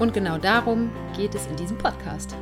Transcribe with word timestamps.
Und 0.00 0.14
genau 0.14 0.38
darum 0.38 0.90
geht 1.14 1.34
es 1.34 1.46
in 1.46 1.56
diesem 1.56 1.76
Podcast. 1.76 2.34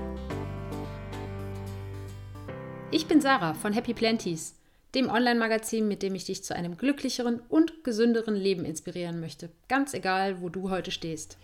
Ich 2.92 3.08
bin 3.08 3.20
Sarah 3.20 3.52
von 3.54 3.72
Happy 3.72 3.94
Planties, 3.94 4.54
dem 4.94 5.10
Online-Magazin, 5.10 5.88
mit 5.88 6.04
dem 6.04 6.14
ich 6.14 6.24
dich 6.24 6.44
zu 6.44 6.54
einem 6.54 6.76
glücklicheren 6.76 7.40
und 7.48 7.82
gesünderen 7.82 8.36
Leben 8.36 8.64
inspirieren 8.64 9.18
möchte, 9.18 9.50
ganz 9.66 9.92
egal, 9.92 10.40
wo 10.40 10.50
du 10.50 10.70
heute 10.70 10.92
stehst. 10.92 11.36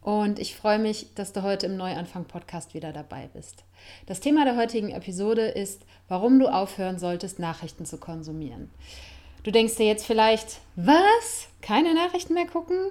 Und 0.00 0.40
ich 0.40 0.56
freue 0.56 0.80
mich, 0.80 1.14
dass 1.14 1.32
du 1.32 1.44
heute 1.44 1.66
im 1.66 1.76
Neuanfang-Podcast 1.76 2.74
wieder 2.74 2.92
dabei 2.92 3.30
bist. 3.32 3.62
Das 4.06 4.18
Thema 4.18 4.44
der 4.44 4.56
heutigen 4.56 4.90
Episode 4.90 5.42
ist, 5.42 5.82
warum 6.08 6.40
du 6.40 6.48
aufhören 6.48 6.98
solltest, 6.98 7.38
Nachrichten 7.38 7.86
zu 7.86 7.98
konsumieren. 7.98 8.68
Du 9.44 9.52
denkst 9.52 9.76
dir 9.76 9.86
jetzt 9.86 10.06
vielleicht, 10.06 10.58
was? 10.74 11.46
Keine 11.60 11.94
Nachrichten 11.94 12.34
mehr 12.34 12.48
gucken? 12.48 12.90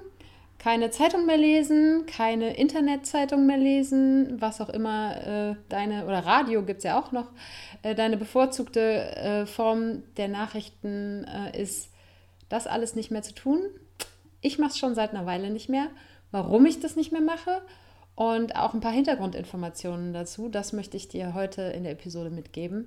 Keine 0.62 0.90
Zeitung 0.90 1.26
mehr 1.26 1.38
lesen, 1.38 2.06
keine 2.06 2.56
Internetzeitung 2.56 3.46
mehr 3.46 3.56
lesen, 3.56 4.40
was 4.40 4.60
auch 4.60 4.68
immer 4.68 5.26
äh, 5.26 5.56
deine, 5.68 6.06
oder 6.06 6.24
Radio 6.24 6.62
gibt 6.62 6.78
es 6.78 6.84
ja 6.84 7.00
auch 7.00 7.10
noch, 7.10 7.26
äh, 7.82 7.96
deine 7.96 8.16
bevorzugte 8.16 8.80
äh, 9.16 9.46
Form 9.46 10.04
der 10.16 10.28
Nachrichten 10.28 11.24
äh, 11.24 11.60
ist, 11.60 11.90
das 12.48 12.68
alles 12.68 12.94
nicht 12.94 13.10
mehr 13.10 13.22
zu 13.22 13.34
tun. 13.34 13.60
Ich 14.40 14.60
mache 14.60 14.70
es 14.70 14.78
schon 14.78 14.94
seit 14.94 15.10
einer 15.10 15.26
Weile 15.26 15.50
nicht 15.50 15.68
mehr. 15.68 15.88
Warum 16.30 16.64
ich 16.64 16.78
das 16.78 16.94
nicht 16.94 17.10
mehr 17.10 17.20
mache 17.20 17.60
und 18.14 18.54
auch 18.54 18.72
ein 18.72 18.80
paar 18.80 18.92
Hintergrundinformationen 18.92 20.12
dazu, 20.12 20.48
das 20.48 20.72
möchte 20.72 20.96
ich 20.96 21.08
dir 21.08 21.34
heute 21.34 21.62
in 21.62 21.82
der 21.82 21.92
Episode 21.92 22.30
mitgeben. 22.30 22.86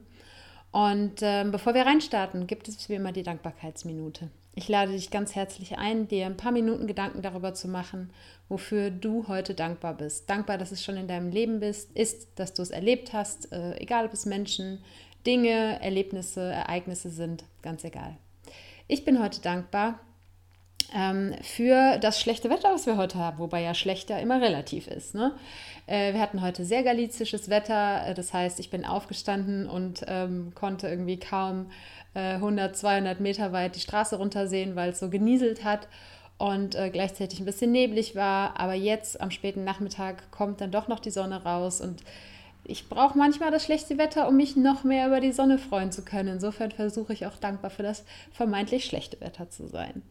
Und 0.71 1.15
ähm, 1.21 1.51
bevor 1.51 1.73
wir 1.73 1.85
reinstarten, 1.85 2.47
gibt 2.47 2.69
es 2.69 2.87
wie 2.87 2.95
immer 2.95 3.11
die 3.11 3.23
Dankbarkeitsminute. 3.23 4.29
Ich 4.57 4.69
lade 4.69 4.93
dich 4.93 5.11
ganz 5.11 5.35
herzlich 5.35 5.77
ein, 5.77 6.07
dir 6.07 6.25
ein 6.25 6.37
paar 6.37 6.53
Minuten 6.53 6.87
Gedanken 6.87 7.21
darüber 7.21 7.53
zu 7.53 7.67
machen, 7.67 8.09
wofür 8.47 8.89
du 8.89 9.27
heute 9.27 9.53
dankbar 9.53 9.95
bist. 9.95 10.29
Dankbar, 10.29 10.57
dass 10.57 10.71
es 10.71 10.81
schon 10.81 10.95
in 10.95 11.09
deinem 11.09 11.29
Leben 11.29 11.59
bist, 11.59 11.91
ist, 11.91 12.29
dass 12.35 12.53
du 12.53 12.61
es 12.61 12.69
erlebt 12.69 13.11
hast, 13.11 13.51
äh, 13.51 13.75
egal 13.77 14.05
ob 14.05 14.13
es 14.13 14.25
Menschen, 14.25 14.81
Dinge, 15.27 15.81
Erlebnisse, 15.81 16.41
Ereignisse 16.41 17.09
sind, 17.09 17.43
ganz 17.61 17.83
egal. 17.83 18.15
Ich 18.87 19.03
bin 19.03 19.21
heute 19.21 19.41
dankbar 19.41 19.99
für 21.41 21.97
das 21.97 22.21
schlechte 22.21 22.49
Wetter, 22.49 22.71
was 22.73 22.85
wir 22.85 22.97
heute 22.97 23.17
haben, 23.17 23.39
wobei 23.39 23.61
ja 23.61 23.73
schlechter 23.73 24.19
immer 24.19 24.41
relativ 24.41 24.87
ist. 24.87 25.15
Ne? 25.15 25.33
Äh, 25.87 26.13
wir 26.13 26.21
hatten 26.21 26.41
heute 26.41 26.65
sehr 26.65 26.83
galizisches 26.83 27.49
Wetter, 27.49 28.07
äh, 28.07 28.13
das 28.13 28.33
heißt, 28.33 28.59
ich 28.59 28.69
bin 28.69 28.85
aufgestanden 28.85 29.67
und 29.67 30.05
ähm, 30.07 30.53
konnte 30.55 30.87
irgendwie 30.87 31.19
kaum 31.19 31.67
100, 32.13 32.71
äh, 32.71 32.73
200 32.73 33.19
Meter 33.19 33.51
weit 33.51 33.75
die 33.75 33.81
Straße 33.81 34.17
runtersehen, 34.17 34.75
weil 34.75 34.91
es 34.91 34.99
so 34.99 35.09
genieselt 35.09 35.63
hat 35.63 35.87
und 36.37 36.75
äh, 36.75 36.89
gleichzeitig 36.89 37.39
ein 37.39 37.45
bisschen 37.45 37.71
neblig 37.71 38.15
war. 38.15 38.59
Aber 38.59 38.73
jetzt 38.73 39.21
am 39.21 39.31
späten 39.31 39.63
Nachmittag 39.63 40.31
kommt 40.31 40.61
dann 40.61 40.71
doch 40.71 40.87
noch 40.87 40.99
die 40.99 41.11
Sonne 41.11 41.43
raus 41.43 41.81
und 41.81 42.03
ich 42.67 42.89
brauche 42.89 43.15
manchmal 43.15 43.51
das 43.51 43.63
schlechte 43.63 43.99
Wetter, 43.99 44.27
um 44.27 44.37
mich 44.37 44.55
noch 44.55 44.83
mehr 44.83 45.05
über 45.05 45.19
die 45.19 45.31
Sonne 45.31 45.59
freuen 45.59 45.91
zu 45.91 46.03
können. 46.03 46.29
Insofern 46.29 46.71
versuche 46.71 47.13
ich 47.13 47.27
auch 47.27 47.37
dankbar 47.37 47.69
für 47.69 47.83
das 47.83 48.03
vermeintlich 48.31 48.85
schlechte 48.85 49.21
Wetter 49.21 49.51
zu 49.51 49.67
sein. 49.67 50.01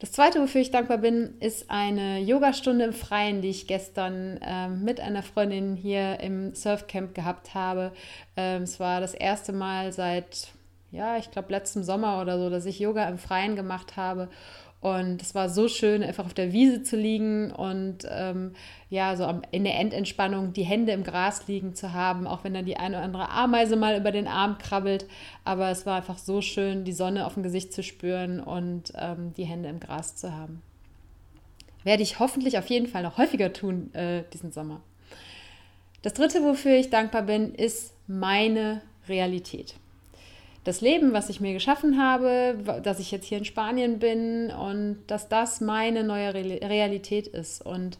Das 0.00 0.12
zweite, 0.12 0.40
wofür 0.40 0.60
ich 0.60 0.70
dankbar 0.70 0.98
bin, 0.98 1.34
ist 1.40 1.70
eine 1.70 2.18
Yogastunde 2.18 2.84
im 2.84 2.92
Freien, 2.92 3.42
die 3.42 3.50
ich 3.50 3.66
gestern 3.66 4.38
äh, 4.38 4.68
mit 4.68 5.00
einer 5.00 5.22
Freundin 5.22 5.76
hier 5.76 6.20
im 6.20 6.54
Surfcamp 6.54 7.14
gehabt 7.14 7.54
habe. 7.54 7.92
Ähm, 8.36 8.62
es 8.62 8.80
war 8.80 9.00
das 9.00 9.14
erste 9.14 9.52
Mal 9.52 9.92
seit 9.92 10.48
ja, 10.94 11.16
ich 11.16 11.32
glaube, 11.32 11.50
letzten 11.50 11.82
Sommer 11.82 12.20
oder 12.22 12.38
so, 12.38 12.48
dass 12.50 12.66
ich 12.66 12.78
Yoga 12.78 13.08
im 13.08 13.18
Freien 13.18 13.56
gemacht 13.56 13.96
habe. 13.96 14.28
Und 14.84 15.22
es 15.22 15.34
war 15.34 15.48
so 15.48 15.66
schön, 15.66 16.02
einfach 16.02 16.26
auf 16.26 16.34
der 16.34 16.52
Wiese 16.52 16.82
zu 16.82 16.96
liegen 16.96 17.50
und 17.50 18.06
ähm, 18.06 18.52
ja, 18.90 19.16
so 19.16 19.40
in 19.50 19.64
der 19.64 19.78
Endentspannung 19.78 20.52
die 20.52 20.64
Hände 20.64 20.92
im 20.92 21.04
Gras 21.04 21.48
liegen 21.48 21.74
zu 21.74 21.94
haben, 21.94 22.26
auch 22.26 22.44
wenn 22.44 22.52
dann 22.52 22.66
die 22.66 22.76
eine 22.76 22.98
oder 22.98 23.04
andere 23.06 23.30
Ameise 23.30 23.76
mal 23.76 23.96
über 23.96 24.12
den 24.12 24.28
Arm 24.28 24.58
krabbelt. 24.58 25.06
Aber 25.42 25.70
es 25.70 25.86
war 25.86 25.96
einfach 25.96 26.18
so 26.18 26.42
schön, 26.42 26.84
die 26.84 26.92
Sonne 26.92 27.24
auf 27.24 27.32
dem 27.32 27.42
Gesicht 27.42 27.72
zu 27.72 27.82
spüren 27.82 28.40
und 28.40 28.92
ähm, 28.98 29.32
die 29.38 29.44
Hände 29.44 29.70
im 29.70 29.80
Gras 29.80 30.16
zu 30.16 30.36
haben. 30.36 30.60
Werde 31.82 32.02
ich 32.02 32.18
hoffentlich 32.18 32.58
auf 32.58 32.66
jeden 32.66 32.86
Fall 32.86 33.04
noch 33.04 33.16
häufiger 33.16 33.54
tun 33.54 33.90
äh, 33.94 34.24
diesen 34.34 34.52
Sommer. 34.52 34.82
Das 36.02 36.12
dritte, 36.12 36.42
wofür 36.42 36.74
ich 36.76 36.90
dankbar 36.90 37.22
bin, 37.22 37.54
ist 37.54 37.94
meine 38.06 38.82
Realität 39.08 39.76
das 40.64 40.80
Leben, 40.80 41.12
was 41.12 41.28
ich 41.28 41.40
mir 41.40 41.52
geschaffen 41.52 42.02
habe, 42.02 42.56
dass 42.82 42.98
ich 42.98 43.10
jetzt 43.10 43.26
hier 43.26 43.38
in 43.38 43.44
Spanien 43.44 43.98
bin 43.98 44.50
und 44.50 45.02
dass 45.06 45.28
das 45.28 45.60
meine 45.60 46.04
neue 46.04 46.34
Realität 46.34 47.26
ist. 47.26 47.64
Und 47.64 47.98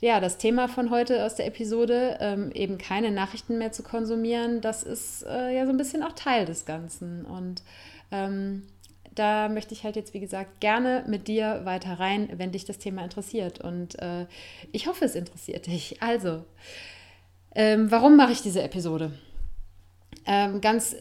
ja, 0.00 0.20
das 0.20 0.38
Thema 0.38 0.68
von 0.68 0.90
heute 0.90 1.24
aus 1.24 1.34
der 1.34 1.46
Episode, 1.46 2.18
ähm, 2.20 2.52
eben 2.52 2.78
keine 2.78 3.10
Nachrichten 3.10 3.58
mehr 3.58 3.72
zu 3.72 3.82
konsumieren, 3.82 4.60
das 4.60 4.84
ist 4.84 5.24
äh, 5.24 5.54
ja 5.56 5.66
so 5.66 5.72
ein 5.72 5.76
bisschen 5.76 6.04
auch 6.04 6.12
Teil 6.12 6.46
des 6.46 6.66
Ganzen. 6.66 7.24
Und 7.24 7.64
ähm, 8.12 8.68
da 9.16 9.48
möchte 9.48 9.74
ich 9.74 9.82
halt 9.82 9.96
jetzt, 9.96 10.14
wie 10.14 10.20
gesagt, 10.20 10.60
gerne 10.60 11.02
mit 11.08 11.26
dir 11.26 11.62
weiter 11.64 11.98
rein, 11.98 12.28
wenn 12.36 12.52
dich 12.52 12.64
das 12.64 12.78
Thema 12.78 13.02
interessiert. 13.02 13.60
Und 13.60 14.00
äh, 14.00 14.26
ich 14.70 14.86
hoffe, 14.86 15.04
es 15.04 15.16
interessiert 15.16 15.66
dich. 15.66 16.00
Also, 16.00 16.44
ähm, 17.56 17.90
warum 17.90 18.16
mache 18.16 18.30
ich 18.30 18.42
diese 18.42 18.62
Episode? 18.62 19.10
Ähm, 20.26 20.60
ganz 20.60 20.94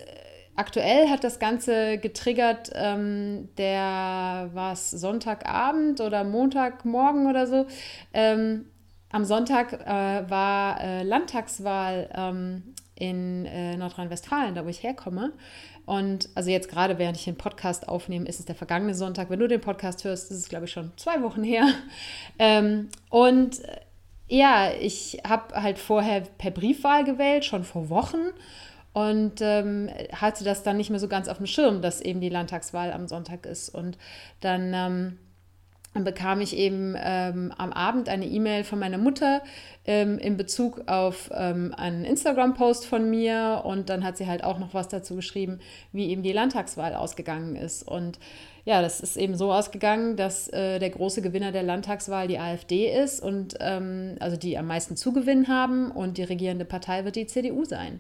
Aktuell 0.58 1.08
hat 1.10 1.24
das 1.24 1.38
Ganze 1.38 2.00
getriggert, 2.00 2.72
ähm, 2.74 3.48
der 3.60 4.50
war 4.54 4.74
es 4.74 4.90
Sonntagabend 4.90 6.02
oder 6.02 6.24
Montagmorgen 6.24 7.28
oder 7.28 7.46
so. 7.46 7.68
Ähm, 8.12 8.66
am 9.12 9.24
Sonntag 9.24 9.74
äh, 9.74 10.30
war 10.30 10.82
äh, 10.82 11.04
Landtagswahl 11.04 12.10
ähm, 12.12 12.74
in 12.96 13.46
äh, 13.46 13.78
Nordrhein-Westfalen, 13.78 14.56
da 14.56 14.66
wo 14.66 14.70
ich 14.70 14.82
herkomme. 14.82 15.32
Und 15.86 16.30
also 16.34 16.50
jetzt 16.50 16.70
gerade, 16.70 16.98
während 16.98 17.18
ich 17.18 17.26
den 17.26 17.38
Podcast 17.38 17.88
aufnehme, 17.88 18.26
ist 18.28 18.40
es 18.40 18.46
der 18.46 18.56
vergangene 18.56 18.96
Sonntag. 18.96 19.30
Wenn 19.30 19.40
du 19.40 19.48
den 19.48 19.62
Podcast 19.62 20.04
hörst, 20.06 20.32
ist 20.32 20.38
es, 20.40 20.50
glaube 20.50 20.66
ich, 20.66 20.72
schon 20.72 20.92
zwei 20.98 21.22
Wochen 21.22 21.44
her. 21.44 21.68
Ähm, 22.40 22.90
und 23.10 23.64
äh, 23.64 23.80
ja, 24.28 24.72
ich 24.80 25.22
habe 25.28 25.62
halt 25.62 25.80
vorher 25.80 26.22
per 26.22 26.52
Briefwahl 26.52 27.04
gewählt, 27.04 27.46
schon 27.46 27.64
vor 27.64 27.90
Wochen 27.90 28.32
und 28.98 29.42
ähm, 29.42 29.92
hatte 30.12 30.44
das 30.44 30.64
dann 30.64 30.78
nicht 30.78 30.90
mehr 30.90 31.00
so 31.00 31.08
ganz 31.08 31.28
auf 31.28 31.38
dem 31.38 31.46
Schirm, 31.46 31.84
dass 31.84 32.02
eben 32.02 32.20
die 32.20 32.30
Landtagswahl 32.30 32.92
am 32.92 33.08
Sonntag 33.08 33.46
ist. 33.46 33.70
Und 33.70 33.96
dann 34.42 34.74
ähm, 34.74 36.04
bekam 36.04 36.42
ich 36.42 36.58
eben 36.58 36.96
ähm, 36.98 37.54
am 37.56 37.74
Abend 37.74 38.10
eine 38.10 38.26
E-Mail 38.26 38.64
von 38.64 38.80
meiner 38.80 38.98
Mutter 38.98 39.44
ähm, 39.86 40.18
in 40.18 40.36
Bezug 40.36 40.88
auf 40.88 41.30
ähm, 41.32 41.76
einen 41.78 42.06
Instagram-Post 42.06 42.88
von 42.88 43.08
mir 43.08 43.62
und 43.66 43.90
dann 43.90 44.04
hat 44.04 44.18
sie 44.18 44.26
halt 44.26 44.44
auch 44.44 44.58
noch 44.58 44.74
was 44.74 44.88
dazu 44.88 45.16
geschrieben, 45.16 45.60
wie 45.92 46.08
eben 46.10 46.24
die 46.24 46.34
Landtagswahl 46.34 46.96
ausgegangen 46.96 47.56
ist. 47.56 47.88
Und 47.88 48.18
ja, 48.66 48.82
das 48.82 49.00
ist 49.00 49.16
eben 49.16 49.36
so 49.36 49.54
ausgegangen, 49.54 50.16
dass 50.16 50.48
äh, 50.48 50.80
der 50.80 50.90
große 50.90 51.22
Gewinner 51.22 51.52
der 51.52 51.62
Landtagswahl 51.62 52.28
die 52.28 52.40
AfD 52.40 52.92
ist 52.92 53.22
und 53.22 53.58
ähm, 53.60 54.16
also 54.20 54.38
die 54.38 54.58
am 54.58 54.66
meisten 54.66 54.96
Zugewinn 54.96 55.48
haben 55.48 55.92
und 55.92 56.18
die 56.18 56.24
regierende 56.24 56.66
Partei 56.66 57.06
wird 57.06 57.16
die 57.16 57.28
CDU 57.28 57.64
sein. 57.64 58.00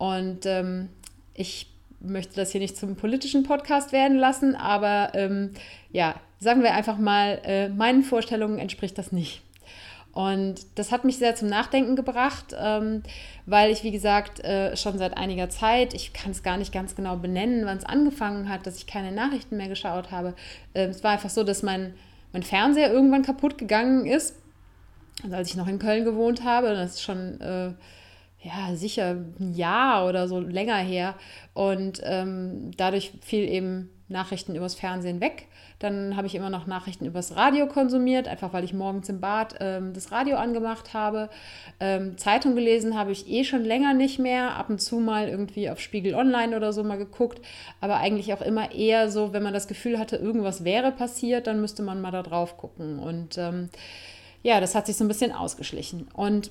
Und 0.00 0.46
ähm, 0.46 0.88
ich 1.34 1.66
möchte 2.00 2.36
das 2.36 2.52
hier 2.52 2.60
nicht 2.62 2.74
zum 2.74 2.96
politischen 2.96 3.42
Podcast 3.42 3.92
werden 3.92 4.16
lassen, 4.16 4.54
aber 4.54 5.10
ähm, 5.12 5.50
ja, 5.92 6.14
sagen 6.38 6.62
wir 6.62 6.72
einfach 6.72 6.96
mal, 6.96 7.38
äh, 7.44 7.68
meinen 7.68 8.02
Vorstellungen 8.02 8.58
entspricht 8.58 8.96
das 8.96 9.12
nicht. 9.12 9.42
Und 10.12 10.54
das 10.76 10.90
hat 10.90 11.04
mich 11.04 11.18
sehr 11.18 11.34
zum 11.34 11.48
Nachdenken 11.48 11.96
gebracht, 11.96 12.56
ähm, 12.58 13.02
weil 13.44 13.70
ich, 13.70 13.84
wie 13.84 13.90
gesagt, 13.90 14.42
äh, 14.42 14.74
schon 14.74 14.96
seit 14.96 15.18
einiger 15.18 15.50
Zeit, 15.50 15.92
ich 15.92 16.14
kann 16.14 16.30
es 16.30 16.42
gar 16.42 16.56
nicht 16.56 16.72
ganz 16.72 16.96
genau 16.96 17.16
benennen, 17.16 17.66
wann 17.66 17.76
es 17.76 17.84
angefangen 17.84 18.48
hat, 18.48 18.66
dass 18.66 18.78
ich 18.78 18.86
keine 18.86 19.12
Nachrichten 19.12 19.58
mehr 19.58 19.68
geschaut 19.68 20.10
habe. 20.10 20.32
Äh, 20.72 20.86
es 20.86 21.04
war 21.04 21.10
einfach 21.10 21.28
so, 21.28 21.44
dass 21.44 21.62
mein, 21.62 21.92
mein 22.32 22.42
Fernseher 22.42 22.90
irgendwann 22.90 23.22
kaputt 23.22 23.58
gegangen 23.58 24.06
ist, 24.06 24.34
also 25.22 25.36
als 25.36 25.50
ich 25.50 25.56
noch 25.56 25.68
in 25.68 25.78
Köln 25.78 26.06
gewohnt 26.06 26.42
habe. 26.42 26.68
Das 26.68 26.92
ist 26.92 27.02
schon 27.02 27.38
äh, 27.42 27.72
ja, 28.42 28.74
sicher 28.74 29.16
ein 29.38 29.54
Jahr 29.54 30.08
oder 30.08 30.26
so 30.26 30.40
länger 30.40 30.76
her. 30.76 31.14
Und 31.52 32.00
ähm, 32.04 32.70
dadurch 32.76 33.12
fiel 33.20 33.48
eben 33.48 33.90
Nachrichten 34.08 34.54
übers 34.54 34.74
Fernsehen 34.74 35.20
weg. 35.20 35.46
Dann 35.78 36.16
habe 36.16 36.26
ich 36.26 36.34
immer 36.34 36.50
noch 36.50 36.66
Nachrichten 36.66 37.06
übers 37.06 37.36
Radio 37.36 37.66
konsumiert, 37.66 38.28
einfach 38.28 38.52
weil 38.52 38.64
ich 38.64 38.74
morgens 38.74 39.08
im 39.08 39.20
Bad 39.20 39.56
ähm, 39.60 39.94
das 39.94 40.10
Radio 40.10 40.36
angemacht 40.36 40.92
habe. 40.94 41.30
Ähm, 41.80 42.18
Zeitung 42.18 42.54
gelesen 42.54 42.98
habe 42.98 43.12
ich 43.12 43.30
eh 43.30 43.44
schon 43.44 43.64
länger 43.64 43.94
nicht 43.94 44.18
mehr. 44.18 44.56
Ab 44.56 44.68
und 44.68 44.80
zu 44.80 45.00
mal 45.00 45.28
irgendwie 45.28 45.70
auf 45.70 45.80
Spiegel 45.80 46.14
Online 46.14 46.56
oder 46.56 46.72
so 46.72 46.82
mal 46.82 46.98
geguckt. 46.98 47.40
Aber 47.80 47.96
eigentlich 47.96 48.32
auch 48.34 48.42
immer 48.42 48.72
eher 48.72 49.10
so, 49.10 49.32
wenn 49.32 49.42
man 49.42 49.54
das 49.54 49.68
Gefühl 49.68 49.98
hatte, 49.98 50.16
irgendwas 50.16 50.64
wäre 50.64 50.92
passiert, 50.92 51.46
dann 51.46 51.60
müsste 51.60 51.82
man 51.82 52.00
mal 52.00 52.10
da 52.10 52.22
drauf 52.22 52.56
gucken. 52.56 52.98
Und 52.98 53.38
ähm, 53.38 53.70
ja, 54.42 54.60
das 54.60 54.74
hat 54.74 54.86
sich 54.86 54.96
so 54.96 55.04
ein 55.04 55.08
bisschen 55.08 55.32
ausgeschlichen. 55.32 56.08
Und 56.14 56.50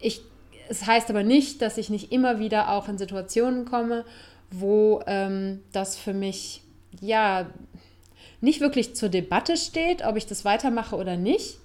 ich, 0.00 0.22
es 0.68 0.86
heißt 0.86 1.10
aber 1.10 1.22
nicht, 1.22 1.62
dass 1.62 1.78
ich 1.78 1.90
nicht 1.90 2.12
immer 2.12 2.38
wieder 2.38 2.70
auch 2.70 2.88
in 2.88 2.98
Situationen 2.98 3.64
komme, 3.64 4.04
wo 4.50 5.02
ähm, 5.06 5.62
das 5.72 5.96
für 5.96 6.14
mich 6.14 6.62
ja 7.00 7.46
nicht 8.40 8.60
wirklich 8.60 8.94
zur 8.94 9.08
Debatte 9.08 9.56
steht, 9.56 10.04
ob 10.04 10.16
ich 10.16 10.26
das 10.26 10.44
weitermache 10.44 10.96
oder 10.96 11.16
nicht, 11.16 11.58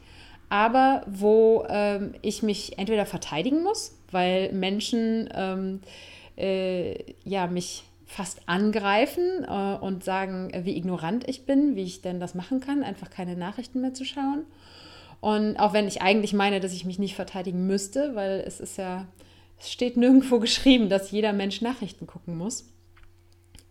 aber 0.49 1.03
wo 1.07 1.65
ähm, 1.69 2.13
ich 2.21 2.43
mich 2.43 2.77
entweder 2.77 3.05
verteidigen 3.05 3.63
muss, 3.63 3.97
weil 4.11 4.51
Menschen 4.53 5.29
ähm, 5.33 5.81
äh, 6.37 7.13
ja, 7.23 7.47
mich 7.47 7.83
fast 8.05 8.41
angreifen 8.47 9.45
äh, 9.47 9.75
und 9.83 10.03
sagen, 10.03 10.51
wie 10.63 10.77
ignorant 10.77 11.27
ich 11.27 11.45
bin, 11.45 11.75
wie 11.75 11.83
ich 11.83 12.01
denn 12.01 12.19
das 12.19 12.35
machen 12.35 12.59
kann, 12.59 12.83
einfach 12.83 13.09
keine 13.09 13.35
Nachrichten 13.35 13.81
mehr 13.81 13.93
zu 13.93 14.05
schauen. 14.05 14.45
Und 15.23 15.55
auch 15.55 15.71
wenn 15.71 15.87
ich 15.87 16.01
eigentlich 16.01 16.33
meine, 16.33 16.59
dass 16.59 16.73
ich 16.73 16.83
mich 16.83 16.99
nicht 16.99 17.15
verteidigen 17.15 17.65
müsste, 17.65 18.13
weil 18.13 18.43
es 18.45 18.59
ist 18.59 18.77
ja, 18.77 19.07
es 19.57 19.71
steht 19.71 19.95
nirgendwo 19.95 20.37
geschrieben, 20.41 20.89
dass 20.89 21.11
jeder 21.11 21.31
Mensch 21.31 21.61
Nachrichten 21.61 22.07
gucken 22.07 22.37
muss. 22.37 22.65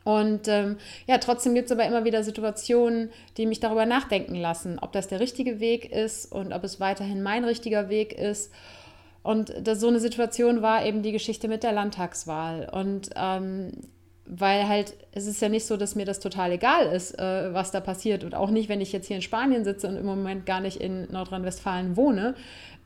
Und 0.02 0.48
ähm, 0.48 0.78
ja, 1.06 1.18
trotzdem 1.18 1.54
gibt 1.54 1.66
es 1.66 1.72
aber 1.72 1.84
immer 1.84 2.06
wieder 2.06 2.24
Situationen, 2.24 3.10
die 3.36 3.44
mich 3.44 3.60
darüber 3.60 3.84
nachdenken 3.84 4.34
lassen, 4.34 4.78
ob 4.78 4.92
das 4.92 5.08
der 5.08 5.20
richtige 5.20 5.60
Weg 5.60 5.92
ist 5.92 6.32
und 6.32 6.54
ob 6.54 6.64
es 6.64 6.80
weiterhin 6.80 7.22
mein 7.22 7.44
richtiger 7.44 7.90
Weg 7.90 8.14
ist. 8.14 8.50
Und 9.22 9.52
das, 9.62 9.78
so 9.78 9.88
eine 9.88 10.00
Situation 10.00 10.62
war 10.62 10.86
eben 10.86 11.02
die 11.02 11.12
Geschichte 11.12 11.48
mit 11.48 11.64
der 11.64 11.72
Landtagswahl. 11.72 12.66
Und 12.72 13.10
ähm, 13.14 13.72
weil 14.38 14.66
halt, 14.66 14.94
es 15.12 15.26
ist 15.26 15.42
ja 15.42 15.48
nicht 15.48 15.66
so, 15.66 15.76
dass 15.76 15.94
mir 15.94 16.06
das 16.06 16.18
total 16.18 16.52
egal 16.52 16.86
ist, 16.86 17.18
äh, 17.18 17.52
was 17.52 17.70
da 17.70 17.80
passiert. 17.80 18.24
Und 18.24 18.34
auch 18.34 18.50
nicht, 18.50 18.68
wenn 18.68 18.80
ich 18.80 18.92
jetzt 18.92 19.06
hier 19.06 19.16
in 19.16 19.22
Spanien 19.22 19.64
sitze 19.64 19.88
und 19.88 19.96
im 19.96 20.06
Moment 20.06 20.46
gar 20.46 20.60
nicht 20.60 20.78
in 20.78 21.10
Nordrhein-Westfalen 21.12 21.96
wohne. 21.96 22.34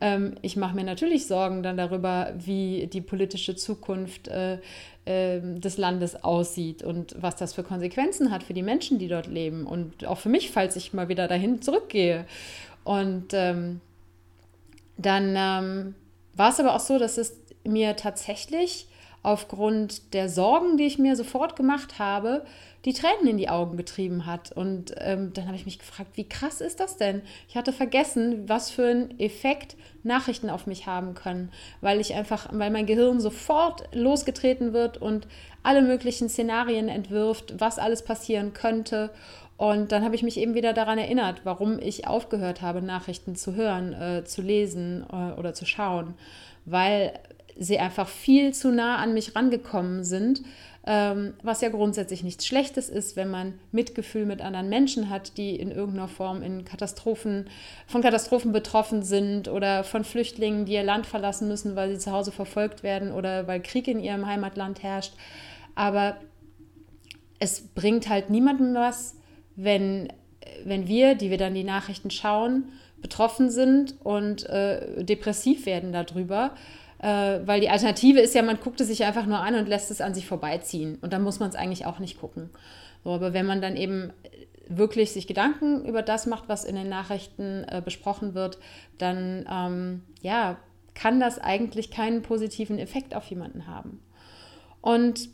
Ähm, 0.01 0.35
ich 0.43 0.57
mache 0.57 0.75
mir 0.75 0.83
natürlich 0.83 1.27
Sorgen 1.27 1.63
dann 1.63 1.77
darüber, 1.77 2.33
wie 2.37 2.89
die 2.93 3.01
politische 3.01 3.55
Zukunft 3.55 4.27
äh, 4.27 4.59
ähm, 5.07 5.61
des 5.61 5.79
Landes 5.79 6.25
aussieht 6.25 6.83
und 6.83 7.15
was 7.21 7.37
das 7.37 7.55
für 7.55 7.63
Konsequenzen 7.63 8.33
hat 8.33 8.43
für 8.43 8.55
die 8.55 8.63
Menschen, 8.63 8.99
die 8.99 9.07
dort 9.07 9.29
leben 9.29 9.65
und 9.65 10.05
auch 10.05 10.19
für 10.19 10.29
mich, 10.29 10.51
falls 10.51 10.75
ich 10.75 10.93
mal 10.93 11.09
wieder 11.09 11.29
dahin 11.29 11.63
zurückgehe. 11.63 12.27
Und 12.83 13.29
ähm, 13.33 13.81
dann 14.97 15.35
ähm, 15.37 15.95
war 16.35 16.51
es 16.51 16.59
aber 16.59 16.75
auch 16.75 16.81
so, 16.81 16.99
dass 16.99 17.19
es 17.19 17.37
mir 17.63 17.95
tatsächlich 17.95 18.89
aufgrund 19.27 20.15
der 20.15 20.29
Sorgen, 20.29 20.77
die 20.77 20.87
ich 20.87 21.01
mir 21.01 21.17
sofort 21.17 21.57
gemacht 21.57 21.99
habe, 21.99 22.45
die 22.85 22.93
Tränen 22.93 23.27
in 23.27 23.39
die 23.39 23.49
Augen 23.49 23.77
getrieben 23.77 24.25
hat. 24.25 24.53
Und 24.53 24.95
ähm, 24.99 25.33
dann 25.33 25.47
habe 25.47 25.57
ich 25.57 25.67
mich 25.67 25.81
gefragt, 25.81 26.11
wie 26.15 26.29
krass 26.29 26.61
ist 26.61 26.79
das 26.79 26.97
denn? 26.97 27.23
Ich 27.49 27.57
hatte 27.57 27.73
vergessen, 27.73 28.49
was 28.49 28.71
für 28.71 28.87
einen 28.87 29.19
Effekt 29.19 29.77
Nachrichten 30.05 30.49
auf 30.49 30.69
mich 30.69 30.87
haben 30.87 31.15
können, 31.15 31.51
weil 31.81 32.01
ich 32.01 32.15
einfach, 32.15 32.51
weil 32.53 32.71
mein 32.71 32.87
Gehirn 32.87 33.19
sofort 33.19 33.93
losgetreten 33.93 34.73
wird 34.73 34.99
und 34.99 35.27
alle 35.65 35.83
möglichen 35.83 36.29
Szenarien 36.29 36.89
entwirft, 36.89 37.55
was 37.59 37.81
alles 37.81 38.05
passieren 38.05 38.53
könnte. 38.53 39.11
Und 39.57 39.91
dann 39.91 40.05
habe 40.05 40.15
ich 40.15 40.23
mich 40.23 40.37
eben 40.37 40.55
wieder 40.55 40.73
daran 40.73 40.99
erinnert, 40.99 41.41
warum 41.43 41.81
ich 41.81 42.07
aufgehört 42.07 42.63
habe, 42.63 42.81
Nachrichten 42.81 43.35
zu 43.35 43.57
hören, 43.57 43.93
äh, 43.93 44.25
zu 44.25 44.41
lesen 44.41 45.05
äh, 45.11 45.37
oder 45.37 45.53
zu 45.53 45.67
schauen, 45.67 46.15
weil 46.65 47.13
sie 47.59 47.79
einfach 47.79 48.09
viel 48.09 48.53
zu 48.53 48.71
nah 48.71 48.97
an 48.97 49.15
mich 49.15 49.35
rangekommen 49.35 50.05
sind 50.05 50.43
ähm, 50.89 51.35
was 51.43 51.63
ja 51.63 51.69
grundsätzlich 51.69 52.23
nichts 52.23 52.47
Schlechtes 52.47 52.89
ist, 52.89 53.17
wenn 53.17 53.29
man 53.29 53.55
Mitgefühl 53.73 54.25
mit 54.25 54.41
anderen 54.41 54.69
Menschen 54.69 55.11
hat, 55.11 55.37
die 55.37 55.57
in 55.57 55.73
irgendeiner 55.73 56.07
Form 56.07 56.43
in 56.43 56.65
Katastrophen, 56.65 57.51
von 57.89 58.03
Katastrophen 58.03 58.53
betroffen 58.53 59.03
sind 59.03 59.49
oder 59.49 59.83
von 59.83 60.05
Flüchtlingen, 60.05 60.65
die 60.65 60.75
ihr 60.75 60.85
Land 60.85 61.07
verlassen 61.07 61.49
müssen, 61.49 61.75
weil 61.75 61.91
sie 61.91 61.99
zu 61.99 62.13
Hause 62.13 62.31
verfolgt 62.31 62.85
werden 62.85 63.11
oder 63.11 63.49
weil 63.49 63.61
Krieg 63.61 63.89
in 63.89 63.99
ihrem 63.99 64.27
Heimatland 64.27 64.85
herrscht. 64.85 65.15
Aber 65.75 66.19
es 67.41 67.67
bringt 67.67 68.09
halt 68.09 68.31
niemandem 68.31 68.75
was, 68.75 69.17
wenn, 69.57 70.13
wenn 70.65 70.87
wir, 70.87 71.17
die 71.17 71.31
wir 71.31 71.39
dann 71.39 71.55
die 71.55 71.65
Nachrichten 71.65 72.13
schauen, 72.13 72.69
betroffen 73.03 73.51
sind 73.51 73.97
und 74.05 74.49
äh, 74.49 75.05
depressiv 75.05 75.67
werden 75.67 75.93
darüber 75.93 76.55
äh, 76.99 77.41
weil 77.45 77.61
die 77.61 77.71
Alternative 77.71 78.21
ist 78.21 78.35
ja, 78.35 78.43
man 78.43 78.59
guckt 78.61 78.81
es 78.81 78.89
sich 78.89 79.05
einfach 79.05 79.27
nur 79.27 79.39
an 79.39 79.55
und 79.55 79.69
lässt 79.69 79.91
es 79.91 80.01
an 80.01 80.15
sich 80.15 80.27
vorbeiziehen. 80.27 80.99
Und 81.01 81.13
dann 81.13 81.23
muss 81.23 81.41
man 81.41 81.49
es 81.49 81.55
eigentlich 81.55 81.87
auch 81.87 81.99
nicht 81.99 82.21
gucken. 82.21 82.51
So, 83.05 83.11
aber 83.11 83.33
wenn 83.33 83.47
man 83.47 83.61
dann 83.61 83.77
eben 83.77 84.13
wirklich 84.69 85.13
sich 85.13 85.27
Gedanken 85.27 85.85
über 85.85 86.03
das 86.03 86.27
macht, 86.27 86.49
was 86.49 86.65
in 86.65 86.75
den 86.75 86.89
Nachrichten 86.89 87.65
äh, 87.69 87.83
besprochen 87.85 88.35
wird, 88.35 88.59
dann 88.99 89.47
ähm, 89.51 90.03
ja, 90.23 90.57
kann 90.95 91.21
das 91.21 91.39
eigentlich 91.39 91.91
keinen 91.91 92.23
positiven 92.23 92.79
Effekt 92.79 93.15
auf 93.15 93.27
jemanden 93.27 93.67
haben. 93.67 94.01
Und 94.81 95.29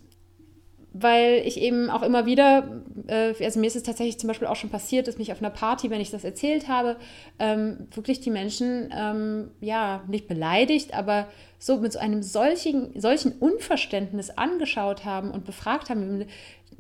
weil 0.93 1.43
ich 1.47 1.59
eben 1.59 1.89
auch 1.89 2.03
immer 2.03 2.27
wieder, 2.27 2.83
äh, 3.07 3.33
also 3.43 3.59
mir 3.59 3.67
ist 3.67 3.77
es 3.77 3.83
tatsächlich 3.83 4.19
zum 4.19 4.29
Beispiel 4.29 4.47
auch 4.47 4.57
schon 4.57 4.71
passiert, 4.71 5.09
dass 5.09 5.19
mich 5.19 5.33
auf 5.33 5.39
einer 5.39 5.51
Party, 5.51 5.91
wenn 5.91 6.01
ich 6.01 6.11
das 6.11 6.25
erzählt 6.25 6.69
habe, 6.69 6.97
ähm, 7.39 7.89
wirklich 7.95 8.21
die 8.21 8.31
Menschen, 8.31 8.93
ähm, 8.95 9.51
ja, 9.61 10.05
nicht 10.09 10.29
beleidigt, 10.29 10.95
aber 10.95 11.29
so 11.59 11.79
mit 11.79 11.93
so 11.93 11.99
einem 11.99 12.23
solchen, 12.23 13.01
solchen 13.01 13.33
Unverständnis 13.33 14.31
angeschaut 14.31 15.05
haben 15.05 15.31
und 15.31 15.45
befragt 15.45 15.89
haben, 15.89 16.27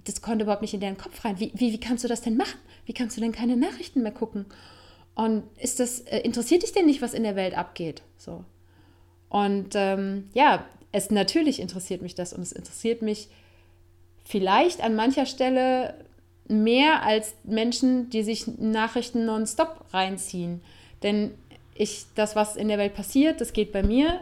das 0.04 0.20
konnte 0.20 0.44
überhaupt 0.44 0.62
nicht 0.62 0.74
in 0.74 0.80
deren 0.80 0.98
Kopf 0.98 1.24
rein. 1.24 1.40
Wie, 1.40 1.52
wie, 1.54 1.72
wie 1.72 1.80
kannst 1.80 2.04
du 2.04 2.08
das 2.08 2.20
denn 2.20 2.36
machen? 2.36 2.58
Wie 2.84 2.92
kannst 2.92 3.16
du 3.16 3.20
denn 3.20 3.32
keine 3.32 3.56
Nachrichten 3.56 4.02
mehr 4.02 4.12
gucken? 4.12 4.46
Und 5.14 5.44
ist 5.58 5.80
das, 5.80 6.00
äh, 6.00 6.18
interessiert 6.18 6.62
dich 6.62 6.72
denn 6.72 6.86
nicht, 6.86 7.02
was 7.02 7.14
in 7.14 7.22
der 7.22 7.36
Welt 7.36 7.56
abgeht? 7.56 8.02
So. 8.16 8.44
Und 9.28 9.70
ähm, 9.74 10.28
ja, 10.34 10.66
es 10.90 11.10
natürlich 11.10 11.60
interessiert 11.60 12.02
mich 12.02 12.14
das 12.14 12.32
und 12.32 12.42
es 12.42 12.52
interessiert 12.52 13.00
mich, 13.00 13.28
vielleicht 14.24 14.82
an 14.82 14.94
mancher 14.94 15.26
Stelle 15.26 15.94
mehr 16.48 17.02
als 17.02 17.34
Menschen, 17.44 18.10
die 18.10 18.22
sich 18.22 18.46
Nachrichten 18.46 19.24
nonstop 19.24 19.84
reinziehen. 19.92 20.60
Denn 21.02 21.32
ich, 21.74 22.04
das, 22.14 22.36
was 22.36 22.56
in 22.56 22.68
der 22.68 22.78
Welt 22.78 22.94
passiert, 22.94 23.40
das 23.40 23.52
geht 23.52 23.72
bei 23.72 23.82
mir 23.82 24.20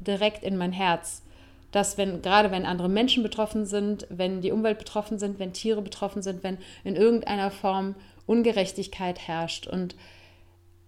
direkt 0.00 0.44
in 0.44 0.56
mein 0.56 0.72
Herz. 0.72 1.22
Dass, 1.72 1.98
wenn, 1.98 2.22
gerade 2.22 2.52
wenn 2.52 2.66
andere 2.66 2.88
Menschen 2.88 3.22
betroffen 3.22 3.66
sind, 3.66 4.06
wenn 4.08 4.40
die 4.40 4.52
Umwelt 4.52 4.78
betroffen 4.78 5.18
sind, 5.18 5.38
wenn 5.38 5.52
Tiere 5.52 5.82
betroffen 5.82 6.22
sind, 6.22 6.44
wenn 6.44 6.58
in 6.84 6.94
irgendeiner 6.94 7.50
Form 7.50 7.96
Ungerechtigkeit 8.26 9.18
herrscht. 9.18 9.66
Und 9.66 9.96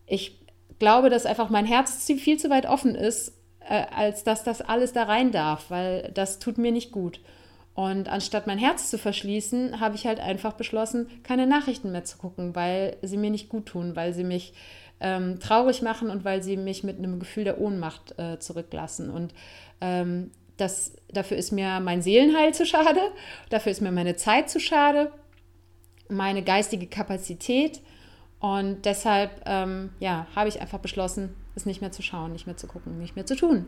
ich 0.06 0.38
glaube, 0.78 1.10
dass 1.10 1.26
einfach 1.26 1.50
mein 1.50 1.66
Herz 1.66 2.04
viel 2.04 2.38
zu 2.38 2.50
weit 2.50 2.66
offen 2.66 2.94
ist, 2.94 3.32
äh, 3.68 3.84
als 3.94 4.22
dass 4.22 4.44
das 4.44 4.62
alles 4.62 4.92
da 4.92 5.04
rein 5.04 5.32
darf, 5.32 5.70
weil 5.70 6.10
das 6.14 6.38
tut 6.38 6.56
mir 6.56 6.70
nicht 6.70 6.92
gut. 6.92 7.20
Und 7.76 8.08
anstatt 8.08 8.46
mein 8.46 8.56
Herz 8.56 8.88
zu 8.88 8.96
verschließen, 8.96 9.80
habe 9.80 9.96
ich 9.96 10.06
halt 10.06 10.18
einfach 10.18 10.54
beschlossen, 10.54 11.08
keine 11.22 11.46
Nachrichten 11.46 11.92
mehr 11.92 12.04
zu 12.04 12.16
gucken, 12.16 12.56
weil 12.56 12.96
sie 13.02 13.18
mir 13.18 13.30
nicht 13.30 13.50
gut 13.50 13.66
tun, 13.66 13.94
weil 13.94 14.14
sie 14.14 14.24
mich 14.24 14.54
ähm, 14.98 15.40
traurig 15.40 15.82
machen 15.82 16.08
und 16.08 16.24
weil 16.24 16.42
sie 16.42 16.56
mich 16.56 16.84
mit 16.84 16.96
einem 16.96 17.18
Gefühl 17.18 17.44
der 17.44 17.60
Ohnmacht 17.60 18.18
äh, 18.18 18.38
zurücklassen. 18.38 19.10
Und 19.10 19.34
ähm, 19.82 20.30
das, 20.56 20.94
dafür 21.12 21.36
ist 21.36 21.52
mir 21.52 21.80
mein 21.80 22.00
Seelenheil 22.00 22.54
zu 22.54 22.64
schade, 22.64 23.00
dafür 23.50 23.72
ist 23.72 23.82
mir 23.82 23.92
meine 23.92 24.16
Zeit 24.16 24.48
zu 24.48 24.58
schade, 24.58 25.12
meine 26.08 26.42
geistige 26.42 26.86
Kapazität. 26.86 27.82
Und 28.40 28.86
deshalb 28.86 29.42
ähm, 29.44 29.90
ja, 30.00 30.26
habe 30.34 30.48
ich 30.48 30.62
einfach 30.62 30.78
beschlossen, 30.78 31.34
es 31.56 31.66
nicht 31.66 31.80
mehr 31.80 31.92
zu 31.92 32.02
schauen, 32.02 32.32
nicht 32.32 32.46
mehr 32.46 32.56
zu 32.56 32.66
gucken, 32.66 32.98
nicht 32.98 33.16
mehr 33.16 33.26
zu 33.26 33.34
tun. 33.34 33.66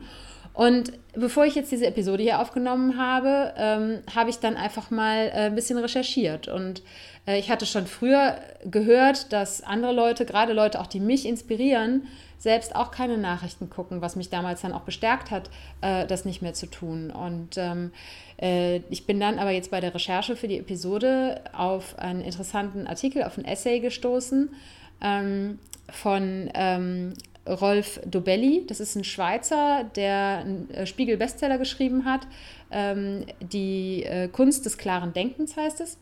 Und 0.52 0.92
bevor 1.14 1.46
ich 1.46 1.54
jetzt 1.54 1.72
diese 1.72 1.86
Episode 1.86 2.22
hier 2.22 2.40
aufgenommen 2.40 2.98
habe, 2.98 3.54
ähm, 3.56 4.00
habe 4.14 4.30
ich 4.30 4.38
dann 4.38 4.56
einfach 4.56 4.90
mal 4.90 5.28
äh, 5.28 5.46
ein 5.46 5.54
bisschen 5.54 5.78
recherchiert. 5.78 6.48
Und 6.48 6.82
äh, 7.26 7.38
ich 7.38 7.50
hatte 7.50 7.66
schon 7.66 7.86
früher 7.86 8.38
gehört, 8.64 9.32
dass 9.32 9.62
andere 9.62 9.92
Leute, 9.92 10.26
gerade 10.26 10.52
Leute 10.52 10.80
auch, 10.80 10.86
die 10.86 11.00
mich 11.00 11.26
inspirieren, 11.26 12.08
selbst 12.38 12.76
auch 12.76 12.90
keine 12.90 13.18
Nachrichten 13.18 13.68
gucken, 13.68 14.00
was 14.00 14.16
mich 14.16 14.30
damals 14.30 14.60
dann 14.60 14.72
auch 14.72 14.82
bestärkt 14.82 15.30
hat, 15.30 15.50
äh, 15.80 16.06
das 16.06 16.24
nicht 16.24 16.42
mehr 16.42 16.54
zu 16.54 16.66
tun. 16.66 17.10
Und 17.10 17.56
ähm, 17.56 17.92
äh, 18.40 18.78
ich 18.90 19.06
bin 19.06 19.18
dann 19.18 19.38
aber 19.38 19.50
jetzt 19.50 19.70
bei 19.70 19.80
der 19.80 19.94
Recherche 19.94 20.36
für 20.36 20.48
die 20.48 20.58
Episode 20.58 21.40
auf 21.52 21.98
einen 21.98 22.20
interessanten 22.20 22.86
Artikel, 22.86 23.24
auf 23.24 23.38
ein 23.38 23.44
Essay 23.44 23.80
gestoßen 23.80 24.50
ähm, 25.02 25.58
von 25.90 26.50
ähm, 26.54 27.14
Rolf 27.48 28.00
Dobelli. 28.04 28.64
Das 28.66 28.80
ist 28.80 28.94
ein 28.94 29.04
Schweizer, 29.04 29.84
der 29.96 30.38
einen 30.38 30.70
äh, 30.70 30.86
Spiegel-Bestseller 30.86 31.58
geschrieben 31.58 32.04
hat. 32.04 32.26
Ähm, 32.70 33.26
die 33.40 34.04
äh, 34.04 34.28
Kunst 34.28 34.66
des 34.66 34.78
klaren 34.78 35.12
Denkens 35.12 35.56
heißt 35.56 35.80
es. 35.80 35.98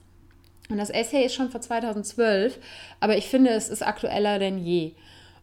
Und 0.69 0.79
das 0.79 0.91
Essay 0.91 1.25
ist 1.25 1.35
schon 1.35 1.51
von 1.51 1.63
2012, 1.63 2.59
aber 2.99 3.17
ich 3.17 3.27
finde, 3.27 3.51
es 3.51 3.69
ist 3.69 3.87
aktueller 3.87 4.39
denn 4.39 4.59
je. 4.59 4.93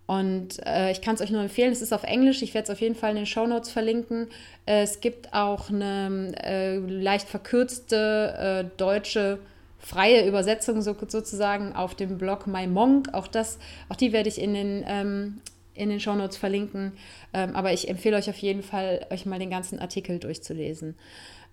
Und 0.06 0.66
äh, 0.66 0.92
ich 0.92 1.02
kann 1.02 1.16
es 1.16 1.22
euch 1.22 1.32
nur 1.32 1.42
empfehlen, 1.42 1.72
es 1.72 1.82
ist 1.82 1.94
auf 1.94 2.04
Englisch, 2.04 2.42
ich 2.42 2.54
werde 2.54 2.66
es 2.66 2.70
auf 2.70 2.82
jeden 2.82 2.96
Fall 2.96 3.12
in 3.12 3.16
den 3.16 3.26
Show 3.26 3.48
Notes 3.48 3.72
verlinken. 3.72 4.28
Äh, 4.66 4.82
es 4.82 5.00
gibt 5.00 5.34
auch 5.34 5.70
eine 5.70 6.34
äh, 6.44 6.76
leicht 6.78 7.30
verkürzte 7.30 8.66
äh, 8.66 8.78
deutsche 8.78 9.40
freie 9.80 10.26
Übersetzung 10.28 10.82
so, 10.82 10.96
sozusagen 11.08 11.74
auf 11.74 11.96
dem 11.96 12.18
Blog 12.18 12.48
MyMonk. 12.48 13.14
Auch, 13.14 13.28
das, 13.28 13.60
auch 13.90 13.96
die 13.96 14.14
werde 14.14 14.30
ich 14.30 14.42
in 14.42 14.54
den, 14.54 14.84
ähm, 14.88 15.42
in 15.74 15.90
den 15.90 16.00
Show 16.00 16.16
Notes 16.16 16.38
verlinken. 16.38 16.94
Ähm, 17.34 17.56
aber 17.56 17.74
ich 17.74 17.90
empfehle 17.90 18.18
euch 18.18 18.30
auf 18.30 18.38
jeden 18.38 18.64
Fall, 18.64 19.06
euch 19.10 19.26
mal 19.26 19.40
den 19.40 19.50
ganzen 19.50 19.80
Artikel 19.80 20.20
durchzulesen. 20.20 20.96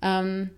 Ähm, 0.02 0.50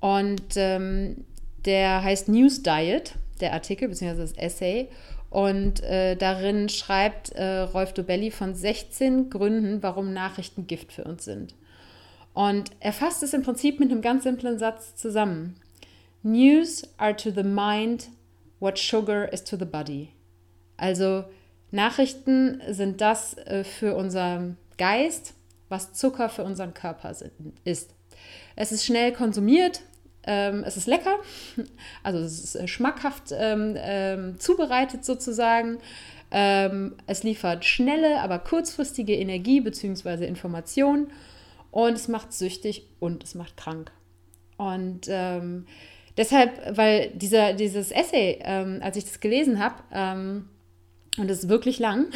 und 0.00 0.56
ähm, 0.56 1.24
der 1.64 2.02
heißt 2.02 2.28
News 2.28 2.62
Diet, 2.62 3.14
der 3.40 3.52
Artikel, 3.52 3.88
beziehungsweise 3.88 4.22
das 4.22 4.38
Essay. 4.38 4.88
Und 5.30 5.82
äh, 5.82 6.14
darin 6.14 6.68
schreibt 6.68 7.30
äh, 7.30 7.60
Rolf 7.60 7.92
Dobelli 7.92 8.30
von 8.30 8.54
16 8.54 9.30
Gründen, 9.30 9.82
warum 9.82 10.12
Nachrichten 10.12 10.66
Gift 10.66 10.92
für 10.92 11.04
uns 11.04 11.24
sind. 11.24 11.54
Und 12.34 12.70
er 12.80 12.92
fasst 12.92 13.22
es 13.22 13.32
im 13.32 13.42
Prinzip 13.42 13.80
mit 13.80 13.90
einem 13.90 14.02
ganz 14.02 14.24
simplen 14.24 14.58
Satz 14.58 14.94
zusammen. 14.94 15.56
News 16.22 16.82
are 16.98 17.16
to 17.16 17.30
the 17.30 17.42
mind 17.42 18.08
what 18.60 18.78
sugar 18.78 19.32
is 19.32 19.42
to 19.44 19.56
the 19.56 19.64
body. 19.64 20.10
Also 20.76 21.24
Nachrichten 21.70 22.60
sind 22.68 23.00
das 23.00 23.36
äh, 23.38 23.64
für 23.64 23.96
unseren 23.96 24.56
Geist, 24.78 25.34
was 25.68 25.92
Zucker 25.92 26.28
für 26.28 26.44
unseren 26.44 26.74
Körper 26.74 27.14
ist. 27.64 27.94
Es 28.56 28.72
ist 28.72 28.84
schnell 28.84 29.12
konsumiert, 29.12 29.82
ähm, 30.26 30.64
es 30.64 30.76
ist 30.76 30.86
lecker, 30.86 31.16
also 32.02 32.18
es 32.20 32.42
ist 32.42 32.54
äh, 32.54 32.68
schmackhaft 32.68 33.32
ähm, 33.32 33.74
ähm, 33.76 34.38
zubereitet 34.38 35.04
sozusagen. 35.04 35.78
Ähm, 36.30 36.96
es 37.06 37.22
liefert 37.22 37.64
schnelle, 37.64 38.20
aber 38.20 38.38
kurzfristige 38.38 39.14
Energie 39.14 39.60
bzw. 39.60 40.26
Information 40.26 41.08
und 41.70 41.92
es 41.92 42.08
macht 42.08 42.32
süchtig 42.32 42.88
und 43.00 43.22
es 43.24 43.34
macht 43.34 43.56
krank. 43.56 43.92
Und 44.56 45.02
ähm, 45.08 45.66
deshalb, 46.16 46.76
weil 46.76 47.10
dieser, 47.10 47.52
dieses 47.52 47.90
Essay, 47.90 48.38
ähm, 48.42 48.80
als 48.82 48.96
ich 48.96 49.04
das 49.04 49.20
gelesen 49.20 49.62
habe, 49.62 50.44
und 51.18 51.30
es 51.30 51.44
ist 51.44 51.48
wirklich 51.48 51.78
lang, 51.78 52.06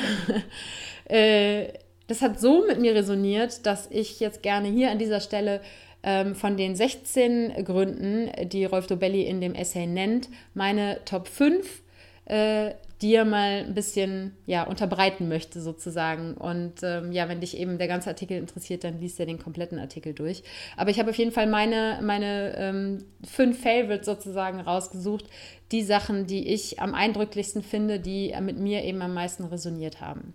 äh, 1.04 1.68
das 2.06 2.22
hat 2.22 2.40
so 2.40 2.64
mit 2.66 2.80
mir 2.80 2.94
resoniert, 2.94 3.66
dass 3.66 3.88
ich 3.90 4.18
jetzt 4.20 4.42
gerne 4.42 4.68
hier 4.68 4.90
an 4.90 4.98
dieser 4.98 5.20
Stelle 5.20 5.60
ähm, 6.02 6.34
von 6.34 6.56
den 6.56 6.74
16 6.74 7.64
Gründen, 7.64 8.30
die 8.48 8.64
Rolf 8.64 8.86
Dobelli 8.86 9.22
in 9.22 9.40
dem 9.40 9.54
Essay 9.54 9.86
nennt, 9.86 10.28
meine 10.54 11.00
Top 11.04 11.28
5 11.28 11.82
äh, 12.26 12.70
dir 13.02 13.24
mal 13.24 13.64
ein 13.66 13.74
bisschen 13.74 14.36
ja, 14.46 14.64
unterbreiten 14.64 15.28
möchte 15.28 15.60
sozusagen. 15.60 16.34
Und 16.34 16.82
ähm, 16.82 17.12
ja, 17.12 17.28
wenn 17.28 17.40
dich 17.40 17.56
eben 17.56 17.78
der 17.78 17.88
ganze 17.88 18.10
Artikel 18.10 18.36
interessiert, 18.36 18.84
dann 18.84 18.98
liest 19.00 19.20
er 19.20 19.26
den 19.26 19.38
kompletten 19.38 19.78
Artikel 19.78 20.14
durch. 20.14 20.42
Aber 20.76 20.90
ich 20.90 20.98
habe 20.98 21.10
auf 21.10 21.18
jeden 21.18 21.30
Fall 21.30 21.46
meine, 21.46 22.00
meine 22.02 22.56
ähm, 22.56 23.04
fünf 23.24 23.62
Favorites 23.62 24.06
sozusagen 24.06 24.60
rausgesucht. 24.60 25.26
Die 25.70 25.82
Sachen, 25.82 26.26
die 26.26 26.48
ich 26.48 26.80
am 26.80 26.94
eindrücklichsten 26.94 27.62
finde, 27.62 28.00
die 28.00 28.34
mit 28.40 28.58
mir 28.58 28.82
eben 28.84 29.00
am 29.02 29.14
meisten 29.14 29.44
resoniert 29.44 30.00
haben. 30.00 30.34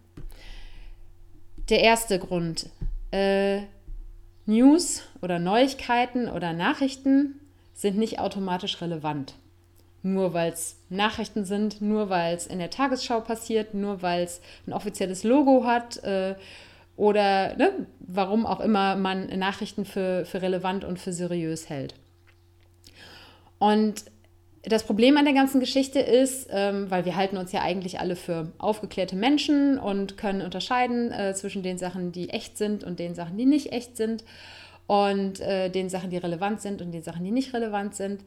Der 1.69 1.81
erste 1.81 2.19
Grund. 2.19 2.69
Äh, 3.11 3.61
News 4.45 5.03
oder 5.21 5.39
Neuigkeiten 5.39 6.27
oder 6.27 6.53
Nachrichten 6.53 7.39
sind 7.73 7.97
nicht 7.97 8.19
automatisch 8.19 8.81
relevant. 8.81 9.35
Nur 10.03 10.33
weil 10.33 10.51
es 10.51 10.77
Nachrichten 10.89 11.45
sind, 11.45 11.81
nur 11.81 12.09
weil 12.09 12.35
es 12.35 12.45
in 12.45 12.59
der 12.59 12.69
Tagesschau 12.69 13.21
passiert, 13.21 13.73
nur 13.73 14.01
weil 14.01 14.23
es 14.23 14.41
ein 14.67 14.73
offizielles 14.73 15.23
Logo 15.23 15.65
hat 15.65 16.03
äh, 16.03 16.35
oder 16.97 17.55
ne, 17.55 17.87
warum 17.99 18.45
auch 18.45 18.59
immer 18.59 18.95
man 18.95 19.27
Nachrichten 19.39 19.85
für, 19.85 20.25
für 20.25 20.41
relevant 20.41 20.83
und 20.83 20.99
für 20.99 21.13
seriös 21.13 21.69
hält. 21.69 21.95
Und 23.59 24.03
das 24.63 24.83
Problem 24.83 25.17
an 25.17 25.25
der 25.25 25.33
ganzen 25.33 25.59
Geschichte 25.59 25.99
ist, 25.99 26.47
ähm, 26.51 26.89
weil 26.89 27.05
wir 27.05 27.15
halten 27.15 27.37
uns 27.37 27.51
ja 27.51 27.61
eigentlich 27.61 27.99
alle 27.99 28.15
für 28.15 28.51
aufgeklärte 28.57 29.15
Menschen 29.15 29.77
und 29.77 30.17
können 30.17 30.41
unterscheiden 30.41 31.11
äh, 31.11 31.33
zwischen 31.33 31.63
den 31.63 31.77
Sachen, 31.77 32.11
die 32.11 32.29
echt 32.29 32.57
sind 32.57 32.83
und 32.83 32.99
den 32.99 33.15
Sachen, 33.15 33.37
die 33.37 33.45
nicht 33.45 33.71
echt 33.71 33.97
sind 33.97 34.23
und 34.87 35.39
äh, 35.39 35.69
den 35.69 35.89
Sachen, 35.89 36.09
die 36.09 36.17
relevant 36.17 36.61
sind 36.61 36.81
und 36.81 36.91
den 36.91 37.03
Sachen, 37.03 37.23
die 37.23 37.31
nicht 37.31 37.53
relevant 37.53 37.95
sind. 37.95 38.21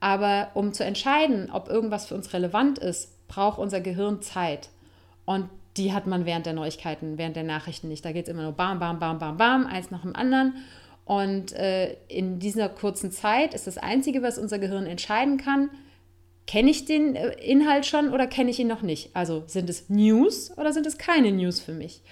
Aber 0.00 0.50
um 0.54 0.72
zu 0.72 0.84
entscheiden, 0.84 1.50
ob 1.52 1.68
irgendwas 1.68 2.06
für 2.06 2.14
uns 2.14 2.32
relevant 2.32 2.78
ist, 2.78 3.26
braucht 3.28 3.58
unser 3.58 3.80
Gehirn 3.80 4.20
Zeit. 4.20 4.68
Und 5.24 5.48
die 5.76 5.92
hat 5.92 6.06
man 6.06 6.26
während 6.26 6.44
der 6.44 6.52
Neuigkeiten, 6.52 7.16
während 7.16 7.36
der 7.36 7.44
Nachrichten 7.44 7.88
nicht. 7.88 8.04
Da 8.04 8.12
geht 8.12 8.24
es 8.24 8.28
immer 8.28 8.42
nur 8.42 8.52
bam, 8.52 8.78
bam, 8.78 8.98
bam, 8.98 9.18
bam, 9.18 9.36
bam, 9.36 9.66
eins 9.66 9.90
nach 9.90 10.02
dem 10.02 10.14
anderen. 10.14 10.54
Und 11.04 11.52
äh, 11.52 11.94
in 12.08 12.38
dieser 12.38 12.68
kurzen 12.68 13.10
Zeit 13.10 13.54
ist 13.54 13.66
das 13.66 13.78
Einzige, 13.78 14.22
was 14.22 14.38
unser 14.38 14.58
Gehirn 14.58 14.86
entscheiden 14.86 15.38
kann, 15.38 15.70
kenne 16.46 16.70
ich 16.70 16.84
den 16.84 17.16
äh, 17.16 17.32
Inhalt 17.40 17.86
schon 17.86 18.12
oder 18.12 18.26
kenne 18.26 18.50
ich 18.50 18.58
ihn 18.58 18.68
noch 18.68 18.82
nicht? 18.82 19.14
Also 19.14 19.44
sind 19.46 19.70
es 19.70 19.88
News 19.88 20.56
oder 20.56 20.72
sind 20.72 20.86
es 20.86 20.98
keine 20.98 21.32
News 21.32 21.60
für 21.60 21.72
mich? 21.72 22.02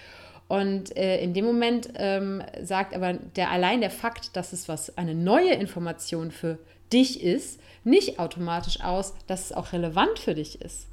Und 0.51 0.97
äh, 0.97 1.23
in 1.23 1.33
dem 1.33 1.45
Moment 1.45 1.91
ähm, 1.95 2.43
sagt 2.61 2.93
aber 2.93 3.13
der 3.13 3.53
allein 3.53 3.81
der 3.81 3.91
Fakt, 3.91 4.35
dass 4.35 4.53
es 4.53 4.69
was 4.69 4.99
eine 4.99 5.15
neue 5.15 5.53
Information 5.53 6.33
für 6.33 6.59
dich 6.93 7.23
ist, 7.23 7.61
nicht 7.85 8.19
automatisch 8.19 8.81
aus, 8.81 9.15
dass 9.29 9.45
es 9.45 9.53
auch 9.53 9.73
relevant 9.73 10.19
für 10.19 10.35
dich 10.35 10.61
ist. 10.61 10.89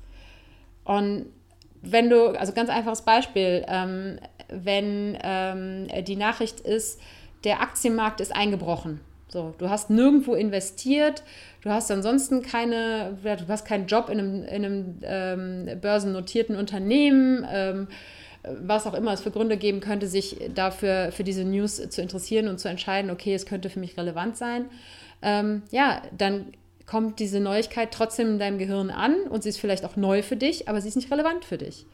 Und 0.84 1.26
wenn 1.82 2.08
du, 2.08 2.38
also 2.38 2.54
ganz 2.54 2.70
einfaches 2.70 3.02
Beispiel, 3.02 3.66
ähm, 3.68 4.20
wenn 4.50 5.18
ähm, 5.24 5.88
die 6.06 6.18
Nachricht 6.18 6.60
ist, 6.60 7.02
der 7.44 7.60
Aktienmarkt 7.60 8.22
ist 8.22 8.36
eingebrochen. 8.36 9.00
So, 9.28 9.56
du 9.58 9.72
hast 9.72 9.90
nirgendwo 9.90 10.36
investiert, 10.36 11.24
du 11.62 11.72
hast 11.72 11.90
ansonsten 11.90 12.44
keine, 12.44 13.18
du 13.24 13.48
hast 13.48 13.66
keinen 13.66 13.88
Job 13.88 14.10
in 14.10 14.20
einem, 14.20 14.44
in 14.44 14.66
einem 14.66 15.00
ähm, 15.02 15.82
börsennotierten 15.82 16.56
Unternehmen, 16.56 17.44
ähm, 17.52 17.88
was 18.62 18.88
auch 18.88 18.94
immer 18.94 19.14
es 19.14 19.22
für 19.22 19.32
Gründe 19.32 19.58
geben 19.58 19.80
könnte, 19.80 20.08
sich 20.08 20.38
dafür 20.54 21.12
für 21.12 21.24
diese 21.24 21.44
News 21.44 21.82
zu 21.90 22.02
interessieren 22.02 22.48
und 22.48 22.60
zu 22.60 22.68
entscheiden, 22.68 23.12
okay, 23.12 23.34
es 23.34 23.46
könnte 23.46 23.70
für 23.70 23.80
mich 23.80 23.98
relevant 23.98 24.38
sein. 24.38 24.66
Ähm, 25.22 25.64
ja, 25.72 26.02
dann 26.18 26.54
kommt 26.86 27.20
diese 27.20 27.40
Neuigkeit 27.40 27.92
trotzdem 27.92 28.34
in 28.34 28.40
deinem 28.40 28.58
Gehirn 28.58 28.90
an 28.90 29.24
und 29.30 29.44
sie 29.44 29.50
ist 29.50 29.60
vielleicht 29.60 29.86
auch 29.86 29.96
neu 29.96 30.22
für 30.24 30.38
dich, 30.38 30.70
aber 30.70 30.82
sie 30.82 30.88
ist 30.88 30.96
nicht 30.96 31.12
relevant 31.12 31.46
für 31.46 31.58
dich. 31.58 31.86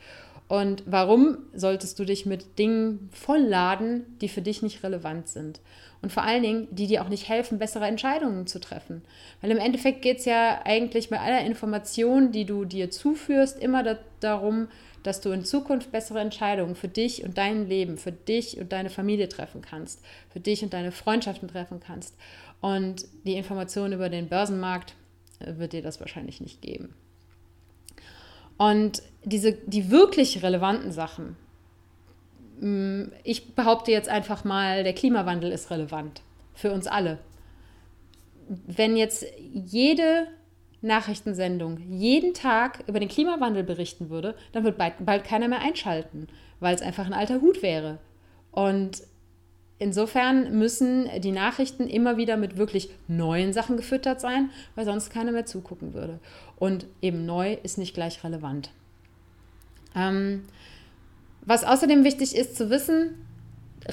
Und 0.47 0.83
warum 0.85 1.37
solltest 1.53 1.97
du 1.97 2.05
dich 2.05 2.25
mit 2.25 2.59
Dingen 2.59 3.09
vollladen, 3.11 4.17
die 4.21 4.29
für 4.29 4.41
dich 4.41 4.61
nicht 4.61 4.83
relevant 4.83 5.27
sind? 5.27 5.61
Und 6.01 6.11
vor 6.11 6.23
allen 6.23 6.43
Dingen, 6.43 6.67
die 6.69 6.85
dir 6.85 7.01
auch 7.01 7.09
nicht 7.09 7.29
helfen, 7.29 7.59
bessere 7.59 7.87
Entscheidungen 7.87 8.45
zu 8.45 8.59
treffen. 8.59 9.03
Weil 9.41 9.51
im 9.51 9.57
Endeffekt 9.57 10.01
geht 10.01 10.19
es 10.19 10.25
ja 10.25 10.61
eigentlich 10.65 11.09
bei 11.09 11.19
aller 11.19 11.41
Information, 11.45 12.31
die 12.31 12.45
du 12.45 12.65
dir 12.65 12.91
zuführst, 12.91 13.57
immer 13.57 13.83
da 13.83 13.97
darum, 14.19 14.67
dass 15.03 15.21
du 15.21 15.31
in 15.31 15.45
Zukunft 15.45 15.91
bessere 15.91 16.19
Entscheidungen 16.19 16.75
für 16.75 16.87
dich 16.87 17.23
und 17.23 17.37
dein 17.37 17.67
Leben, 17.67 17.97
für 17.97 18.11
dich 18.11 18.57
und 18.59 18.71
deine 18.71 18.89
Familie 18.89 19.29
treffen 19.29 19.61
kannst, 19.61 20.01
für 20.29 20.39
dich 20.39 20.63
und 20.63 20.73
deine 20.73 20.91
Freundschaften 20.91 21.49
treffen 21.49 21.79
kannst. 21.79 22.15
Und 22.61 23.05
die 23.25 23.35
Information 23.35 23.91
über 23.91 24.09
den 24.09 24.29
Börsenmarkt 24.29 24.95
äh, 25.39 25.57
wird 25.57 25.73
dir 25.73 25.81
das 25.81 25.99
wahrscheinlich 25.99 26.39
nicht 26.41 26.61
geben. 26.61 26.93
Und 28.57 29.03
diese, 29.25 29.53
die 29.53 29.91
wirklich 29.91 30.41
relevanten 30.43 30.91
Sachen, 30.91 31.35
mm, 32.61 33.11
ich 33.23 33.55
behaupte 33.55 33.91
jetzt 33.91 34.09
einfach 34.09 34.45
mal, 34.45 34.83
der 34.83 34.93
Klimawandel 34.93 35.51
ist 35.51 35.69
relevant 35.69 36.21
für 36.53 36.71
uns 36.71 36.87
alle. 36.87 37.19
Wenn 38.47 38.95
jetzt 38.95 39.25
jede 39.39 40.27
Nachrichtensendung 40.83 41.79
jeden 41.89 42.33
Tag 42.33 42.83
über 42.87 42.99
den 42.99 43.09
Klimawandel 43.09 43.63
berichten 43.63 44.09
würde, 44.09 44.35
dann 44.51 44.63
wird 44.63 44.77
bald, 44.77 44.93
bald 44.99 45.23
keiner 45.23 45.47
mehr 45.47 45.61
einschalten, 45.61 46.27
weil 46.59 46.75
es 46.75 46.81
einfach 46.81 47.05
ein 47.05 47.13
alter 47.13 47.41
Hut 47.41 47.63
wäre. 47.63 47.99
Und 48.51 49.03
insofern 49.79 50.57
müssen 50.57 51.09
die 51.21 51.31
Nachrichten 51.31 51.87
immer 51.87 52.17
wieder 52.17 52.37
mit 52.37 52.57
wirklich 52.57 52.89
neuen 53.07 53.53
Sachen 53.53 53.77
gefüttert 53.77 54.19
sein, 54.21 54.49
weil 54.75 54.85
sonst 54.85 55.09
keiner 55.09 55.31
mehr 55.31 55.45
zugucken 55.45 55.93
würde. 55.93 56.19
Und 56.57 56.85
eben 57.01 57.25
neu 57.25 57.53
ist 57.63 57.77
nicht 57.77 57.93
gleich 57.93 58.23
relevant. 58.23 58.69
Ähm, 59.95 60.43
was 61.45 61.63
außerdem 61.63 62.03
wichtig 62.03 62.35
ist 62.35 62.55
zu 62.55 62.69
wissen, 62.69 63.25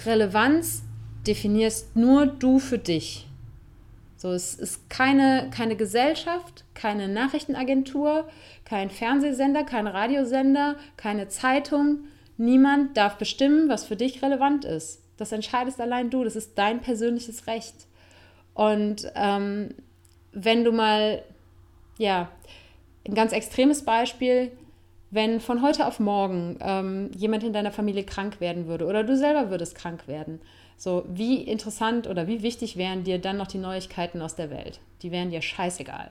Relevanz 0.04 0.82
definierst 1.26 1.97
nur 1.97 2.26
du 2.26 2.59
für 2.59 2.78
dich. 2.78 3.26
So, 4.21 4.33
es 4.33 4.53
ist 4.53 4.91
keine, 4.91 5.49
keine 5.50 5.77
Gesellschaft, 5.77 6.67
keine 6.75 7.09
Nachrichtenagentur, 7.09 8.29
kein 8.67 8.91
Fernsehsender, 8.91 9.65
kein 9.65 9.87
Radiosender, 9.87 10.77
keine 10.99 11.29
Zeitung. 11.29 12.00
Niemand 12.37 12.99
darf 12.99 13.17
bestimmen, 13.17 13.71
was 13.71 13.87
für 13.87 13.97
dich 13.97 14.23
relevant 14.23 14.67
ist. 14.67 15.03
Das 15.17 15.33
entscheidest 15.33 15.81
allein 15.81 16.11
du. 16.11 16.23
Das 16.23 16.37
ist 16.37 16.59
dein 16.59 16.83
persönliches 16.83 17.47
Recht. 17.47 17.87
Und 18.53 19.11
ähm, 19.15 19.71
wenn 20.33 20.65
du 20.65 20.73
mal 20.73 21.23
ja, 21.97 22.31
ein 23.09 23.15
ganz 23.15 23.33
extremes 23.33 23.87
Beispiel, 23.87 24.53
wenn 25.11 25.41
von 25.41 25.62
heute 25.62 25.87
auf 25.87 25.99
morgen 25.99 26.59
ähm, 26.61 27.11
jemand 27.17 27.43
in 27.43 27.55
deiner 27.55 27.73
Familie 27.73 28.05
krank 28.05 28.39
werden 28.39 28.67
würde 28.67 28.85
oder 28.85 29.03
du 29.03 29.17
selber 29.17 29.49
würdest 29.49 29.75
krank 29.77 30.07
werden, 30.09 30.43
so 30.80 31.04
wie 31.06 31.42
interessant 31.42 32.06
oder 32.06 32.26
wie 32.26 32.42
wichtig 32.42 32.78
wären 32.78 33.04
dir 33.04 33.18
dann 33.18 33.37
noch 33.37 33.49
die 33.49 33.58
Neuigkeiten 33.58 34.22
aus 34.22 34.34
der 34.34 34.49
Welt? 34.49 34.80
Die 35.02 35.12
wären 35.12 35.28
dir 35.28 35.42
scheißegal. 35.42 36.10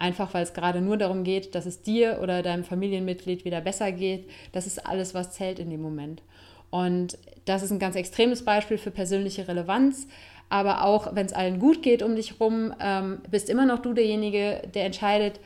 Einfach 0.00 0.34
weil 0.34 0.42
es 0.42 0.52
gerade 0.52 0.80
nur 0.80 0.96
darum 0.96 1.22
geht, 1.22 1.54
dass 1.54 1.64
es 1.64 1.82
dir 1.82 2.18
oder 2.20 2.42
deinem 2.42 2.64
Familienmitglied 2.64 3.44
wieder 3.44 3.60
besser 3.60 3.92
geht. 3.92 4.28
Das 4.50 4.66
ist 4.66 4.84
alles, 4.84 5.14
was 5.14 5.30
zählt 5.30 5.60
in 5.60 5.70
dem 5.70 5.80
Moment. 5.80 6.22
Und 6.70 7.18
das 7.44 7.62
ist 7.62 7.70
ein 7.70 7.78
ganz 7.78 7.94
extremes 7.94 8.44
Beispiel 8.44 8.78
für 8.78 8.90
persönliche 8.90 9.46
Relevanz. 9.46 10.08
Aber 10.48 10.84
auch 10.84 11.14
wenn 11.14 11.26
es 11.26 11.32
allen 11.32 11.60
gut 11.60 11.80
geht 11.80 12.02
um 12.02 12.16
dich 12.16 12.40
rum, 12.40 12.74
ähm, 12.80 13.20
bist 13.30 13.48
immer 13.48 13.64
noch 13.64 13.78
du 13.78 13.92
derjenige, 13.92 14.60
der 14.74 14.86
entscheidet, 14.86 15.38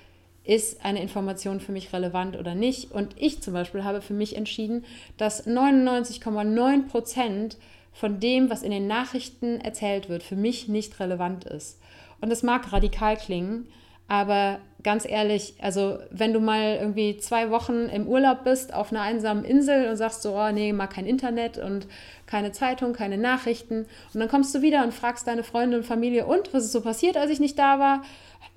ist 0.42 0.82
eine 0.82 1.02
Information 1.02 1.60
für 1.60 1.72
mich 1.72 1.92
relevant 1.92 2.38
oder 2.38 2.54
nicht. 2.54 2.92
Und 2.92 3.14
ich 3.18 3.42
zum 3.42 3.52
Beispiel 3.52 3.84
habe 3.84 4.00
für 4.00 4.14
mich 4.14 4.36
entschieden, 4.36 4.86
dass 5.18 5.46
99,9 5.46 6.88
Prozent 6.88 7.58
von 7.94 8.20
dem, 8.20 8.50
was 8.50 8.62
in 8.62 8.72
den 8.72 8.86
Nachrichten 8.86 9.60
erzählt 9.60 10.08
wird, 10.08 10.22
für 10.22 10.36
mich 10.36 10.68
nicht 10.68 11.00
relevant 11.00 11.44
ist. 11.44 11.80
Und 12.20 12.28
das 12.28 12.42
mag 12.42 12.72
radikal 12.72 13.16
klingen, 13.16 13.68
aber 14.08 14.58
ganz 14.82 15.06
ehrlich, 15.08 15.54
also 15.62 15.98
wenn 16.10 16.34
du 16.34 16.40
mal 16.40 16.76
irgendwie 16.76 17.16
zwei 17.16 17.50
Wochen 17.50 17.86
im 17.88 18.06
Urlaub 18.06 18.44
bist 18.44 18.74
auf 18.74 18.90
einer 18.90 19.00
einsamen 19.00 19.44
Insel 19.44 19.88
und 19.88 19.96
sagst 19.96 20.22
so, 20.22 20.36
oh 20.36 20.50
nee, 20.52 20.72
mal 20.72 20.88
kein 20.88 21.06
Internet 21.06 21.56
und 21.56 21.86
keine 22.26 22.52
Zeitung, 22.52 22.92
keine 22.92 23.16
Nachrichten 23.16 23.86
und 24.12 24.20
dann 24.20 24.28
kommst 24.28 24.54
du 24.54 24.60
wieder 24.60 24.84
und 24.84 24.92
fragst 24.92 25.26
deine 25.26 25.42
Freunde 25.42 25.78
und 25.78 25.84
Familie 25.84 26.26
und 26.26 26.52
was 26.52 26.64
ist 26.64 26.72
so 26.72 26.82
passiert, 26.82 27.16
als 27.16 27.30
ich 27.30 27.40
nicht 27.40 27.58
da 27.58 27.78
war? 27.78 28.02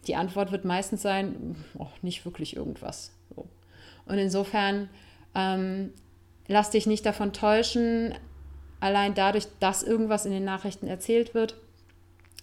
Die 0.07 0.15
Antwort 0.15 0.51
wird 0.51 0.65
meistens 0.65 1.01
sein, 1.01 1.55
oh, 1.77 1.87
nicht 2.01 2.25
wirklich 2.25 2.55
irgendwas. 2.55 3.13
Und 4.05 4.17
insofern 4.17 4.89
ähm, 5.35 5.93
lass 6.47 6.71
dich 6.71 6.87
nicht 6.87 7.05
davon 7.05 7.33
täuschen, 7.33 8.13
allein 8.79 9.13
dadurch, 9.13 9.47
dass 9.59 9.83
irgendwas 9.83 10.25
in 10.25 10.31
den 10.31 10.45
Nachrichten 10.45 10.87
erzählt 10.87 11.33
wird, 11.33 11.55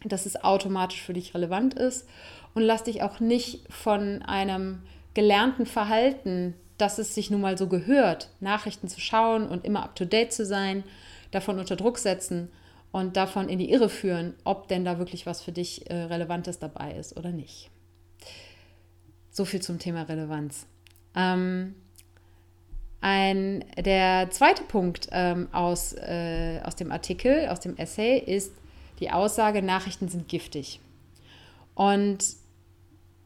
dass 0.04 0.26
es 0.26 0.42
automatisch 0.42 1.02
für 1.02 1.14
dich 1.14 1.34
relevant 1.34 1.74
ist. 1.74 2.06
Und 2.54 2.62
lass 2.62 2.84
dich 2.84 3.02
auch 3.02 3.20
nicht 3.20 3.64
von 3.72 4.22
einem 4.22 4.82
gelernten 5.14 5.66
Verhalten, 5.66 6.54
dass 6.78 6.98
es 6.98 7.14
sich 7.14 7.30
nun 7.30 7.40
mal 7.40 7.56
so 7.56 7.68
gehört, 7.68 8.30
Nachrichten 8.40 8.88
zu 8.88 9.00
schauen 9.00 9.48
und 9.48 9.64
immer 9.64 9.82
up-to-date 9.82 10.32
zu 10.32 10.44
sein, 10.44 10.84
davon 11.30 11.58
unter 11.58 11.76
Druck 11.76 11.98
setzen, 11.98 12.50
und 12.94 13.16
davon 13.16 13.48
in 13.48 13.58
die 13.58 13.72
Irre 13.72 13.88
führen, 13.88 14.34
ob 14.44 14.68
denn 14.68 14.84
da 14.84 15.00
wirklich 15.00 15.26
was 15.26 15.42
für 15.42 15.50
dich 15.50 15.90
äh, 15.90 15.94
Relevantes 16.04 16.60
dabei 16.60 16.92
ist 16.92 17.16
oder 17.16 17.32
nicht. 17.32 17.68
So 19.32 19.44
viel 19.44 19.60
zum 19.60 19.80
Thema 19.80 20.02
Relevanz. 20.02 20.68
Ähm, 21.16 21.74
ein, 23.04 23.66
der 23.76 24.30
zweite 24.30 24.62
Punkt 24.62 25.08
ähm, 25.12 25.48
aus, 25.52 25.92
äh, 25.92 26.58
aus 26.64 26.74
dem 26.74 26.90
Artikel, 26.90 27.48
aus 27.48 27.60
dem 27.60 27.76
Essay, 27.76 28.18
ist 28.18 28.52
die 28.98 29.10
Aussage, 29.10 29.60
Nachrichten 29.60 30.08
sind 30.08 30.26
giftig. 30.26 30.80
Und 31.74 32.24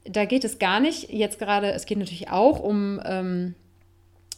da 0.03 0.25
geht 0.25 0.43
es 0.43 0.59
gar 0.59 0.81
nicht, 0.81 1.09
jetzt 1.13 1.39
gerade, 1.39 1.71
es 1.71 1.85
geht 1.85 1.97
natürlich 1.97 2.29
auch 2.29 2.59
um 2.59 2.99
ähm, 3.05 3.55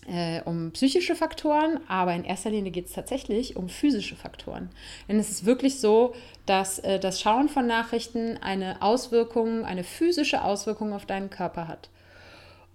äh, 0.07 0.41
um 0.45 0.71
psychische 0.71 1.15
Faktoren, 1.15 1.79
aber 1.87 2.13
in 2.13 2.23
erster 2.23 2.49
Linie 2.49 2.71
geht 2.71 2.87
es 2.87 2.93
tatsächlich 2.93 3.55
um 3.55 3.69
physische 3.69 4.15
Faktoren. 4.15 4.69
Denn 5.07 5.19
es 5.19 5.29
ist 5.29 5.45
wirklich 5.45 5.79
so, 5.79 6.13
dass 6.45 6.79
äh, 6.79 6.99
das 6.99 7.21
Schauen 7.21 7.49
von 7.49 7.65
Nachrichten 7.65 8.37
eine 8.37 8.81
Auswirkung, 8.81 9.63
eine 9.63 9.83
physische 9.83 10.43
Auswirkung 10.43 10.93
auf 10.93 11.05
deinen 11.05 11.29
Körper 11.29 11.67
hat. 11.67 11.89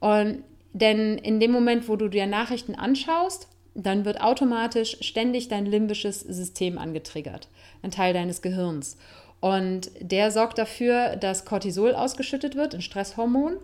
Und 0.01 0.45
denn 0.77 1.17
in 1.17 1.41
dem 1.41 1.53
Moment, 1.53 1.89
wo 1.89 1.97
du 1.97 2.09
dir 2.09 2.27
Nachrichten 2.27 2.75
anschaust, 2.75 3.49
dann 3.75 4.05
wird 4.05 4.21
automatisch 4.21 4.99
ständig 5.01 5.49
dein 5.49 5.65
limbisches 5.65 6.21
System 6.21 6.77
angetriggert, 6.77 7.49
ein 7.83 7.91
Teil 7.91 8.13
deines 8.13 8.43
Gehirns. 8.43 8.99
Und 9.41 9.91
der 10.01 10.31
sorgt 10.31 10.59
dafür, 10.59 11.17
dass 11.17 11.47
Cortisol 11.47 11.95
ausgeschüttet 11.95 12.57
wird, 12.57 12.75
ein 12.75 12.83
Stresshormon. 12.83 13.57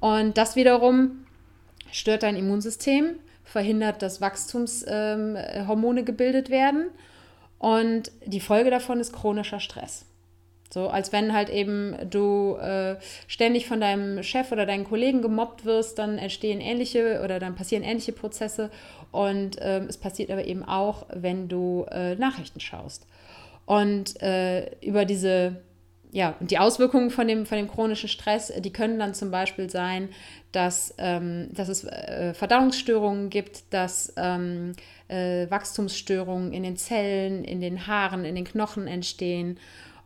Und 0.00 0.36
das 0.38 0.56
wiederum 0.56 1.24
stört 1.92 2.24
dein 2.24 2.34
Immunsystem, 2.34 3.14
verhindert, 3.44 4.02
dass 4.02 4.20
Wachstumshormone 4.20 6.00
ähm, 6.00 6.04
gebildet 6.04 6.50
werden. 6.50 6.86
Und 7.60 8.10
die 8.26 8.40
Folge 8.40 8.70
davon 8.70 8.98
ist 8.98 9.12
chronischer 9.12 9.60
Stress. 9.60 10.04
So, 10.72 10.88
als 10.88 11.12
wenn 11.12 11.32
halt 11.32 11.50
eben 11.50 11.96
du 12.08 12.56
äh, 12.56 12.96
ständig 13.26 13.66
von 13.66 13.80
deinem 13.80 14.22
Chef 14.22 14.52
oder 14.52 14.66
deinen 14.66 14.84
Kollegen 14.84 15.20
gemobbt 15.20 15.64
wirst, 15.64 15.98
dann 15.98 16.16
entstehen 16.16 16.60
ähnliche 16.60 17.22
oder 17.24 17.40
dann 17.40 17.56
passieren 17.56 17.82
ähnliche 17.82 18.12
Prozesse. 18.12 18.70
Und 19.10 19.56
ähm, 19.60 19.86
es 19.88 19.98
passiert 19.98 20.30
aber 20.30 20.44
eben 20.44 20.64
auch, 20.64 21.06
wenn 21.12 21.48
du 21.48 21.86
äh, 21.90 22.14
Nachrichten 22.14 22.60
schaust. 22.60 23.06
Und 23.66 24.22
äh, 24.22 24.70
über 24.80 25.04
diese 25.04 25.56
ja, 26.12 26.34
die 26.40 26.58
Auswirkungen 26.58 27.10
von 27.10 27.28
dem, 27.28 27.46
von 27.46 27.56
dem 27.56 27.68
chronischen 27.68 28.08
Stress, 28.08 28.52
die 28.58 28.72
können 28.72 28.98
dann 28.98 29.14
zum 29.14 29.30
Beispiel 29.30 29.70
sein, 29.70 30.08
dass, 30.50 30.92
ähm, 30.98 31.48
dass 31.52 31.68
es 31.68 31.84
äh, 31.84 32.34
Verdauungsstörungen 32.34 33.30
gibt, 33.30 33.72
dass 33.72 34.12
ähm, 34.16 34.72
äh, 35.06 35.48
Wachstumsstörungen 35.48 36.52
in 36.52 36.64
den 36.64 36.76
Zellen, 36.76 37.44
in 37.44 37.60
den 37.60 37.86
Haaren, 37.86 38.24
in 38.24 38.34
den 38.34 38.44
Knochen 38.44 38.88
entstehen 38.88 39.58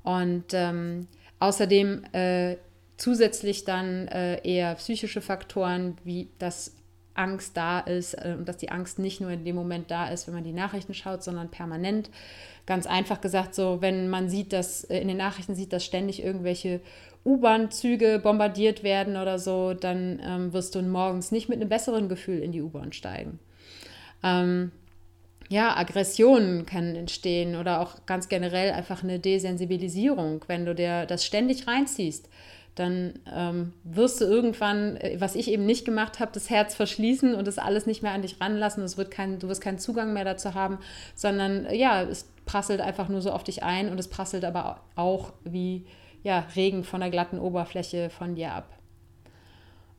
und 0.05 0.45
ähm, 0.53 1.09
außerdem 1.41 2.05
äh, 2.13 2.57
zusätzlich 2.97 3.65
dann 3.65 4.07
äh, 4.09 4.41
eher 4.47 4.77
psychische 4.77 5.21
Faktoren, 5.21 5.97
wie 6.05 6.29
das 6.39 6.77
Angst 7.15 7.57
da 7.57 7.81
ist 7.81 8.15
äh, 8.15 8.35
und 8.39 8.49
dass 8.49 8.59
die 8.59 8.71
Angst 8.71 8.99
nicht 8.99 9.21
nur 9.21 9.31
in 9.31 9.45
dem 9.45 9.57
Moment 9.57 9.91
da 9.91 10.09
ist, 10.09 10.27
wenn 10.27 10.35
man 10.35 10.45
die 10.45 10.53
Nachrichten 10.53 10.95
schaut, 10.95 11.23
sondern 11.23 11.51
permanent. 11.51 12.11
Ganz 12.67 12.87
einfach 12.87 13.21
gesagt, 13.21 13.55
so 13.55 13.81
wenn 13.81 14.09
man 14.09 14.29
sieht, 14.29 14.53
dass 14.53 14.85
äh, 14.85 14.99
in 15.01 15.09
den 15.09 15.17
Nachrichten 15.17 15.55
sieht, 15.55 15.73
dass 15.73 15.85
ständig 15.85 16.23
irgendwelche 16.23 16.81
U-Bahn-Züge 17.25 18.21
bombardiert 18.23 18.83
werden 18.83 19.17
oder 19.17 19.39
so, 19.39 19.73
dann 19.73 20.21
ähm, 20.23 20.53
wirst 20.53 20.75
du 20.75 20.83
morgens 20.83 21.33
nicht 21.33 21.49
mit 21.49 21.61
einem 21.61 21.71
besseren 21.71 22.09
Gefühl 22.09 22.41
in 22.41 22.53
die 22.53 22.61
U-Bahn 22.61 22.93
steigen. 22.93 23.39
Ähm, 24.23 24.73
ja, 25.49 25.77
Aggressionen 25.77 26.67
können 26.67 26.97
entstehen 26.97 27.57
oder 27.57 27.81
auch 27.81 28.07
ganz 28.07 28.29
generell 28.29 28.73
einfach 28.73 29.03
eine 29.03 29.19
Desensibilisierung, 29.19 30.45
wenn 30.49 30.65
du 30.65 30.75
dir 30.75 31.07
das 31.07 31.25
ständig 31.25 31.67
reinziehst 31.67 32.29
dann 32.75 33.21
ähm, 33.33 33.73
wirst 33.85 34.21
du 34.21 34.25
irgendwann, 34.25 34.97
äh, 34.97 35.17
was 35.21 35.37
ich 35.37 35.49
eben 35.49 35.65
nicht 35.65 35.85
gemacht 35.85 36.19
habe, 36.19 36.33
das 36.35 36.51
Herz 36.51 36.75
verschließen 36.75 37.35
und 37.35 37.47
das 37.47 37.59
alles 37.59 37.87
nicht 37.87 38.03
mehr 38.03 38.13
an 38.13 38.23
dich 38.23 38.41
ranlassen. 38.41 38.83
Es 38.83 38.97
wird 38.99 39.11
kein, 39.11 39.39
du 39.39 39.49
wirst 39.49 39.61
keinen 39.61 39.79
Zugang 39.79 40.13
mehr 40.13 40.25
dazu 40.25 40.55
haben, 40.55 40.79
sondern 41.15 41.67
äh, 41.67 41.77
ja, 41.77 42.03
es 42.03 42.29
prasselt 42.47 42.81
einfach 42.81 43.09
nur 43.09 43.23
so 43.23 43.31
auf 43.31 43.45
dich 43.45 43.63
ein 43.63 43.89
und 43.91 43.99
es 43.99 44.09
prasselt 44.09 44.45
aber 44.45 44.81
auch 44.97 45.33
wie 45.45 45.87
ja, 46.23 46.47
Regen 46.57 46.85
von 46.85 47.01
der 47.01 47.11
glatten 47.11 47.39
Oberfläche 47.39 48.11
von 48.11 48.35
dir 48.35 48.53
ab. 48.53 48.69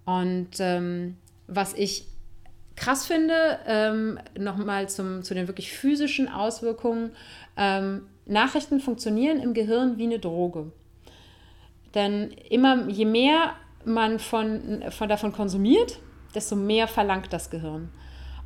Und 0.06 0.60
ähm, 0.60 1.18
was 1.48 1.74
ich 1.74 2.06
krass 2.76 3.06
finde, 3.06 3.60
ähm, 3.68 4.20
nochmal 4.38 4.90
zu 4.90 5.34
den 5.34 5.48
wirklich 5.48 5.72
physischen 5.72 6.28
Auswirkungen, 6.28 7.12
ähm, 7.58 8.08
Nachrichten 8.26 8.80
funktionieren 8.80 9.40
im 9.40 9.54
Gehirn 9.54 9.98
wie 9.98 10.04
eine 10.04 10.20
Droge. 10.20 10.72
Denn 11.94 12.32
immer, 12.50 12.88
je 12.90 13.06
mehr 13.06 13.54
man 13.86 14.20
von, 14.20 14.84
von 14.90 15.08
davon 15.08 15.32
konsumiert, 15.32 16.00
desto 16.34 16.56
mehr 16.56 16.88
verlangt 16.88 17.32
das 17.32 17.50
Gehirn. 17.50 17.90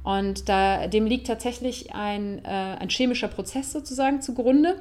Und 0.03 0.47
da, 0.47 0.87
dem 0.87 1.05
liegt 1.05 1.27
tatsächlich 1.27 1.93
ein, 1.93 2.43
äh, 2.45 2.47
ein 2.47 2.89
chemischer 2.89 3.27
Prozess 3.27 3.71
sozusagen 3.71 4.21
zugrunde 4.21 4.79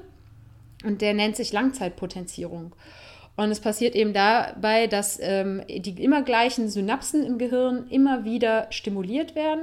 und 0.85 1.01
der 1.01 1.15
nennt 1.15 1.37
sich 1.37 1.53
Langzeitpotenzierung. 1.53 2.75
Und 3.39 3.53
es 3.53 3.61
passiert 3.61 3.95
eben 3.95 4.13
dabei, 4.13 4.89
dass 4.89 5.17
ähm, 5.23 5.63
die 5.69 6.03
immer 6.03 6.23
gleichen 6.23 6.69
Synapsen 6.69 7.25
im 7.25 7.39
Gehirn 7.39 7.87
immer 7.89 8.25
wieder 8.25 8.67
stimuliert 8.71 9.37
werden. 9.37 9.63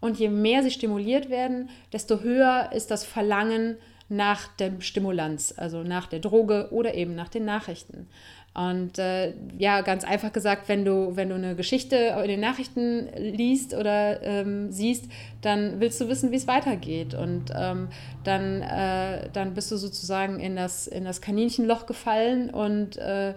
Und 0.00 0.18
je 0.18 0.28
mehr 0.28 0.64
sie 0.64 0.72
stimuliert 0.72 1.30
werden, 1.30 1.70
desto 1.92 2.22
höher 2.22 2.70
ist 2.74 2.90
das 2.90 3.04
Verlangen 3.04 3.76
nach 4.08 4.48
dem 4.56 4.80
Stimulanz, 4.80 5.54
also 5.56 5.84
nach 5.84 6.08
der 6.08 6.18
Droge 6.18 6.70
oder 6.72 6.94
eben 6.94 7.14
nach 7.14 7.28
den 7.28 7.44
Nachrichten. 7.44 8.08
Und 8.54 8.98
äh, 8.98 9.32
ja, 9.56 9.80
ganz 9.80 10.04
einfach 10.04 10.32
gesagt, 10.32 10.68
wenn 10.68 10.84
du, 10.84 11.16
wenn 11.16 11.30
du 11.30 11.36
eine 11.36 11.56
Geschichte 11.56 11.96
in 11.96 12.28
den 12.28 12.40
Nachrichten 12.40 13.08
liest 13.16 13.72
oder 13.72 14.22
ähm, 14.22 14.70
siehst, 14.70 15.06
dann 15.40 15.80
willst 15.80 15.98
du 16.02 16.08
wissen, 16.08 16.32
wie 16.32 16.36
es 16.36 16.46
weitergeht. 16.46 17.14
Und 17.14 17.46
ähm, 17.56 17.88
dann, 18.24 18.60
äh, 18.60 19.30
dann 19.32 19.54
bist 19.54 19.70
du 19.70 19.78
sozusagen 19.78 20.38
in 20.38 20.56
das, 20.56 20.86
in 20.86 21.04
das 21.04 21.22
Kaninchenloch 21.22 21.86
gefallen 21.86 22.50
und 22.50 22.98
äh, 22.98 23.30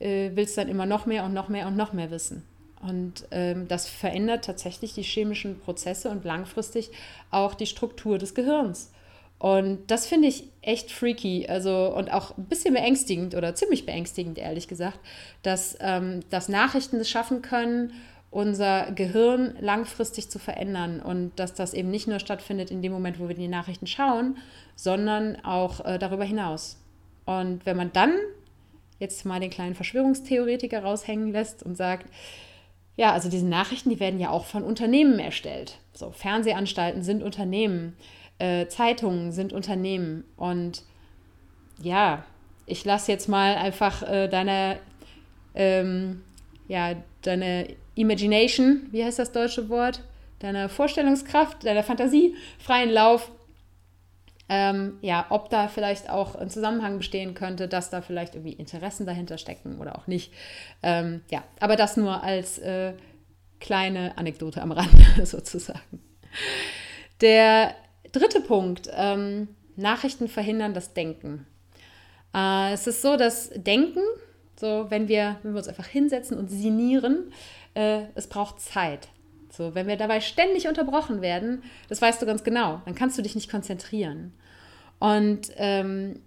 äh 0.00 0.32
willst 0.34 0.58
dann 0.58 0.68
immer 0.68 0.86
noch 0.86 1.06
mehr 1.06 1.24
und 1.24 1.34
noch 1.34 1.48
mehr 1.48 1.68
und 1.68 1.76
noch 1.76 1.92
mehr 1.92 2.10
wissen. 2.10 2.42
Und 2.82 3.26
ähm, 3.30 3.68
das 3.68 3.88
verändert 3.88 4.44
tatsächlich 4.44 4.92
die 4.92 5.02
chemischen 5.02 5.60
Prozesse 5.60 6.10
und 6.10 6.24
langfristig 6.24 6.90
auch 7.30 7.54
die 7.54 7.66
Struktur 7.66 8.18
des 8.18 8.34
Gehirns. 8.34 8.90
Und 9.38 9.88
das 9.90 10.06
finde 10.06 10.28
ich 10.28 10.44
echt 10.62 10.90
freaky, 10.90 11.46
also 11.48 11.94
und 11.94 12.12
auch 12.12 12.36
ein 12.36 12.46
bisschen 12.46 12.74
beängstigend 12.74 13.36
oder 13.36 13.54
ziemlich 13.54 13.86
beängstigend, 13.86 14.36
ehrlich 14.36 14.66
gesagt, 14.66 14.98
dass, 15.42 15.76
ähm, 15.80 16.20
dass 16.30 16.48
Nachrichten 16.48 16.96
es 16.96 17.08
schaffen 17.08 17.40
können, 17.40 17.92
unser 18.30 18.90
Gehirn 18.92 19.54
langfristig 19.60 20.28
zu 20.28 20.38
verändern 20.38 21.00
und 21.00 21.32
dass 21.36 21.54
das 21.54 21.72
eben 21.72 21.90
nicht 21.90 22.08
nur 22.08 22.18
stattfindet 22.18 22.70
in 22.70 22.82
dem 22.82 22.92
Moment, 22.92 23.20
wo 23.20 23.28
wir 23.28 23.34
die 23.34 23.48
Nachrichten 23.48 23.86
schauen, 23.86 24.36
sondern 24.74 25.42
auch 25.44 25.84
äh, 25.84 25.98
darüber 25.98 26.24
hinaus. 26.24 26.76
Und 27.24 27.64
wenn 27.64 27.76
man 27.76 27.92
dann 27.92 28.14
jetzt 28.98 29.24
mal 29.24 29.40
den 29.40 29.50
kleinen 29.50 29.74
Verschwörungstheoretiker 29.74 30.82
raushängen 30.82 31.32
lässt 31.32 31.62
und 31.62 31.76
sagt, 31.76 32.10
ja, 32.96 33.12
also 33.12 33.30
diese 33.30 33.46
Nachrichten, 33.46 33.90
die 33.90 34.00
werden 34.00 34.18
ja 34.18 34.30
auch 34.30 34.44
von 34.44 34.64
Unternehmen 34.64 35.20
erstellt. 35.20 35.78
So, 35.92 36.10
Fernsehanstalten 36.10 37.02
sind 37.02 37.22
Unternehmen, 37.22 37.96
äh, 38.38 38.66
Zeitungen 38.68 39.32
sind 39.32 39.52
Unternehmen. 39.52 40.24
Und 40.36 40.82
ja, 41.80 42.24
ich 42.66 42.84
lasse 42.84 43.12
jetzt 43.12 43.28
mal 43.28 43.56
einfach 43.56 44.02
äh, 44.02 44.28
deine, 44.28 44.78
ähm, 45.54 46.22
ja, 46.68 46.94
deine 47.22 47.68
Imagination, 47.94 48.86
wie 48.90 49.04
heißt 49.04 49.18
das 49.18 49.32
deutsche 49.32 49.68
Wort? 49.68 50.02
Deiner 50.38 50.68
Vorstellungskraft, 50.68 51.64
deiner 51.64 51.82
Fantasie 51.82 52.36
freien 52.58 52.90
Lauf. 52.90 53.30
Ähm, 54.50 54.96
ja, 55.02 55.26
ob 55.28 55.50
da 55.50 55.68
vielleicht 55.68 56.08
auch 56.08 56.34
ein 56.34 56.48
Zusammenhang 56.48 56.96
bestehen 56.96 57.34
könnte, 57.34 57.68
dass 57.68 57.90
da 57.90 58.00
vielleicht 58.00 58.34
irgendwie 58.34 58.54
Interessen 58.54 59.04
dahinter 59.04 59.36
stecken 59.36 59.78
oder 59.78 59.98
auch 59.98 60.06
nicht. 60.06 60.32
Ähm, 60.82 61.22
ja, 61.30 61.42
aber 61.60 61.76
das 61.76 61.98
nur 61.98 62.22
als 62.22 62.58
äh, 62.58 62.94
kleine 63.60 64.16
Anekdote 64.16 64.62
am 64.62 64.72
Rande 64.72 65.04
sozusagen. 65.26 66.00
Der 67.20 67.74
dritte 68.12 68.40
Punkt, 68.40 68.90
ähm, 68.92 69.48
Nachrichten 69.76 70.28
verhindern 70.28 70.74
das 70.74 70.94
Denken. 70.94 71.46
Äh, 72.34 72.72
es 72.72 72.86
ist 72.86 73.02
so, 73.02 73.16
dass 73.16 73.50
Denken, 73.54 74.02
so 74.58 74.86
wenn 74.90 75.08
wir, 75.08 75.38
wenn 75.42 75.52
wir 75.52 75.58
uns 75.58 75.68
einfach 75.68 75.86
hinsetzen 75.86 76.36
und 76.36 76.48
sinnieren, 76.48 77.32
äh, 77.74 78.02
es 78.14 78.26
braucht 78.26 78.60
Zeit. 78.60 79.08
So, 79.50 79.74
wenn 79.74 79.86
wir 79.86 79.96
dabei 79.96 80.20
ständig 80.20 80.68
unterbrochen 80.68 81.22
werden, 81.22 81.62
das 81.88 82.02
weißt 82.02 82.20
du 82.20 82.26
ganz 82.26 82.44
genau, 82.44 82.82
dann 82.84 82.94
kannst 82.94 83.16
du 83.16 83.22
dich 83.22 83.34
nicht 83.34 83.50
konzentrieren. 83.50 84.32
Und 84.98 85.52
ähm, 85.56 86.20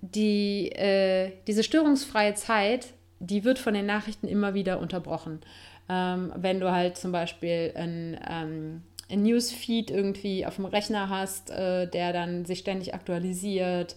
die, 0.00 0.70
äh, 0.72 1.32
diese 1.46 1.64
störungsfreie 1.64 2.34
Zeit, 2.34 2.88
die 3.20 3.44
wird 3.44 3.58
von 3.58 3.74
den 3.74 3.86
Nachrichten 3.86 4.28
immer 4.28 4.54
wieder 4.54 4.78
unterbrochen. 4.78 5.40
Ähm, 5.88 6.32
wenn 6.36 6.60
du 6.60 6.70
halt 6.70 6.96
zum 6.96 7.10
Beispiel 7.10 7.72
ein, 7.74 8.20
ähm, 8.28 8.82
Newsfeed 9.10 9.90
irgendwie 9.90 10.44
auf 10.46 10.56
dem 10.56 10.66
Rechner 10.66 11.08
hast, 11.08 11.50
äh, 11.50 11.86
der 11.86 12.12
dann 12.12 12.44
sich 12.44 12.58
ständig 12.60 12.94
aktualisiert, 12.94 13.96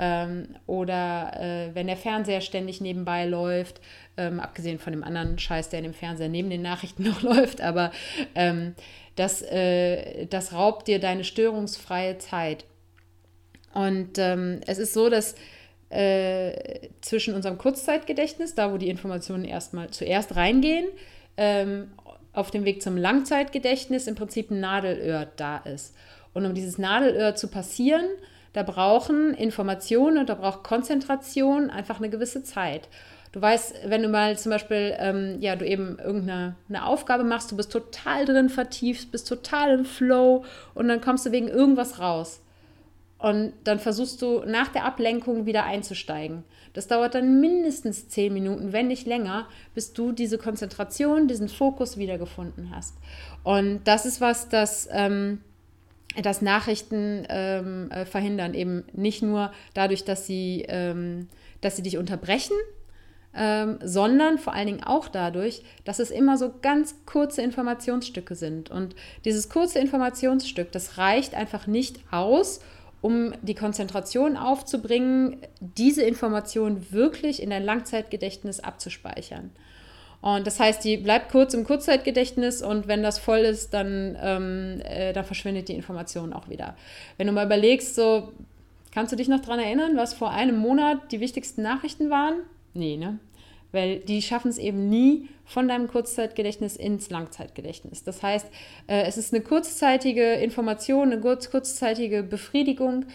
ähm, 0.00 0.56
oder 0.66 1.32
äh, 1.38 1.74
wenn 1.74 1.86
der 1.86 1.96
Fernseher 1.96 2.40
ständig 2.40 2.80
nebenbei 2.80 3.26
läuft, 3.26 3.82
ähm, 4.16 4.40
abgesehen 4.40 4.78
von 4.78 4.94
dem 4.94 5.04
anderen 5.04 5.38
Scheiß, 5.38 5.68
der 5.68 5.80
in 5.80 5.84
dem 5.84 5.94
Fernseher 5.94 6.30
neben 6.30 6.48
den 6.48 6.62
Nachrichten 6.62 7.02
noch 7.08 7.22
läuft, 7.22 7.60
aber 7.60 7.92
ähm, 8.34 8.74
das, 9.14 9.42
äh, 9.42 10.26
das 10.26 10.54
raubt 10.54 10.88
dir 10.88 11.00
deine 11.00 11.24
störungsfreie 11.24 12.16
Zeit. 12.16 12.64
Und 13.74 14.18
ähm, 14.18 14.60
es 14.66 14.78
ist 14.78 14.94
so, 14.94 15.10
dass 15.10 15.34
äh, 15.90 16.88
zwischen 17.02 17.34
unserem 17.34 17.58
Kurzzeitgedächtnis, 17.58 18.54
da 18.54 18.72
wo 18.72 18.78
die 18.78 18.88
Informationen 18.88 19.44
erstmal 19.44 19.90
zuerst 19.90 20.34
reingehen, 20.34 20.86
ähm, 21.36 21.90
auf 22.32 22.50
dem 22.50 22.64
Weg 22.64 22.82
zum 22.82 22.96
Langzeitgedächtnis 22.96 24.06
im 24.06 24.14
Prinzip 24.14 24.50
ein 24.50 24.60
Nadelöhr 24.60 25.26
da 25.36 25.58
ist. 25.58 25.94
Und 26.32 26.46
um 26.46 26.54
dieses 26.54 26.78
Nadelöhr 26.78 27.34
zu 27.34 27.48
passieren, 27.48 28.04
da 28.52 28.62
brauchen 28.62 29.34
Informationen 29.34 30.18
und 30.18 30.28
da 30.28 30.34
braucht 30.34 30.64
Konzentration 30.64 31.70
einfach 31.70 31.98
eine 31.98 32.10
gewisse 32.10 32.42
Zeit. 32.42 32.88
Du 33.32 33.40
weißt, 33.40 33.74
wenn 33.86 34.02
du 34.02 34.08
mal 34.08 34.36
zum 34.36 34.50
Beispiel, 34.50 34.96
ähm, 34.98 35.36
ja, 35.40 35.54
du 35.54 35.64
eben 35.64 35.98
irgendeine 35.98 36.56
eine 36.68 36.84
Aufgabe 36.84 37.22
machst, 37.22 37.52
du 37.52 37.56
bist 37.56 37.70
total 37.70 38.24
drin 38.24 38.48
vertieft, 38.48 39.12
bist 39.12 39.28
total 39.28 39.78
im 39.78 39.84
Flow 39.84 40.44
und 40.74 40.88
dann 40.88 41.00
kommst 41.00 41.26
du 41.26 41.32
wegen 41.32 41.46
irgendwas 41.46 42.00
raus. 42.00 42.42
Und 43.18 43.52
dann 43.64 43.78
versuchst 43.78 44.20
du 44.22 44.42
nach 44.46 44.68
der 44.68 44.84
Ablenkung 44.84 45.46
wieder 45.46 45.64
einzusteigen. 45.64 46.42
Das 46.72 46.86
dauert 46.86 47.14
dann 47.14 47.40
mindestens 47.40 48.08
zehn 48.08 48.32
Minuten, 48.32 48.72
wenn 48.72 48.88
nicht 48.88 49.06
länger, 49.06 49.48
bis 49.74 49.92
du 49.92 50.12
diese 50.12 50.38
Konzentration, 50.38 51.28
diesen 51.28 51.48
Fokus 51.48 51.96
wiedergefunden 51.96 52.74
hast. 52.74 52.94
Und 53.42 53.80
das 53.84 54.06
ist 54.06 54.20
was, 54.20 54.48
das 54.48 54.88
ähm, 54.92 55.40
dass 56.22 56.42
Nachrichten 56.42 57.24
ähm, 57.28 57.90
äh, 57.90 58.04
verhindern, 58.04 58.54
eben 58.54 58.84
nicht 58.92 59.22
nur 59.22 59.52
dadurch, 59.74 60.04
dass 60.04 60.26
sie, 60.26 60.64
ähm, 60.68 61.28
dass 61.60 61.76
sie 61.76 61.82
dich 61.82 61.98
unterbrechen, 61.98 62.56
ähm, 63.32 63.78
sondern 63.82 64.38
vor 64.38 64.54
allen 64.54 64.66
Dingen 64.66 64.82
auch 64.82 65.06
dadurch, 65.06 65.62
dass 65.84 66.00
es 66.00 66.10
immer 66.10 66.36
so 66.36 66.52
ganz 66.62 66.96
kurze 67.06 67.42
Informationsstücke 67.42 68.34
sind. 68.34 68.70
Und 68.70 68.96
dieses 69.24 69.48
kurze 69.48 69.78
Informationsstück, 69.78 70.72
das 70.72 70.98
reicht 70.98 71.34
einfach 71.34 71.68
nicht 71.68 72.00
aus, 72.10 72.60
um 73.02 73.32
die 73.42 73.54
Konzentration 73.54 74.36
aufzubringen, 74.36 75.38
diese 75.60 76.02
Information 76.02 76.86
wirklich 76.90 77.42
in 77.42 77.50
dein 77.50 77.64
Langzeitgedächtnis 77.64 78.60
abzuspeichern. 78.60 79.50
Und 80.22 80.46
das 80.46 80.60
heißt, 80.60 80.84
die 80.84 80.98
bleibt 80.98 81.30
kurz 81.30 81.54
im 81.54 81.64
Kurzzeitgedächtnis 81.64 82.60
und 82.62 82.88
wenn 82.88 83.02
das 83.02 83.18
voll 83.18 83.38
ist, 83.38 83.72
dann, 83.72 84.18
ähm, 84.20 84.82
äh, 84.84 85.14
dann 85.14 85.24
verschwindet 85.24 85.68
die 85.68 85.74
Information 85.74 86.34
auch 86.34 86.48
wieder. 86.50 86.76
Wenn 87.16 87.26
du 87.26 87.32
mal 87.32 87.46
überlegst, 87.46 87.94
so, 87.94 88.32
kannst 88.92 89.12
du 89.12 89.16
dich 89.16 89.28
noch 89.28 89.40
daran 89.40 89.60
erinnern, 89.60 89.96
was 89.96 90.12
vor 90.12 90.30
einem 90.30 90.58
Monat 90.58 91.10
die 91.10 91.20
wichtigsten 91.20 91.62
Nachrichten 91.62 92.10
waren? 92.10 92.34
Nee, 92.74 92.98
ne? 92.98 93.18
Weil 93.72 94.00
die 94.00 94.22
schaffen 94.22 94.50
es 94.50 94.58
eben 94.58 94.88
nie 94.88 95.28
von 95.44 95.68
deinem 95.68 95.88
Kurzzeitgedächtnis 95.88 96.76
ins 96.76 97.10
Langzeitgedächtnis. 97.10 98.04
Das 98.04 98.22
heißt, 98.22 98.46
äh, 98.86 99.02
es 99.02 99.16
ist 99.16 99.32
eine 99.32 99.42
kurzzeitige 99.42 100.34
Information, 100.34 101.12
eine 101.12 101.20
kurz, 101.20 101.50
kurzzeitige 101.50 102.22
Befriedigung, 102.22 103.06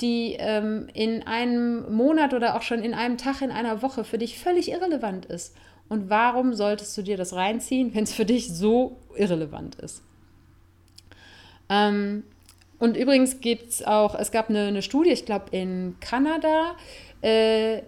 die 0.00 0.36
ähm, 0.38 0.88
in 0.94 1.26
einem 1.26 1.94
Monat 1.94 2.34
oder 2.34 2.56
auch 2.56 2.62
schon 2.62 2.82
in 2.82 2.94
einem 2.94 3.18
Tag, 3.18 3.40
in 3.40 3.50
einer 3.50 3.82
Woche 3.82 4.04
für 4.04 4.18
dich 4.18 4.38
völlig 4.38 4.70
irrelevant 4.70 5.26
ist. 5.26 5.54
Und 5.88 6.10
warum 6.10 6.54
solltest 6.54 6.96
du 6.96 7.02
dir 7.02 7.16
das 7.16 7.34
reinziehen, 7.34 7.94
wenn 7.94 8.04
es 8.04 8.12
für 8.12 8.24
dich 8.24 8.48
so 8.48 8.96
irrelevant 9.16 9.74
ist? 9.76 10.02
Ähm, 11.68 12.24
und 12.78 12.96
übrigens 12.96 13.40
gibt 13.40 13.68
es 13.68 13.84
auch, 13.84 14.14
es 14.14 14.32
gab 14.32 14.50
eine, 14.50 14.66
eine 14.66 14.82
Studie, 14.82 15.10
ich 15.10 15.24
glaube 15.24 15.46
in 15.52 15.96
Kanada, 16.00 16.76
äh, 17.20 17.82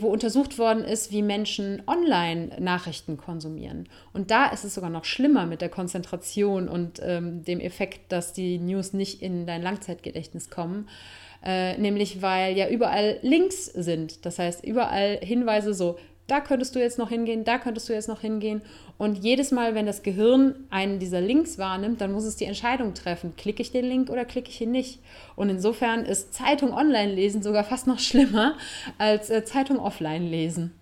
wo 0.00 0.08
untersucht 0.08 0.58
worden 0.58 0.84
ist, 0.84 1.12
wie 1.12 1.22
Menschen 1.22 1.82
online 1.86 2.56
Nachrichten 2.60 3.16
konsumieren. 3.16 3.88
Und 4.12 4.30
da 4.30 4.46
ist 4.46 4.64
es 4.64 4.74
sogar 4.74 4.90
noch 4.90 5.04
schlimmer 5.04 5.46
mit 5.46 5.60
der 5.60 5.68
Konzentration 5.68 6.68
und 6.68 7.00
ähm, 7.02 7.44
dem 7.44 7.60
Effekt, 7.60 8.12
dass 8.12 8.32
die 8.32 8.58
News 8.58 8.92
nicht 8.92 9.22
in 9.22 9.46
dein 9.46 9.62
Langzeitgedächtnis 9.62 10.50
kommen. 10.50 10.88
Äh, 11.42 11.78
nämlich 11.78 12.20
weil 12.20 12.56
ja 12.56 12.68
überall 12.68 13.18
Links 13.22 13.64
sind. 13.64 14.26
Das 14.26 14.38
heißt, 14.38 14.64
überall 14.64 15.18
Hinweise 15.22 15.72
so, 15.72 15.96
da 16.26 16.40
könntest 16.40 16.76
du 16.76 16.78
jetzt 16.78 16.98
noch 16.98 17.08
hingehen, 17.08 17.44
da 17.44 17.58
könntest 17.58 17.88
du 17.88 17.92
jetzt 17.92 18.08
noch 18.08 18.20
hingehen. 18.20 18.62
Und 19.00 19.24
jedes 19.24 19.50
Mal, 19.50 19.74
wenn 19.74 19.86
das 19.86 20.02
Gehirn 20.02 20.54
einen 20.68 20.98
dieser 20.98 21.22
Links 21.22 21.56
wahrnimmt, 21.56 22.02
dann 22.02 22.12
muss 22.12 22.24
es 22.24 22.36
die 22.36 22.44
Entscheidung 22.44 22.92
treffen, 22.92 23.34
klicke 23.34 23.62
ich 23.62 23.72
den 23.72 23.86
Link 23.86 24.10
oder 24.10 24.26
klicke 24.26 24.50
ich 24.50 24.60
ihn 24.60 24.72
nicht. 24.72 25.00
Und 25.36 25.48
insofern 25.48 26.04
ist 26.04 26.34
Zeitung 26.34 26.74
online 26.74 27.14
lesen 27.14 27.42
sogar 27.42 27.64
fast 27.64 27.86
noch 27.86 27.98
schlimmer 27.98 28.58
als 28.98 29.30
äh, 29.30 29.42
Zeitung 29.42 29.78
offline 29.78 30.28
lesen. 30.28 30.74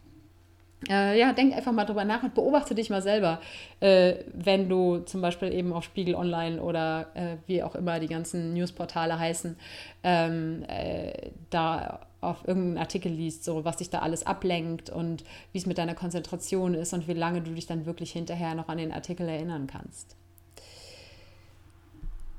Äh, 0.89 1.17
ja, 1.17 1.33
denk 1.33 1.55
einfach 1.55 1.71
mal 1.71 1.85
drüber 1.85 2.05
nach 2.05 2.25
und 2.25 2.35
beobachte 2.35 2.75
dich 2.75 2.91
mal 2.91 3.03
selber, 3.03 3.41
äh, 3.79 4.15
wenn 4.35 4.69
du 4.69 4.99
zum 4.99 5.21
Beispiel 5.21 5.53
eben 5.53 5.73
auf 5.73 5.85
Spiegel 5.85 6.17
Online 6.17 6.61
oder 6.61 7.07
äh, 7.15 7.37
wie 7.47 7.63
auch 7.63 7.77
immer 7.77 8.01
die 8.01 8.09
ganzen 8.09 8.53
Newsportale 8.53 9.17
heißen, 9.17 9.57
ähm, 10.03 10.65
äh, 10.67 11.31
da 11.51 12.01
auf 12.21 12.47
irgendeinen 12.47 12.79
Artikel 12.79 13.13
liest, 13.13 13.45
so 13.45 13.65
was 13.65 13.77
dich 13.77 13.91
da 13.91 14.01
alles 14.01 14.27
ablenkt 14.27 14.91
und 14.91 15.25
wie 15.53 15.59
es 15.59 15.67
mit 15.67 15.79
deiner 15.79 15.95
Konzentration 15.95 16.75
ist 16.75 16.93
und 16.93 17.07
wie 17.07 17.15
lange 17.15 17.43
du 17.43 17.53
dich 17.53 17.67
dann 17.67 17.87
wirklich 17.87 18.13
hinterher 18.13 18.55
noch 18.55 18.69
an 18.69 18.79
den 18.79 18.93
Artikel 18.93 19.29
erinnern 19.29 19.67
kannst. 19.67 20.17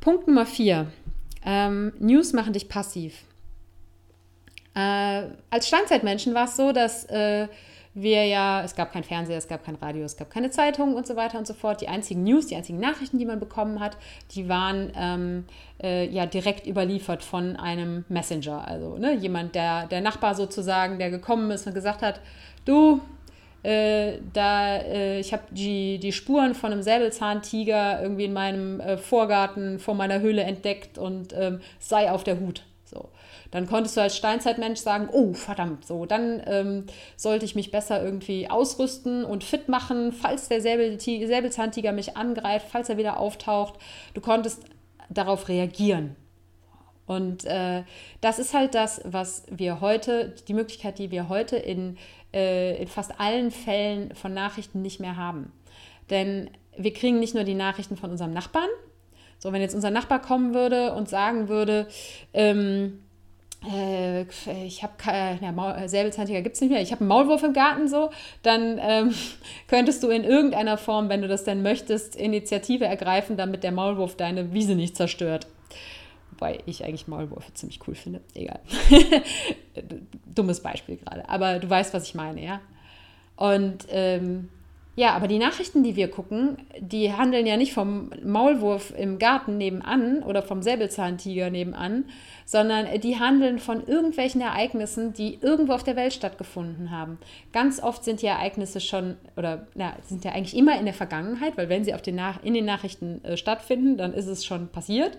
Punkt 0.01 0.27
Nummer 0.27 0.45
vier. 0.45 0.91
Ähm, 1.45 1.93
News 1.99 2.33
machen 2.33 2.53
dich 2.53 2.67
passiv. 2.67 3.23
Äh, 4.75 5.23
als 5.49 5.67
Steinzeitmenschen 5.67 6.33
war 6.33 6.45
es 6.45 6.55
so, 6.55 6.71
dass 6.71 7.05
äh, 7.05 7.47
wir 8.01 8.25
ja, 8.25 8.63
es 8.63 8.75
gab 8.75 8.91
kein 8.91 9.03
Fernseher, 9.03 9.37
es 9.37 9.47
gab 9.47 9.63
kein 9.63 9.75
Radio, 9.75 10.03
es 10.03 10.17
gab 10.17 10.29
keine 10.29 10.49
Zeitung 10.49 10.95
und 10.95 11.05
so 11.05 11.15
weiter 11.15 11.37
und 11.37 11.47
so 11.47 11.53
fort. 11.53 11.81
Die 11.81 11.87
einzigen 11.87 12.23
News, 12.23 12.47
die 12.47 12.55
einzigen 12.55 12.79
Nachrichten, 12.79 13.17
die 13.17 13.25
man 13.25 13.39
bekommen 13.39 13.79
hat, 13.79 13.97
die 14.31 14.47
waren 14.49 14.91
ähm, 14.95 15.45
äh, 15.81 16.07
ja 16.07 16.25
direkt 16.25 16.67
überliefert 16.67 17.23
von 17.23 17.55
einem 17.55 18.05
Messenger. 18.09 18.67
Also 18.67 18.97
ne, 18.97 19.15
jemand, 19.15 19.55
der, 19.55 19.87
der 19.87 20.01
Nachbar 20.01 20.35
sozusagen, 20.35 20.99
der 20.99 21.09
gekommen 21.09 21.51
ist 21.51 21.67
und 21.67 21.73
gesagt 21.73 22.01
hat, 22.01 22.21
du, 22.65 23.01
äh, 23.63 24.19
da, 24.33 24.77
äh, 24.77 25.19
ich 25.19 25.33
habe 25.33 25.43
die, 25.51 25.99
die 25.99 26.13
Spuren 26.13 26.55
von 26.55 26.71
einem 26.71 26.81
Säbelzahntiger 26.81 28.01
irgendwie 28.01 28.25
in 28.25 28.33
meinem 28.33 28.79
äh, 28.79 28.97
Vorgarten 28.97 29.79
vor 29.79 29.95
meiner 29.95 30.21
Höhle 30.21 30.43
entdeckt 30.43 30.97
und 30.97 31.33
ähm, 31.37 31.59
sei 31.79 32.11
auf 32.11 32.23
der 32.23 32.39
Hut. 32.39 32.63
Dann 33.51 33.67
konntest 33.67 33.97
du 33.97 34.01
als 34.01 34.15
Steinzeitmensch 34.15 34.79
sagen, 34.79 35.09
oh 35.11 35.33
verdammt, 35.33 35.85
so, 35.85 36.05
dann 36.05 36.41
ähm, 36.45 36.85
sollte 37.15 37.45
ich 37.45 37.55
mich 37.55 37.71
besser 37.71 38.03
irgendwie 38.03 38.49
ausrüsten 38.49 39.25
und 39.25 39.43
fit 39.43 39.69
machen, 39.69 40.11
falls 40.11 40.49
der 40.49 40.61
Säbelzahntiger 40.61 41.91
mich 41.91 42.15
angreift, 42.15 42.67
falls 42.69 42.89
er 42.89 42.97
wieder 42.97 43.19
auftaucht. 43.19 43.75
Du 44.13 44.21
konntest 44.21 44.63
darauf 45.09 45.47
reagieren. 45.47 46.15
Und 47.07 47.43
äh, 47.45 47.83
das 48.21 48.37
ist 48.37 48.53
halt 48.53 48.75
das, 48.75 49.01
was 49.03 49.43
wir 49.49 49.81
heute, 49.81 50.35
die 50.47 50.53
Möglichkeit, 50.53 50.99
die 50.99 51.09
wir 51.09 51.27
heute 51.27 51.57
in, 51.57 51.97
äh, 52.31 52.79
in 52.79 52.87
fast 52.87 53.19
allen 53.19 53.49
Fällen 53.49 54.13
von 54.13 54.31
Nachrichten 54.31 54.83
nicht 54.83 54.99
mehr 54.99 55.17
haben. 55.17 55.51
Denn 56.11 56.51
wir 56.77 56.93
kriegen 56.93 57.19
nicht 57.19 57.33
nur 57.33 57.45
die 57.45 57.55
Nachrichten 57.55 57.97
von 57.97 58.11
unserem 58.11 58.31
Nachbarn. 58.31 58.69
So, 59.39 59.51
wenn 59.51 59.61
jetzt 59.61 59.73
unser 59.73 59.89
Nachbar 59.89 60.21
kommen 60.21 60.53
würde 60.53 60.93
und 60.93 61.09
sagen 61.09 61.49
würde, 61.49 61.87
ähm, 62.33 62.99
äh, 63.67 64.21
ich 64.65 64.83
habe 64.83 64.93
ja, 65.41 65.87
Säbelzahntiger 65.87 66.41
gibt 66.41 66.55
es 66.55 66.61
nicht 66.61 66.71
mehr, 66.71 66.81
ich 66.81 66.91
habe 66.91 67.01
einen 67.01 67.09
Maulwurf 67.09 67.43
im 67.43 67.53
Garten 67.53 67.87
so, 67.87 68.09
dann 68.41 68.79
ähm, 68.81 69.13
könntest 69.67 70.03
du 70.03 70.09
in 70.09 70.23
irgendeiner 70.23 70.77
Form, 70.77 71.09
wenn 71.09 71.21
du 71.21 71.27
das 71.27 71.43
denn 71.43 71.61
möchtest, 71.61 72.15
Initiative 72.15 72.85
ergreifen, 72.85 73.37
damit 73.37 73.63
der 73.63 73.71
Maulwurf 73.71 74.15
deine 74.15 74.53
Wiese 74.53 74.75
nicht 74.75 74.95
zerstört. 74.95 75.47
Wobei 76.31 76.59
ich 76.65 76.85
eigentlich 76.85 77.09
Maulwürfe 77.09 77.53
ziemlich 77.53 77.81
cool 77.85 77.95
finde. 77.95 78.21
Egal. 78.33 78.61
Dummes 80.25 80.61
Beispiel 80.61 80.95
gerade. 80.95 81.27
Aber 81.27 81.59
du 81.59 81.69
weißt, 81.69 81.93
was 81.93 82.05
ich 82.07 82.15
meine, 82.15 82.41
ja. 82.41 82.61
Und 83.35 83.87
ähm, 83.89 84.47
ja, 84.95 85.13
aber 85.13 85.29
die 85.29 85.39
Nachrichten, 85.39 85.81
die 85.81 85.95
wir 85.95 86.09
gucken, 86.09 86.57
die 86.77 87.13
handeln 87.13 87.45
ja 87.45 87.55
nicht 87.55 87.73
vom 87.73 88.11
Maulwurf 88.23 88.93
im 88.97 89.17
Garten 89.17 89.57
nebenan 89.57 90.23
oder 90.23 90.41
vom 90.41 90.61
Säbelzahntiger 90.61 91.49
nebenan, 91.49 92.05
sondern 92.45 92.99
die 92.99 93.17
handeln 93.17 93.59
von 93.59 93.85
irgendwelchen 93.85 94.41
Ereignissen, 94.41 95.13
die 95.13 95.37
irgendwo 95.41 95.73
auf 95.73 95.83
der 95.83 95.95
Welt 95.95 96.13
stattgefunden 96.13 96.91
haben. 96.91 97.17
Ganz 97.53 97.81
oft 97.81 98.03
sind 98.03 98.21
die 98.21 98.25
Ereignisse 98.25 98.81
schon, 98.81 99.15
oder 99.37 99.67
na, 99.73 99.95
sind 100.03 100.25
ja 100.25 100.31
eigentlich 100.31 100.57
immer 100.57 100.77
in 100.77 100.85
der 100.85 100.93
Vergangenheit, 100.93 101.55
weil 101.55 101.69
wenn 101.69 101.85
sie 101.85 101.93
auf 101.93 102.01
den 102.01 102.15
Nach 102.15 102.43
in 102.43 102.53
den 102.53 102.65
Nachrichten 102.65 103.23
äh, 103.23 103.37
stattfinden, 103.37 103.97
dann 103.97 104.13
ist 104.13 104.27
es 104.27 104.43
schon 104.43 104.67
passiert. 104.67 105.17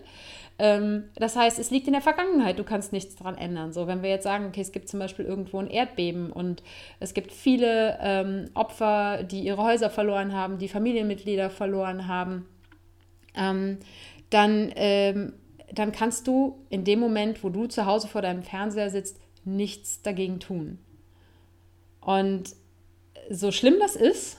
Ähm, 0.59 1.05
das 1.15 1.35
heißt, 1.35 1.59
es 1.59 1.71
liegt 1.71 1.87
in 1.87 1.93
der 1.93 2.01
Vergangenheit, 2.01 2.59
du 2.59 2.63
kannst 2.63 2.93
nichts 2.93 3.15
daran 3.15 3.37
ändern. 3.37 3.73
So, 3.73 3.87
wenn 3.87 4.03
wir 4.03 4.09
jetzt 4.09 4.23
sagen, 4.23 4.47
okay, 4.47 4.61
es 4.61 4.71
gibt 4.71 4.89
zum 4.89 4.99
Beispiel 4.99 5.25
irgendwo 5.25 5.59
ein 5.59 5.69
Erdbeben 5.69 6.31
und 6.31 6.61
es 6.99 7.13
gibt 7.13 7.31
viele 7.31 7.97
ähm, 8.01 8.45
Opfer, 8.53 9.23
die 9.23 9.41
ihre 9.41 9.63
Häuser 9.63 9.89
verloren 9.89 10.33
haben, 10.33 10.57
die 10.57 10.67
Familienmitglieder 10.67 11.49
verloren 11.49 12.07
haben, 12.07 12.45
ähm, 13.35 13.79
dann, 14.29 14.71
ähm, 14.75 15.33
dann 15.73 15.91
kannst 15.91 16.27
du 16.27 16.59
in 16.69 16.83
dem 16.83 16.99
Moment, 16.99 17.43
wo 17.43 17.49
du 17.49 17.67
zu 17.67 17.85
Hause 17.85 18.07
vor 18.07 18.21
deinem 18.21 18.43
Fernseher 18.43 18.89
sitzt, 18.89 19.19
nichts 19.45 20.01
dagegen 20.01 20.39
tun. 20.39 20.79
Und 22.01 22.55
so 23.29 23.51
schlimm 23.51 23.75
das 23.79 23.95
ist, 23.95 24.37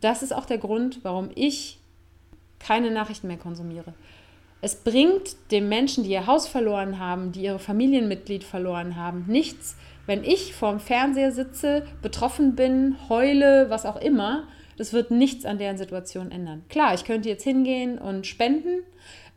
das 0.00 0.22
ist 0.22 0.32
auch 0.32 0.46
der 0.46 0.58
Grund, 0.58 1.00
warum 1.02 1.30
ich 1.34 1.78
keine 2.58 2.90
Nachrichten 2.90 3.26
mehr 3.26 3.36
konsumiere. 3.36 3.94
Es 4.62 4.76
bringt 4.76 5.50
den 5.50 5.68
Menschen, 5.68 6.04
die 6.04 6.10
ihr 6.10 6.26
Haus 6.26 6.46
verloren 6.46 6.98
haben, 6.98 7.32
die 7.32 7.42
ihre 7.42 7.58
Familienmitglied 7.58 8.44
verloren 8.44 8.96
haben, 8.96 9.24
nichts, 9.26 9.76
wenn 10.06 10.22
ich 10.24 10.54
vorm 10.54 10.80
Fernseher 10.80 11.32
sitze, 11.32 11.86
betroffen 12.02 12.56
bin, 12.56 12.96
heule, 13.08 13.70
was 13.70 13.86
auch 13.86 13.96
immer. 13.96 14.48
Das 14.76 14.92
wird 14.92 15.10
nichts 15.10 15.44
an 15.44 15.58
deren 15.58 15.78
Situation 15.78 16.30
ändern. 16.30 16.64
Klar, 16.68 16.94
ich 16.94 17.04
könnte 17.04 17.28
jetzt 17.28 17.44
hingehen 17.44 17.98
und 17.98 18.26
spenden. 18.26 18.82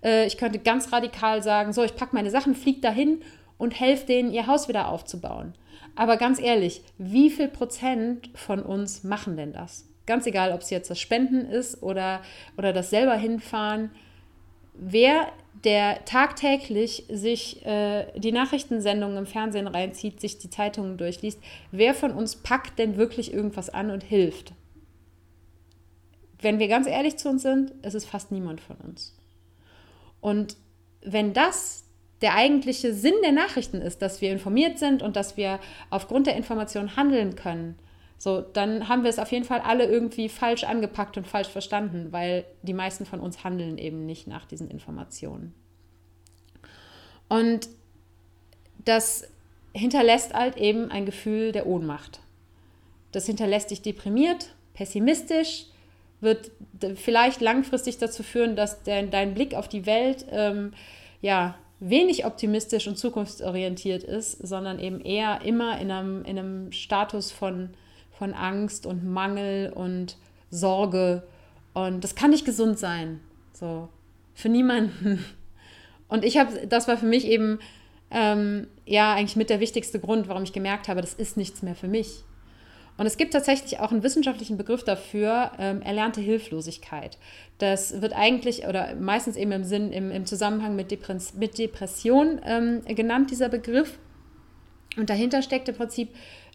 Äh, 0.03 0.25
ich 0.25 0.37
könnte 0.37 0.59
ganz 0.59 0.91
radikal 0.91 1.43
sagen, 1.43 1.73
so, 1.73 1.83
ich 1.83 1.95
packe 1.95 2.15
meine 2.15 2.31
Sachen, 2.31 2.55
fliege 2.55 2.81
dahin 2.81 3.21
und 3.57 3.79
helfe 3.79 4.05
denen, 4.07 4.31
ihr 4.31 4.47
Haus 4.47 4.67
wieder 4.67 4.89
aufzubauen. 4.89 5.53
Aber 5.95 6.17
ganz 6.17 6.41
ehrlich, 6.41 6.81
wie 6.97 7.29
viel 7.29 7.49
Prozent 7.49 8.29
von 8.33 8.61
uns 8.63 9.03
machen 9.03 9.37
denn 9.37 9.53
das? 9.53 9.87
Ganz 10.05 10.25
egal, 10.25 10.51
ob 10.51 10.61
es 10.61 10.69
jetzt 10.69 10.89
das 10.89 10.99
Spenden 10.99 11.45
ist 11.45 11.81
oder, 11.83 12.21
oder 12.57 12.73
das 12.73 12.89
selber 12.89 13.15
hinfahren 13.15 13.91
wer 14.73 15.31
der 15.63 16.03
tagtäglich 16.05 17.05
sich 17.09 17.65
äh, 17.65 18.07
die 18.19 18.31
Nachrichtensendungen 18.31 19.17
im 19.17 19.25
Fernsehen 19.25 19.67
reinzieht, 19.67 20.19
sich 20.19 20.37
die 20.37 20.49
Zeitungen 20.49 20.97
durchliest, 20.97 21.39
wer 21.71 21.93
von 21.93 22.11
uns 22.11 22.35
packt 22.35 22.79
denn 22.79 22.97
wirklich 22.97 23.33
irgendwas 23.33 23.69
an 23.69 23.89
und 23.91 24.03
hilft? 24.03 24.53
Wenn 26.41 26.59
wir 26.59 26.67
ganz 26.67 26.87
ehrlich 26.87 27.17
zu 27.17 27.29
uns 27.29 27.43
sind, 27.43 27.71
ist 27.85 27.93
es 27.93 28.03
fast 28.03 28.31
niemand 28.31 28.59
von 28.59 28.75
uns. 28.77 29.15
Und 30.19 30.57
wenn 31.01 31.33
das 31.33 31.85
der 32.21 32.35
eigentliche 32.35 32.93
Sinn 32.93 33.13
der 33.23 33.31
Nachrichten 33.31 33.81
ist, 33.81 34.01
dass 34.01 34.21
wir 34.21 34.31
informiert 34.31 34.79
sind 34.79 35.01
und 35.01 35.15
dass 35.15 35.37
wir 35.37 35.59
aufgrund 35.89 36.27
der 36.27 36.35
Information 36.35 36.95
handeln 36.95 37.35
können, 37.35 37.77
so, 38.23 38.39
dann 38.39 38.87
haben 38.87 39.03
wir 39.03 39.09
es 39.09 39.19
auf 39.19 39.33
jeden 39.33 39.43
Fall 39.43 39.59
alle 39.59 39.83
irgendwie 39.83 40.29
falsch 40.29 40.63
angepackt 40.63 41.17
und 41.17 41.27
falsch 41.27 41.49
verstanden, 41.49 42.13
weil 42.13 42.45
die 42.61 42.73
meisten 42.73 43.05
von 43.05 43.19
uns 43.19 43.43
handeln 43.43 43.77
eben 43.77 44.05
nicht 44.05 44.27
nach 44.27 44.45
diesen 44.45 44.71
Informationen. 44.71 45.53
Und 47.27 47.67
das 48.85 49.27
hinterlässt 49.73 50.33
halt 50.33 50.55
eben 50.55 50.89
ein 50.89 51.05
Gefühl 51.05 51.51
der 51.51 51.67
Ohnmacht. 51.67 52.21
Das 53.11 53.25
hinterlässt 53.25 53.71
dich 53.71 53.81
deprimiert, 53.81 54.55
pessimistisch, 54.73 55.65
wird 56.21 56.51
vielleicht 56.95 57.41
langfristig 57.41 57.97
dazu 57.97 58.23
führen, 58.23 58.55
dass 58.55 58.83
dein, 58.83 59.11
dein 59.11 59.33
Blick 59.33 59.53
auf 59.53 59.67
die 59.67 59.85
Welt 59.85 60.25
ähm, 60.31 60.71
ja, 61.19 61.55
wenig 61.81 62.25
optimistisch 62.25 62.87
und 62.87 62.97
zukunftsorientiert 62.97 64.05
ist, 64.05 64.47
sondern 64.47 64.79
eben 64.79 65.01
eher 65.01 65.41
immer 65.41 65.81
in 65.81 65.91
einem, 65.91 66.23
in 66.23 66.39
einem 66.39 66.71
Status 66.71 67.29
von 67.29 67.71
von 68.17 68.33
Angst 68.33 68.85
und 68.85 69.05
Mangel 69.05 69.71
und 69.73 70.17
Sorge. 70.49 71.23
Und 71.73 72.03
das 72.03 72.15
kann 72.15 72.31
nicht 72.31 72.45
gesund 72.45 72.79
sein. 72.79 73.19
So, 73.53 73.89
für 74.33 74.49
niemanden. 74.49 75.23
Und 76.09 76.23
ich 76.23 76.37
habe, 76.37 76.67
das 76.67 76.87
war 76.87 76.97
für 76.97 77.07
mich 77.07 77.25
eben, 77.25 77.57
ähm, 78.11 78.67
ja, 78.85 79.15
eigentlich 79.15 79.35
mit 79.35 79.49
der 79.49 79.59
wichtigste 79.59 79.99
Grund, 79.99 80.27
warum 80.27 80.43
ich 80.43 80.53
gemerkt 80.53 80.87
habe, 80.87 81.01
das 81.01 81.15
ist 81.15 81.37
nichts 81.37 81.63
mehr 81.63 81.73
für 81.73 81.87
mich. 81.87 82.23
Und 82.97 83.07
es 83.07 83.17
gibt 83.17 83.33
tatsächlich 83.33 83.79
auch 83.79 83.91
einen 83.91 84.03
wissenschaftlichen 84.03 84.57
Begriff 84.57 84.83
dafür, 84.83 85.51
ähm, 85.57 85.81
erlernte 85.81 86.21
Hilflosigkeit. 86.21 87.17
Das 87.57 88.01
wird 88.01 88.13
eigentlich 88.13 88.67
oder 88.67 88.93
meistens 88.95 89.35
eben 89.35 89.51
im 89.51 89.63
Sinn, 89.63 89.91
im, 89.91 90.11
im 90.11 90.25
Zusammenhang 90.27 90.75
mit, 90.75 90.91
Depress 90.91 91.33
mit 91.33 91.57
Depression 91.57 92.39
ähm, 92.45 92.81
genannt, 92.85 93.31
dieser 93.31 93.49
Begriff. 93.49 93.97
Und 94.95 95.09
dahinter 95.09 95.41
steckt 95.41 95.67
im 95.69 95.75
Prinzip 95.75 96.09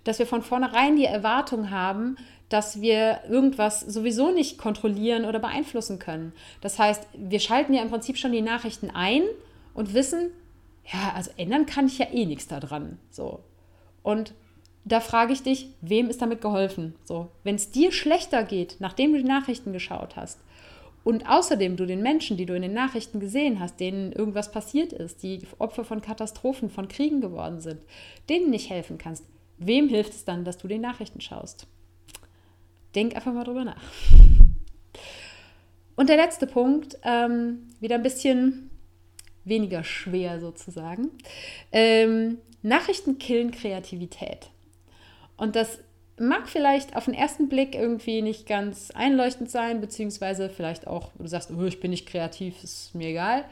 dass 0.09 0.19
wir 0.19 0.27
von 0.27 0.41
vornherein 0.41 0.97
die 0.97 1.05
Erwartung 1.05 1.71
haben, 1.71 2.17
dass 2.49 2.81
wir 2.81 3.21
irgendwas 3.29 3.81
sowieso 3.81 4.31
nicht 4.31 4.57
kontrollieren 4.57 5.27
oder 5.27 5.39
beeinflussen 5.39 5.99
können. 5.99 6.33
Das 6.63 6.79
heißt, 6.79 7.07
wir 7.13 7.41
schalten 7.41 7.75
ja 7.75 7.83
im 7.83 7.91
Prinzip 7.91 8.17
schon 8.17 8.33
die 8.33 8.41
Nachrichten 8.41 8.89
ein 8.89 9.25
und 9.75 9.93
wissen, 9.93 10.31
ja, 10.91 11.13
also 11.15 11.31
ändern 11.37 11.67
kann 11.67 11.89
ich 11.89 11.99
ja 11.99 12.07
eh 12.11 12.25
nichts 12.25 12.49
daran. 12.49 12.99
So. 13.11 13.41
Und 14.03 14.33
da 14.87 15.01
frage 15.01 15.35
ich 15.35 15.43
dich, 15.43 15.69
wem 15.83 16.09
ist 16.09 16.23
damit 16.23 16.41
geholfen? 16.41 16.95
So, 17.05 17.29
wenn 17.45 17.57
es 17.57 17.71
dir 17.71 17.93
schlechter 17.93 18.45
geht, 18.45 18.77
nachdem 18.79 19.13
du 19.13 19.19
die 19.19 19.29
Nachrichten 19.29 19.75
geschaut 19.75 20.17
hast, 20.17 20.41
und 21.05 21.29
außerdem 21.29 21.77
du 21.77 21.85
den 21.85 22.03
Menschen, 22.03 22.39
die 22.39 22.47
du 22.47 22.55
in 22.55 22.63
den 22.63 22.73
Nachrichten 22.73 23.21
gesehen 23.21 23.61
hast, 23.61 23.79
denen 23.79 24.13
irgendwas 24.13 24.51
passiert 24.53 24.95
ist, 24.95 25.23
die 25.23 25.41
Opfer 25.59 25.85
von 25.85 26.01
Katastrophen, 26.01 26.71
von 26.71 26.89
Kriegen 26.89 27.21
geworden 27.21 27.61
sind, 27.61 27.83
denen 28.31 28.49
nicht 28.49 28.71
helfen 28.71 28.97
kannst, 28.97 29.25
Wem 29.59 29.89
hilft 29.89 30.13
es 30.13 30.25
dann, 30.25 30.45
dass 30.45 30.59
du 30.59 30.69
die 30.69 30.79
Nachrichten 30.79 31.21
schaust? 31.21 31.67
Denk 32.95 33.15
einfach 33.15 33.33
mal 33.33 33.45
drüber 33.45 33.65
nach. 33.65 33.83
Und 35.97 36.09
der 36.09 36.17
letzte 36.17 36.47
Punkt, 36.47 36.97
ähm, 37.03 37.69
wieder 37.81 37.97
ein 37.97 38.03
bisschen 38.03 38.71
weniger 39.45 39.83
schwer 39.83 40.41
sozusagen. 40.41 41.11
Ähm, 41.73 42.39
Nachrichten 42.63 43.19
killen 43.19 43.51
Kreativität. 43.51 44.51
Und 45.37 45.57
das 45.57 45.81
mag 46.19 46.49
vielleicht 46.49 46.97
auf 46.97 47.07
den 47.07 47.15
ersten 47.15 47.49
Blick 47.49 47.75
irgendwie 47.75 48.23
nicht 48.23 48.47
ganz 48.47 48.91
einleuchtend 48.91 49.51
sein, 49.51 49.81
beziehungsweise 49.81 50.51
vielleicht 50.51 50.87
auch, 50.87 51.11
du 51.19 51.27
sagst, 51.27 51.51
oh, 51.51 51.65
ich 51.65 51.81
bin 51.81 51.91
nicht 51.91 52.09
kreativ, 52.09 52.63
ist 52.63 52.95
mir 52.95 53.09
egal. 53.09 53.45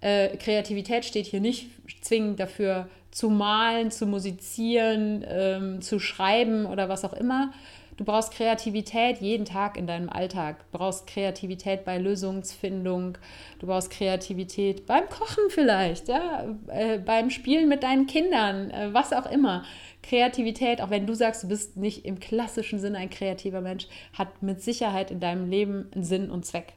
Äh, 0.00 0.36
Kreativität 0.36 1.04
steht 1.04 1.26
hier 1.26 1.40
nicht 1.40 1.70
zwingend 2.00 2.38
dafür, 2.38 2.88
zu 3.14 3.30
malen, 3.30 3.92
zu 3.92 4.06
musizieren, 4.06 5.24
ähm, 5.28 5.80
zu 5.80 6.00
schreiben 6.00 6.66
oder 6.66 6.88
was 6.88 7.04
auch 7.04 7.12
immer. 7.12 7.52
Du 7.96 8.04
brauchst 8.04 8.32
Kreativität 8.32 9.20
jeden 9.20 9.44
Tag 9.44 9.76
in 9.76 9.86
deinem 9.86 10.08
Alltag. 10.08 10.64
Du 10.72 10.78
brauchst 10.78 11.06
Kreativität 11.06 11.84
bei 11.84 11.96
Lösungsfindung. 11.96 13.16
Du 13.60 13.68
brauchst 13.68 13.90
Kreativität 13.90 14.86
beim 14.86 15.08
Kochen 15.08 15.44
vielleicht, 15.48 16.08
ja, 16.08 16.56
äh, 16.66 16.98
beim 16.98 17.30
Spielen 17.30 17.68
mit 17.68 17.84
deinen 17.84 18.08
Kindern, 18.08 18.70
äh, 18.72 18.92
was 18.92 19.12
auch 19.12 19.30
immer. 19.30 19.62
Kreativität, 20.02 20.80
auch 20.80 20.90
wenn 20.90 21.06
du 21.06 21.14
sagst, 21.14 21.44
du 21.44 21.48
bist 21.48 21.76
nicht 21.76 22.04
im 22.04 22.18
klassischen 22.18 22.80
Sinne 22.80 22.98
ein 22.98 23.10
kreativer 23.10 23.60
Mensch, 23.60 23.86
hat 24.12 24.42
mit 24.42 24.60
Sicherheit 24.60 25.12
in 25.12 25.20
deinem 25.20 25.48
Leben 25.48 25.88
einen 25.94 26.02
Sinn 26.02 26.32
und 26.32 26.44
Zweck. 26.44 26.72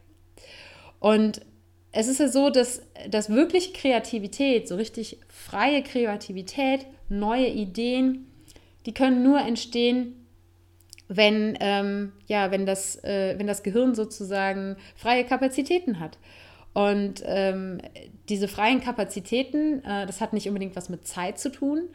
Und 0.99 1.41
es 1.91 2.07
ist 2.07 2.19
ja 2.19 2.27
so, 2.27 2.49
dass, 2.49 2.81
dass 3.09 3.29
wirklich 3.29 3.73
Kreativität, 3.73 4.67
so 4.67 4.75
richtig 4.75 5.19
freie 5.29 5.83
Kreativität, 5.83 6.85
neue 7.09 7.47
Ideen, 7.47 8.27
die 8.85 8.93
können 8.93 9.23
nur 9.23 9.39
entstehen, 9.39 10.27
wenn, 11.07 11.57
ähm, 11.61 12.11
ja, 12.27 12.51
wenn, 12.51 12.65
das, 12.65 13.01
äh, 13.03 13.35
wenn 13.37 13.47
das 13.47 13.63
Gehirn 13.63 13.95
sozusagen 13.95 14.75
freie 14.95 15.23
Kapazitäten 15.23 15.99
hat. 15.99 16.17
Und 16.73 17.23
ähm, 17.25 17.79
diese 18.29 18.47
freien 18.47 18.81
Kapazitäten, 18.81 19.83
äh, 19.83 20.05
das 20.05 20.21
hat 20.21 20.33
nicht 20.33 20.47
unbedingt 20.47 20.75
was 20.75 20.89
mit 20.89 21.07
Zeit 21.07 21.39
zu 21.39 21.49
tun, 21.49 21.89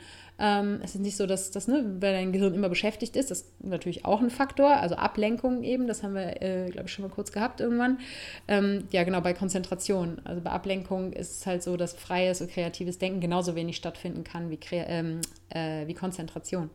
ähm, 0.44 0.80
es 0.82 0.96
ist 0.96 1.00
nicht 1.00 1.16
so, 1.16 1.26
dass 1.26 1.52
das, 1.52 1.68
ne, 1.68 1.84
weil 2.00 2.14
dein 2.14 2.32
Gehirn 2.32 2.52
immer 2.52 2.68
beschäftigt 2.68 3.14
ist, 3.14 3.30
das 3.30 3.42
ist 3.42 3.64
natürlich 3.64 4.04
auch 4.04 4.20
ein 4.20 4.28
Faktor, 4.28 4.70
also 4.70 4.96
Ablenkung 4.96 5.62
eben, 5.62 5.86
das 5.86 6.02
haben 6.02 6.14
wir, 6.14 6.42
äh, 6.42 6.68
glaube 6.68 6.88
ich, 6.88 6.92
schon 6.92 7.04
mal 7.04 7.12
kurz 7.14 7.30
gehabt 7.30 7.60
irgendwann. 7.60 8.00
Ähm, 8.48 8.88
ja, 8.90 9.04
genau, 9.04 9.20
bei 9.20 9.34
Konzentration. 9.34 10.20
Also 10.24 10.40
bei 10.40 10.50
Ablenkung 10.50 11.12
ist 11.12 11.38
es 11.38 11.46
halt 11.46 11.62
so, 11.62 11.76
dass 11.76 11.92
freies 11.92 12.40
und 12.40 12.50
kreatives 12.50 12.98
Denken 12.98 13.20
genauso 13.20 13.54
wenig 13.54 13.76
stattfinden 13.76 14.24
kann 14.24 14.50
wie, 14.50 14.58
ähm, 14.72 15.20
äh, 15.50 15.86
wie 15.86 15.94
Konzentration. 15.94 16.70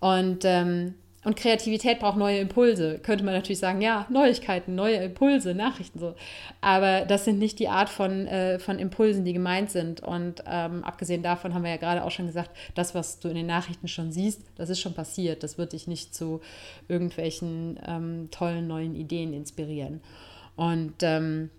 Und 0.00 0.46
ähm, 0.46 0.94
und 1.24 1.36
Kreativität 1.36 1.98
braucht 1.98 2.16
neue 2.16 2.38
Impulse. 2.38 3.00
Könnte 3.00 3.24
man 3.24 3.34
natürlich 3.34 3.58
sagen, 3.58 3.80
ja, 3.80 4.06
Neuigkeiten, 4.08 4.76
neue 4.76 4.96
Impulse, 4.96 5.52
Nachrichten 5.52 5.98
so. 5.98 6.14
Aber 6.60 7.06
das 7.06 7.24
sind 7.24 7.40
nicht 7.40 7.58
die 7.58 7.68
Art 7.68 7.88
von, 7.88 8.28
äh, 8.28 8.60
von 8.60 8.78
Impulsen, 8.78 9.24
die 9.24 9.32
gemeint 9.32 9.70
sind. 9.70 10.00
Und 10.00 10.44
ähm, 10.46 10.84
abgesehen 10.84 11.24
davon 11.24 11.54
haben 11.54 11.64
wir 11.64 11.70
ja 11.70 11.76
gerade 11.76 12.04
auch 12.04 12.12
schon 12.12 12.26
gesagt, 12.26 12.50
das, 12.76 12.94
was 12.94 13.18
du 13.18 13.28
in 13.28 13.34
den 13.34 13.46
Nachrichten 13.46 13.88
schon 13.88 14.12
siehst, 14.12 14.42
das 14.56 14.70
ist 14.70 14.80
schon 14.80 14.94
passiert. 14.94 15.42
Das 15.42 15.58
wird 15.58 15.72
dich 15.72 15.88
nicht 15.88 16.14
zu 16.14 16.40
irgendwelchen 16.86 17.80
ähm, 17.86 18.28
tollen 18.30 18.68
neuen 18.68 18.94
Ideen 18.94 19.32
inspirieren. 19.32 20.00
Und 20.54 20.94
ähm, 21.02 21.50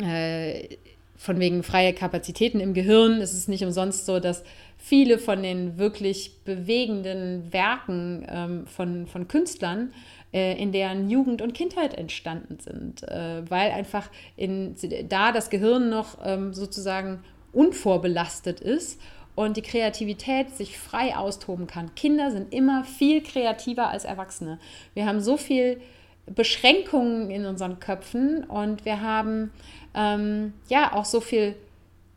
äh, 0.00 0.76
von 1.16 1.40
wegen 1.40 1.62
freie 1.62 1.92
Kapazitäten 1.92 2.60
im 2.60 2.74
Gehirn 2.74 3.20
ist 3.20 3.32
es 3.32 3.48
nicht 3.48 3.64
umsonst 3.64 4.06
so, 4.06 4.20
dass 4.20 4.44
viele 4.76 5.18
von 5.18 5.42
den 5.42 5.78
wirklich 5.78 6.44
bewegenden 6.44 7.52
Werken 7.52 8.26
ähm, 8.28 8.66
von, 8.66 9.06
von 9.06 9.26
Künstlern 9.26 9.92
äh, 10.32 10.60
in 10.60 10.72
deren 10.72 11.08
Jugend 11.08 11.42
und 11.42 11.54
Kindheit 11.54 11.94
entstanden 11.94 12.58
sind, 12.60 13.02
äh, 13.04 13.42
weil 13.48 13.70
einfach 13.70 14.10
in, 14.36 14.76
da 15.08 15.32
das 15.32 15.50
Gehirn 15.50 15.88
noch 15.88 16.18
ähm, 16.24 16.52
sozusagen 16.52 17.20
unvorbelastet 17.52 18.60
ist 18.60 19.00
und 19.34 19.56
die 19.56 19.62
Kreativität 19.62 20.50
sich 20.50 20.78
frei 20.78 21.16
austoben 21.16 21.66
kann. 21.66 21.94
Kinder 21.94 22.30
sind 22.30 22.52
immer 22.52 22.84
viel 22.84 23.22
kreativer 23.22 23.88
als 23.88 24.04
Erwachsene. 24.04 24.58
Wir 24.94 25.06
haben 25.06 25.20
so 25.20 25.36
viel 25.36 25.80
Beschränkungen 26.26 27.30
in 27.30 27.46
unseren 27.46 27.78
Köpfen 27.78 28.44
und 28.44 28.84
wir 28.84 29.00
haben 29.00 29.52
ähm, 29.96 30.52
ja 30.68 30.92
auch 30.92 31.04
so 31.04 31.20
viel 31.20 31.56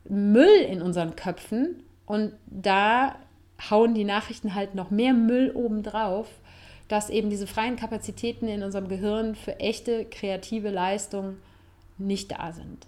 Müll 0.07 0.61
in 0.69 0.81
unseren 0.81 1.15
Köpfen 1.15 1.81
und 2.05 2.33
da 2.45 3.15
hauen 3.69 3.93
die 3.93 4.03
Nachrichten 4.03 4.53
halt 4.53 4.75
noch 4.75 4.91
mehr 4.91 5.13
Müll 5.13 5.51
obendrauf, 5.55 6.27
dass 6.87 7.09
eben 7.09 7.29
diese 7.29 7.47
freien 7.47 7.75
Kapazitäten 7.75 8.47
in 8.47 8.63
unserem 8.63 8.87
Gehirn 8.87 9.35
für 9.35 9.59
echte 9.59 10.05
kreative 10.05 10.69
Leistung 10.69 11.37
nicht 11.97 12.31
da 12.31 12.51
sind. 12.51 12.87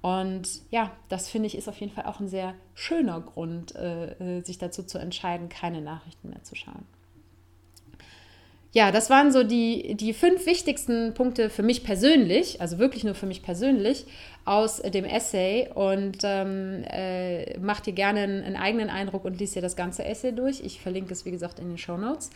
Und 0.00 0.48
ja, 0.70 0.90
das 1.08 1.28
finde 1.28 1.46
ich 1.46 1.56
ist 1.56 1.68
auf 1.68 1.78
jeden 1.78 1.92
Fall 1.92 2.06
auch 2.06 2.18
ein 2.18 2.28
sehr 2.28 2.54
schöner 2.74 3.20
Grund, 3.20 3.74
äh, 3.76 4.38
äh 4.38 4.42
sich 4.42 4.58
dazu 4.58 4.82
zu 4.82 4.98
entscheiden, 4.98 5.48
keine 5.48 5.80
Nachrichten 5.80 6.30
mehr 6.30 6.42
zu 6.42 6.56
schauen 6.56 6.84
ja, 8.72 8.90
das 8.90 9.10
waren 9.10 9.30
so 9.32 9.42
die, 9.42 9.94
die 9.96 10.14
fünf 10.14 10.46
wichtigsten 10.46 11.12
Punkte 11.12 11.50
für 11.50 11.62
mich 11.62 11.84
persönlich, 11.84 12.60
also 12.60 12.78
wirklich 12.78 13.04
nur 13.04 13.14
für 13.14 13.26
mich 13.26 13.42
persönlich, 13.42 14.06
aus 14.44 14.82
dem 14.82 15.04
Essay 15.04 15.68
und 15.72 16.18
ähm, 16.24 16.82
äh, 16.90 17.58
mach 17.60 17.78
dir 17.80 17.92
gerne 17.92 18.20
einen, 18.20 18.42
einen, 18.42 18.56
eigenen 18.56 18.90
Eindruck 18.90 19.24
und 19.24 19.38
liest 19.38 19.54
dir 19.54 19.62
das 19.62 19.76
ganze 19.76 20.04
Essay 20.04 20.32
durch. 20.32 20.60
Ich 20.60 20.80
verlinke 20.80 21.12
es, 21.12 21.24
wie 21.24 21.30
gesagt, 21.30 21.60
in 21.60 21.68
den 21.68 21.78
Show 21.78 21.96
Notes. 21.96 22.30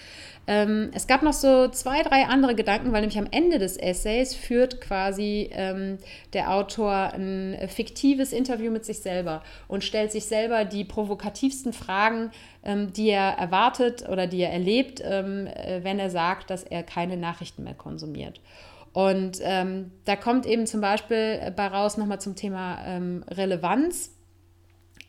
Ähm, 0.47 0.90
es 0.95 1.09
gab 1.09 1.23
noch 1.23 1.33
so 1.33 1.66
zwei, 1.69 2.03
drei 2.03 2.27
andere 2.27 2.55
Gedanken, 2.55 2.92
weil 2.92 3.01
nämlich 3.01 3.19
am 3.19 3.27
Ende 3.33 3.59
des 3.59 3.77
Essays 3.77 4.35
führt 4.35 4.81
quasi 4.81 5.51
ähm, 5.53 5.99
der 6.33 6.53
Autor 6.53 7.12
ein 7.14 7.57
fiktives 7.66 8.33
Interview 8.33 8.71
mit 8.71 8.85
sich 8.85 9.01
selber 9.01 9.42
und 9.66 9.83
stellt 9.83 10.12
sich 10.12 10.27
selber 10.27 10.64
die 10.64 10.85
provokativsten 10.85 11.73
Fragen, 11.73 12.31
ähm, 12.62 12.92
die 12.92 13.11
er 13.11 13.33
erwartet 13.33 14.09
oder 14.09 14.29
die 14.29 14.42
er 14.42 14.53
erlebt, 14.53 15.03
ähm, 15.05 15.49
äh, 15.49 15.83
wenn 15.83 15.99
er 15.99 16.11
sagt, 16.11 16.51
dass 16.51 16.62
er 16.62 16.85
keine 16.85 17.16
Nachrichten 17.16 17.64
mehr 17.64 17.75
konsumiert. 17.75 18.40
Und 18.97 19.41
ähm, 19.43 19.91
da 20.07 20.17
kommt 20.17 20.47
eben 20.47 20.67
zum 20.67 20.81
Beispiel 20.81 21.53
bei 21.55 21.67
raus 21.67 21.99
nochmal 21.99 22.19
zum 22.19 22.35
Thema 22.35 22.83
ähm, 22.87 23.27
Relevanz. 23.29 24.17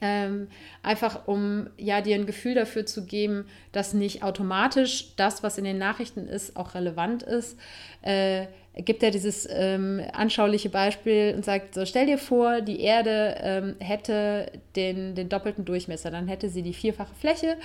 Ähm, 0.02 0.50
einfach 0.84 1.26
um 1.26 1.70
ja 1.78 2.02
dir 2.02 2.16
ein 2.16 2.26
Gefühl 2.26 2.54
dafür 2.54 2.86
zu 2.86 3.06
geben, 3.06 3.46
dass 3.72 3.94
nicht 3.94 4.24
automatisch 4.24 5.16
das, 5.16 5.42
was 5.42 5.58
in 5.58 5.64
den 5.64 5.78
Nachrichten 5.78 6.28
ist, 6.28 6.58
auch 6.58 6.76
relevant 6.76 7.24
ist. 7.24 7.58
Äh, 8.02 8.48
gibt 8.76 9.04
er 9.04 9.12
dieses 9.12 9.48
ähm, 9.50 10.02
anschauliche 10.12 10.68
Beispiel 10.68 11.34
und 11.34 11.46
sagt: 11.46 11.74
So, 11.74 11.86
stell 11.86 12.08
dir 12.08 12.18
vor, 12.18 12.60
die 12.60 12.82
Erde 12.82 13.38
ähm, 13.40 13.76
hätte 13.80 14.52
den, 14.76 15.16
den 15.16 15.30
doppelten 15.30 15.64
Durchmesser, 15.64 16.12
dann 16.12 16.28
hätte 16.28 16.50
sie 16.50 16.62
die 16.62 16.74
vierfache 16.74 17.16
Fläche 17.16 17.56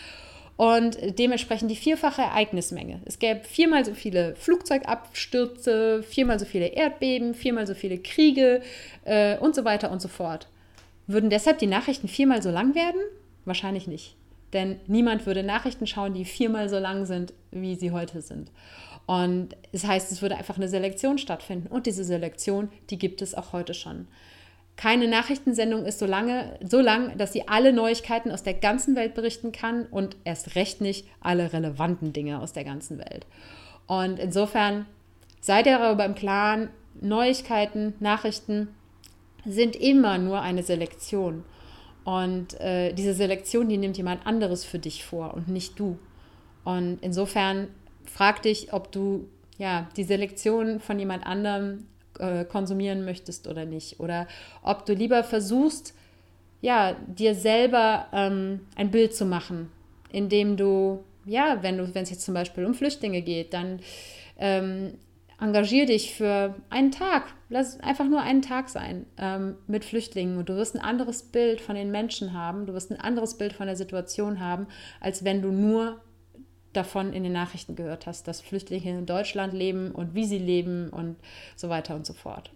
und 0.57 0.99
dementsprechend 1.19 1.71
die 1.71 1.77
vierfache 1.77 2.23
Ereignismenge. 2.23 3.01
Es 3.05 3.19
gäbe 3.19 3.41
viermal 3.45 3.85
so 3.85 3.95
viele 3.95 4.37
Flugzeugabstürze, 4.37 6.03
viermal 6.03 6.39
so 6.39 6.45
viele 6.45 6.67
Erdbeben, 6.67 7.35
viermal 7.35 7.67
so 7.67 7.75
viele 7.75 7.99
Kriege 7.99 8.63
äh, 9.05 9.39
und 9.39 9.55
so 9.55 9.65
weiter 9.65 9.91
und 9.91 10.03
so 10.03 10.09
fort. 10.09 10.49
Würden 11.07 11.31
deshalb 11.31 11.59
die 11.59 11.67
Nachrichten 11.67 12.09
viermal 12.09 12.43
so 12.43 12.51
lang 12.51 12.75
werden? 12.75 13.01
Wahrscheinlich 13.45 13.87
nicht. 13.87 14.15
Denn 14.53 14.79
niemand 14.87 15.27
würde 15.27 15.43
Nachrichten 15.43 15.87
schauen, 15.87 16.15
die 16.15 16.25
viermal 16.25 16.69
so 16.69 16.79
lang 16.79 17.07
sind, 17.07 17.33
wie 17.51 17.75
sie 17.75 17.91
heute 17.91 18.21
sind. 18.21 18.51
Und 19.07 19.57
das 19.73 19.85
heißt, 19.85 20.13
es 20.13 20.23
würde 20.23 20.37
einfach 20.37 20.57
eine 20.57 20.69
Selektion 20.69 21.19
stattfinden. 21.19 21.69
Und 21.69 21.87
diese 21.87 22.05
Selektion, 22.05 22.69
die 22.91 22.99
gibt 22.99 23.23
es 23.23 23.35
auch 23.35 23.53
heute 23.53 23.75
schon. 23.75 24.07
Keine 24.77 25.07
Nachrichtensendung 25.07 25.85
ist 25.85 25.99
so 25.99 26.07
lange, 26.07 26.59
so 26.67 26.81
lang, 26.81 27.17
dass 27.19 27.33
sie 27.33 27.47
alle 27.47 27.73
Neuigkeiten 27.73 28.31
aus 28.31 28.43
der 28.43 28.55
ganzen 28.55 28.97
Welt 28.97 29.15
berichten 29.15 29.53
kann 29.53 29.87
und 29.87 30.17
erst 30.25 30.57
recht 30.57 30.81
nicht 30.81 31.07
alle 31.21 31.53
relevanten 31.53 32.13
Dinge 32.13 32.41
aus 32.41 32.53
der 32.53 32.65
ganzen 32.65 32.99
Welt. 32.99 33.27
Und 33.87 34.19
insofern 34.19 34.87
seid 35.41 35.67
ihr 35.67 35.79
darüber 35.79 36.05
im 36.05 36.15
Klaren, 36.15 36.71
Neuigkeiten, 37.01 37.95
Nachrichten 38.01 38.69
sind 39.45 39.77
immer 39.77 40.19
nur 40.19 40.41
eine 40.41 40.63
Selektion. 40.63 41.45
Und 42.05 42.59
äh, 42.61 42.93
diese 42.93 43.15
Selektion, 43.15 43.69
die 43.69 43.79
nimmt 43.79 43.97
jemand 43.97 44.27
anderes 44.27 44.65
für 44.65 44.79
dich 44.79 45.05
vor 45.05 45.35
und 45.35 45.49
nicht 45.49 45.79
du. 45.79 45.99
Und 46.65 46.99
insofern 47.01 47.69
frag 48.05 48.43
dich, 48.43 48.73
ob 48.73 48.91
du 48.93 49.29
ja 49.59 49.89
die 49.97 50.05
Selektion 50.05 50.81
von 50.81 50.99
jemand 50.99 51.27
anderem 51.27 51.87
äh, 52.19 52.45
konsumieren 52.45 53.05
möchtest 53.05 53.47
oder 53.49 53.65
nicht. 53.65 54.01
Oder 54.01 54.27
ob 54.63 54.87
du 54.87 54.95
lieber 54.95 55.25
versuchst, 55.25 55.95
ja, 56.61 56.95
dir 57.07 57.35
selber 57.35 58.07
ähm, 58.13 58.61
ein 58.77 58.91
Bild 58.91 59.15
zu 59.15 59.27
machen, 59.27 59.71
indem 60.11 60.57
du, 60.57 61.03
ja, 61.25 61.59
wenn 61.63 61.79
du, 61.79 61.95
wenn 61.95 62.05
es 62.05 62.11
jetzt 62.11 62.25
zum 62.25 62.35
Beispiel 62.35 62.65
um 62.65 62.75
Flüchtlinge 62.75 63.23
geht, 63.23 63.53
dann 63.53 63.81
ähm, 64.39 64.95
engagier 65.41 65.87
dich 65.87 66.15
für 66.15 66.55
einen 66.71 66.93
Tag. 66.93 67.25
Lass 67.49 67.81
einfach 67.81 68.09
nur 68.09 68.21
einen 68.21 68.43
Tag 68.43 68.69
sein 68.69 69.07
ähm, 69.19 69.57
mit 69.67 69.85
Flüchtlingen 69.85 70.39
und 70.39 70.49
du 70.49 70.55
wirst 70.55 70.77
ein 70.77 70.81
anderes 70.81 71.25
Bild 71.25 71.61
von 71.61 71.75
den 71.75 71.91
Menschen 71.91 72.33
haben, 72.33 72.67
du 72.67 72.75
wirst 72.75 72.93
ein 72.93 73.01
anderes 73.01 73.37
Bild 73.37 73.53
von 73.53 73.67
der 73.67 73.77
Situation 73.77 74.39
haben, 74.39 74.69
als 75.01 75.25
wenn 75.25 75.43
du 75.43 75.51
nur 75.51 76.01
davon 76.73 77.13
in 77.13 77.23
den 77.23 77.33
Nachrichten 77.33 77.77
gehört 77.77 78.07
hast, 78.07 78.29
dass 78.29 78.41
Flüchtlinge 78.41 78.99
in 78.99 79.07
Deutschland 79.07 79.53
leben 79.53 79.93
und 79.93 80.15
wie 80.15 80.25
sie 80.25 80.39
leben 80.39 80.89
und 80.89 81.17
so 81.57 81.69
weiter 81.69 81.95
und 81.95 82.07
so 82.07 82.13
fort. 82.13 82.51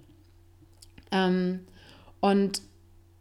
Ähm, 1.12 1.66
und 2.20 2.62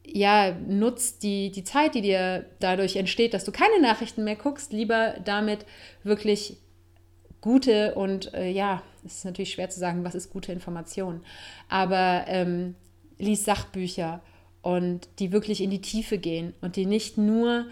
ja, 0.07 0.51
nutzt 0.51 1.23
die, 1.23 1.51
die 1.51 1.63
Zeit, 1.63 1.95
die 1.95 2.01
dir 2.01 2.45
dadurch 2.59 2.95
entsteht, 2.95 3.33
dass 3.33 3.43
du 3.43 3.51
keine 3.51 3.81
Nachrichten 3.81 4.23
mehr 4.23 4.35
guckst, 4.35 4.71
lieber 4.71 5.15
damit 5.23 5.65
wirklich 6.03 6.57
gute 7.41 7.95
und 7.95 8.33
äh, 8.33 8.49
ja, 8.49 8.81
es 9.05 9.17
ist 9.17 9.25
natürlich 9.25 9.53
schwer 9.53 9.69
zu 9.69 9.79
sagen, 9.79 10.03
was 10.03 10.15
ist 10.15 10.31
gute 10.31 10.51
Information, 10.51 11.21
aber 11.69 12.25
ähm, 12.27 12.75
lies 13.17 13.45
Sachbücher 13.45 14.21
und 14.61 15.07
die 15.19 15.31
wirklich 15.31 15.61
in 15.61 15.69
die 15.69 15.81
Tiefe 15.81 16.17
gehen 16.17 16.53
und 16.61 16.75
die 16.75 16.85
nicht 16.85 17.17
nur 17.17 17.67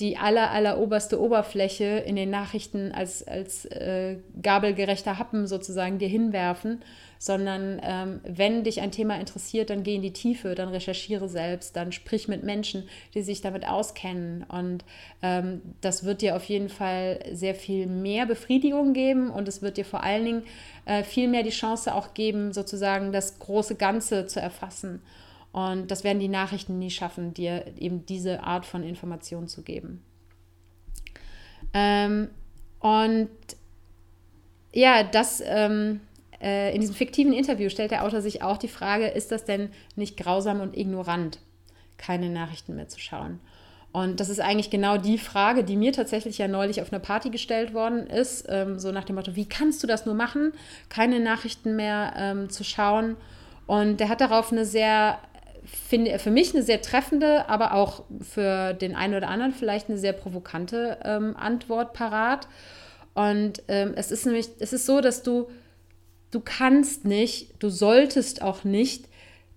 die 0.00 0.18
aller, 0.18 0.50
aller 0.50 0.78
oberste 0.78 1.20
Oberfläche 1.20 1.84
in 1.84 2.16
den 2.16 2.28
Nachrichten 2.28 2.92
als, 2.92 3.26
als 3.26 3.64
äh, 3.66 4.16
gabelgerechter 4.42 5.18
Happen 5.18 5.46
sozusagen 5.46 5.98
dir 5.98 6.08
hinwerfen, 6.08 6.82
sondern 7.18 7.80
ähm, 7.82 8.20
wenn 8.24 8.62
dich 8.62 8.82
ein 8.82 8.90
Thema 8.90 9.18
interessiert, 9.18 9.70
dann 9.70 9.82
geh 9.82 9.94
in 9.94 10.02
die 10.02 10.12
Tiefe, 10.12 10.54
dann 10.54 10.68
recherchiere 10.68 11.30
selbst, 11.30 11.76
dann 11.76 11.92
sprich 11.92 12.28
mit 12.28 12.44
Menschen, 12.44 12.86
die 13.14 13.22
sich 13.22 13.40
damit 13.40 13.66
auskennen. 13.66 14.44
Und 14.44 14.84
ähm, 15.22 15.62
das 15.80 16.04
wird 16.04 16.20
dir 16.20 16.36
auf 16.36 16.44
jeden 16.44 16.68
Fall 16.68 17.20
sehr 17.32 17.54
viel 17.54 17.86
mehr 17.86 18.26
Befriedigung 18.26 18.92
geben 18.92 19.30
und 19.30 19.48
es 19.48 19.62
wird 19.62 19.78
dir 19.78 19.86
vor 19.86 20.02
allen 20.02 20.26
Dingen 20.26 20.42
äh, 20.84 21.04
viel 21.04 21.28
mehr 21.28 21.42
die 21.42 21.50
Chance 21.50 21.94
auch 21.94 22.12
geben, 22.12 22.52
sozusagen 22.52 23.12
das 23.12 23.38
große 23.38 23.76
Ganze 23.76 24.26
zu 24.26 24.40
erfassen. 24.40 25.00
Und 25.56 25.90
das 25.90 26.04
werden 26.04 26.20
die 26.20 26.28
Nachrichten 26.28 26.78
nie 26.78 26.90
schaffen, 26.90 27.32
dir 27.32 27.64
eben 27.78 28.04
diese 28.04 28.42
Art 28.42 28.66
von 28.66 28.82
Information 28.82 29.48
zu 29.48 29.62
geben. 29.62 30.04
Ähm, 31.72 32.28
und 32.78 33.30
ja, 34.74 35.02
das 35.02 35.42
ähm, 35.42 36.00
äh, 36.42 36.74
in 36.74 36.82
diesem 36.82 36.94
fiktiven 36.94 37.32
Interview 37.32 37.70
stellt 37.70 37.90
der 37.90 38.04
Autor 38.04 38.20
sich 38.20 38.42
auch 38.42 38.58
die 38.58 38.68
Frage, 38.68 39.06
ist 39.06 39.32
das 39.32 39.46
denn 39.46 39.70
nicht 39.94 40.18
grausam 40.18 40.60
und 40.60 40.76
ignorant, 40.76 41.38
keine 41.96 42.28
Nachrichten 42.28 42.76
mehr 42.76 42.88
zu 42.88 43.00
schauen? 43.00 43.40
Und 43.92 44.20
das 44.20 44.28
ist 44.28 44.40
eigentlich 44.40 44.68
genau 44.68 44.98
die 44.98 45.16
Frage, 45.16 45.64
die 45.64 45.76
mir 45.76 45.94
tatsächlich 45.94 46.36
ja 46.36 46.48
neulich 46.48 46.82
auf 46.82 46.92
einer 46.92 47.00
Party 47.00 47.30
gestellt 47.30 47.72
worden 47.72 48.06
ist, 48.06 48.44
ähm, 48.50 48.78
so 48.78 48.92
nach 48.92 49.04
dem 49.04 49.16
Motto, 49.16 49.36
wie 49.36 49.48
kannst 49.48 49.82
du 49.82 49.86
das 49.86 50.04
nur 50.04 50.14
machen, 50.14 50.52
keine 50.90 51.18
Nachrichten 51.18 51.76
mehr 51.76 52.12
ähm, 52.14 52.50
zu 52.50 52.62
schauen? 52.62 53.16
Und 53.66 54.00
der 54.00 54.10
hat 54.10 54.20
darauf 54.20 54.52
eine 54.52 54.66
sehr 54.66 55.18
finde 55.66 56.18
für 56.18 56.30
mich 56.30 56.54
eine 56.54 56.62
sehr 56.62 56.80
treffende, 56.80 57.48
aber 57.48 57.74
auch 57.74 58.04
für 58.20 58.72
den 58.72 58.94
einen 58.94 59.14
oder 59.14 59.28
anderen 59.28 59.52
vielleicht 59.52 59.88
eine 59.88 59.98
sehr 59.98 60.12
provokante 60.12 60.98
ähm, 61.04 61.36
Antwort 61.36 61.92
parat. 61.92 62.48
Und 63.14 63.62
ähm, 63.68 63.92
es 63.96 64.10
ist 64.10 64.26
nämlich, 64.26 64.48
es 64.58 64.72
ist 64.72 64.86
so, 64.86 65.00
dass 65.00 65.22
du, 65.22 65.48
du 66.30 66.40
kannst 66.40 67.04
nicht, 67.04 67.54
du 67.62 67.68
solltest 67.68 68.42
auch 68.42 68.64
nicht 68.64 69.08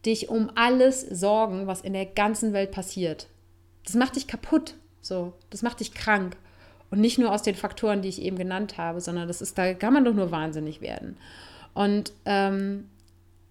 dich 0.05 0.29
um 0.29 0.49
alles 0.55 1.01
sorgen, 1.01 1.67
was 1.67 1.81
in 1.81 1.93
der 1.93 2.05
ganzen 2.05 2.53
Welt 2.53 2.71
passiert. 2.71 3.27
Das 3.83 3.95
macht 3.95 4.15
dich 4.15 4.27
kaputt, 4.27 4.75
so, 5.01 5.33
das 5.49 5.61
macht 5.61 5.79
dich 5.79 5.93
krank. 5.93 6.37
Und 6.89 7.01
nicht 7.01 7.19
nur 7.19 7.31
aus 7.31 7.43
den 7.43 7.55
Faktoren, 7.55 8.01
die 8.01 8.09
ich 8.09 8.21
eben 8.21 8.37
genannt 8.37 8.77
habe, 8.77 8.99
sondern 9.01 9.27
das 9.27 9.41
ist, 9.41 9.57
da 9.57 9.73
kann 9.73 9.93
man 9.93 10.05
doch 10.05 10.13
nur 10.13 10.31
wahnsinnig 10.31 10.81
werden. 10.81 11.17
Und 11.75 12.13
ähm, 12.25 12.89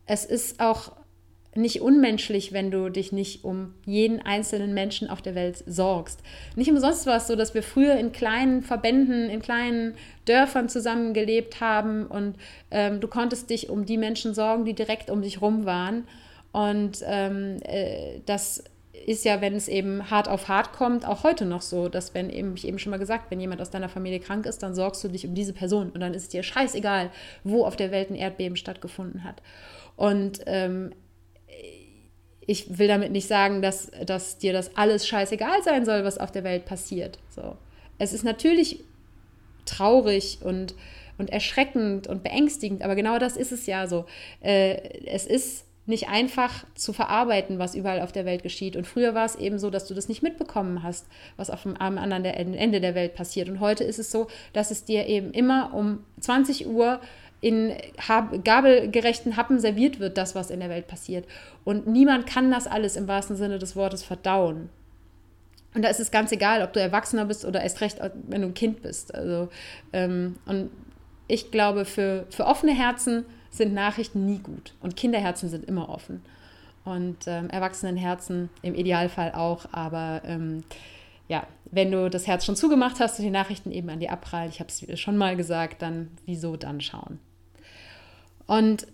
es 0.07 0.25
ist 0.25 0.59
auch 0.59 0.93
nicht 1.55 1.81
unmenschlich, 1.81 2.53
wenn 2.53 2.71
du 2.71 2.89
dich 2.89 3.11
nicht 3.11 3.45
um 3.45 3.75
jeden 3.85 4.21
einzelnen 4.21 4.75
Menschen 4.75 5.09
auf 5.09 5.23
der 5.23 5.35
Welt 5.35 5.65
sorgst. 5.67 6.21
Nicht 6.57 6.71
umsonst 6.71 7.07
war 7.07 7.17
es 7.17 7.27
so, 7.27 7.37
dass 7.37 7.55
wir 7.55 7.63
früher 7.63 7.97
in 7.97 8.13
kleinen 8.13 8.63
Verbänden, 8.63 9.29
in 9.29 9.41
kleinen 9.41 9.95
Dörfern 10.25 10.69
zusammengelebt 10.69 11.61
haben 11.61 12.07
und 12.07 12.37
ähm, 12.71 13.01
du 13.01 13.09
konntest 13.09 13.51
dich 13.51 13.71
um 13.71 13.87
die 13.87 13.99
Menschen 13.99 14.35
sorgen, 14.35 14.65
die 14.65 14.75
direkt 14.75 15.11
um 15.11 15.23
dich 15.23 15.41
rum 15.41 15.65
waren. 15.65 16.07
Und 16.53 17.03
ähm, 17.07 17.57
äh, 17.65 18.21
das 18.27 18.65
ist 19.07 19.25
ja, 19.25 19.41
wenn 19.41 19.55
es 19.55 19.69
eben 19.69 20.11
hart 20.11 20.29
auf 20.29 20.49
hart 20.49 20.73
kommt, 20.73 21.07
auch 21.07 21.23
heute 21.23 21.45
noch 21.45 21.63
so, 21.63 21.89
dass 21.89 22.15
wenn 22.15 22.31
eben, 22.31 22.55
ich 22.57 22.67
eben 22.67 22.79
schon 22.79 22.91
mal 22.91 22.99
gesagt, 22.99 23.31
wenn 23.31 23.41
jemand 23.41 23.61
aus 23.61 23.71
deiner 23.71 23.89
Familie 23.89 24.21
krank 24.21 24.47
ist, 24.47 24.63
dann 24.63 24.75
sorgst 24.75 25.03
du 25.03 25.09
dich 25.09 25.27
um 25.27 25.35
diese 25.35 25.53
Person 25.53 25.91
und 25.91 26.01
dann 26.01 26.15
ist 26.15 26.25
es 26.25 26.29
dir 26.29 26.43
scheißegal, 26.43 27.11
wo 27.45 27.65
auf 27.65 27.77
der 27.77 27.91
Welt 27.91 28.11
ein 28.11 28.17
Erdbeben 28.17 28.57
stattgefunden 28.57 29.25
hat. 29.25 29.43
Und 29.97 30.41
ähm, 30.47 30.93
ich 32.49 32.79
will 32.79 32.89
damit 32.89 33.13
nicht 33.13 33.29
sagen, 33.29 33.61
dass, 33.61 33.91
dass 34.07 34.39
dir 34.39 34.55
das 34.55 34.75
alles 34.75 35.07
scheißegal 35.07 35.63
sein 35.63 35.85
soll, 35.85 36.03
was 36.03 36.17
auf 36.17 36.33
der 36.33 36.45
Welt 36.45 36.65
passiert. 36.65 37.19
So. 37.29 37.59
Es 37.99 38.15
ist 38.15 38.25
natürlich 38.25 38.81
traurig 39.67 40.39
und, 40.41 40.75
und 41.19 41.29
erschreckend 41.29 42.07
und 42.07 42.23
beängstigend, 42.23 42.83
aber 42.83 42.95
genau 42.95 43.19
das 43.19 43.37
ist 43.37 43.53
es 43.53 43.67
ja 43.67 43.87
so. 43.87 44.07
Äh, 44.41 45.05
es 45.05 45.27
ist 45.27 45.67
nicht 45.85 46.09
einfach 46.09 46.65
zu 46.75 46.95
verarbeiten, 46.95 47.59
was 47.59 47.75
überall 47.75 48.01
auf 48.01 48.13
der 48.13 48.25
Welt 48.25 48.43
geschieht. 48.43 48.77
Und 48.77 48.87
früher 48.87 49.15
war 49.15 49.27
es 49.27 49.37
eben 49.37 49.59
so, 49.59 49.69
dass 49.69 49.87
du 49.87 49.93
das 49.93 50.09
nicht 50.09 50.23
mitbekommen 50.23 50.83
hast, 50.83 51.07
was 51.37 51.51
auf 51.51 51.65
dem 51.65 51.77
am 51.77 51.99
anderen 51.99 52.25
Ende 52.25 52.81
der 52.81 52.95
Welt 52.95 53.15
passiert. 53.15 53.51
Und 53.51 53.61
heute 53.61 53.85
ist 53.85 53.99
es 53.99 54.11
so, 54.11 54.27
dass 54.55 54.71
es 54.71 54.87
dir 54.87 55.07
eben 55.07 55.33
immer 55.33 55.75
um 55.75 56.03
20 56.21 56.67
Uhr 56.67 56.99
in 57.41 57.75
gabelgerechten 58.45 59.37
Happen 59.37 59.61
serviert 59.61 60.01
wird, 60.01 60.19
das, 60.19 60.35
was 60.35 60.51
in 60.51 60.61
der 60.61 60.71
Welt 60.71 60.89
passiert. 60.89 61.27
Und 61.65 61.87
niemand 61.87 62.27
kann 62.27 62.51
das 62.51 62.67
alles 62.67 62.97
im 62.97 63.07
wahrsten 63.07 63.37
Sinne 63.37 63.59
des 63.59 63.77
Wortes 63.77 64.03
verdauen. 64.03 64.69
Und 65.75 65.83
da 65.83 65.89
ist 65.89 66.01
es 66.01 66.11
ganz 66.11 66.33
egal, 66.33 66.63
ob 66.63 66.73
du 66.73 66.81
Erwachsener 66.81 67.27
bist 67.27 67.45
oder 67.45 67.63
erst 67.63 67.81
recht, 67.81 68.01
wenn 68.29 68.43
du 68.43 68.49
ein 68.49 68.55
Kind 68.55 68.83
bist. 68.83 69.15
Also, 69.15 69.49
ähm, 69.93 70.37
und 70.47 70.71
ich 71.29 71.51
glaube, 71.51 71.85
für, 71.85 72.27
für 72.31 72.47
offene 72.47 72.75
Herzen 72.75 73.25
sind 73.51 73.75
Nachrichten 73.75 74.27
nie 74.27 74.39
gut. 74.39 74.75
Und 74.81 74.97
Kinderherzen 74.97 75.49
sind 75.49 75.65
immer 75.67 75.89
offen. 75.89 76.23
Und 76.85 77.19
ähm, 77.27 77.51
Erwachsenenherzen 77.51 78.49
im 78.63 78.75
Idealfall 78.75 79.33
auch. 79.33 79.67
Aber 79.73 80.23
ähm, 80.25 80.65
ja, 81.29 81.47
wenn 81.71 81.93
du 81.93 82.09
das 82.09 82.27
Herz 82.27 82.47
schon 82.47 82.57
zugemacht 82.57 82.99
hast 82.99 83.19
und 83.19 83.25
die 83.25 83.31
Nachrichten 83.31 83.71
eben 83.71 83.91
an 83.91 84.01
dir 84.01 84.11
abprallen, 84.11 84.51
ich 84.51 84.61
habe 84.61 84.71
es 84.71 84.99
schon 84.99 85.17
mal 85.17 85.37
gesagt, 85.37 85.83
dann 85.83 86.09
wieso 86.25 86.57
dann 86.57 86.81
schauen? 86.81 87.21
Und 88.49 88.87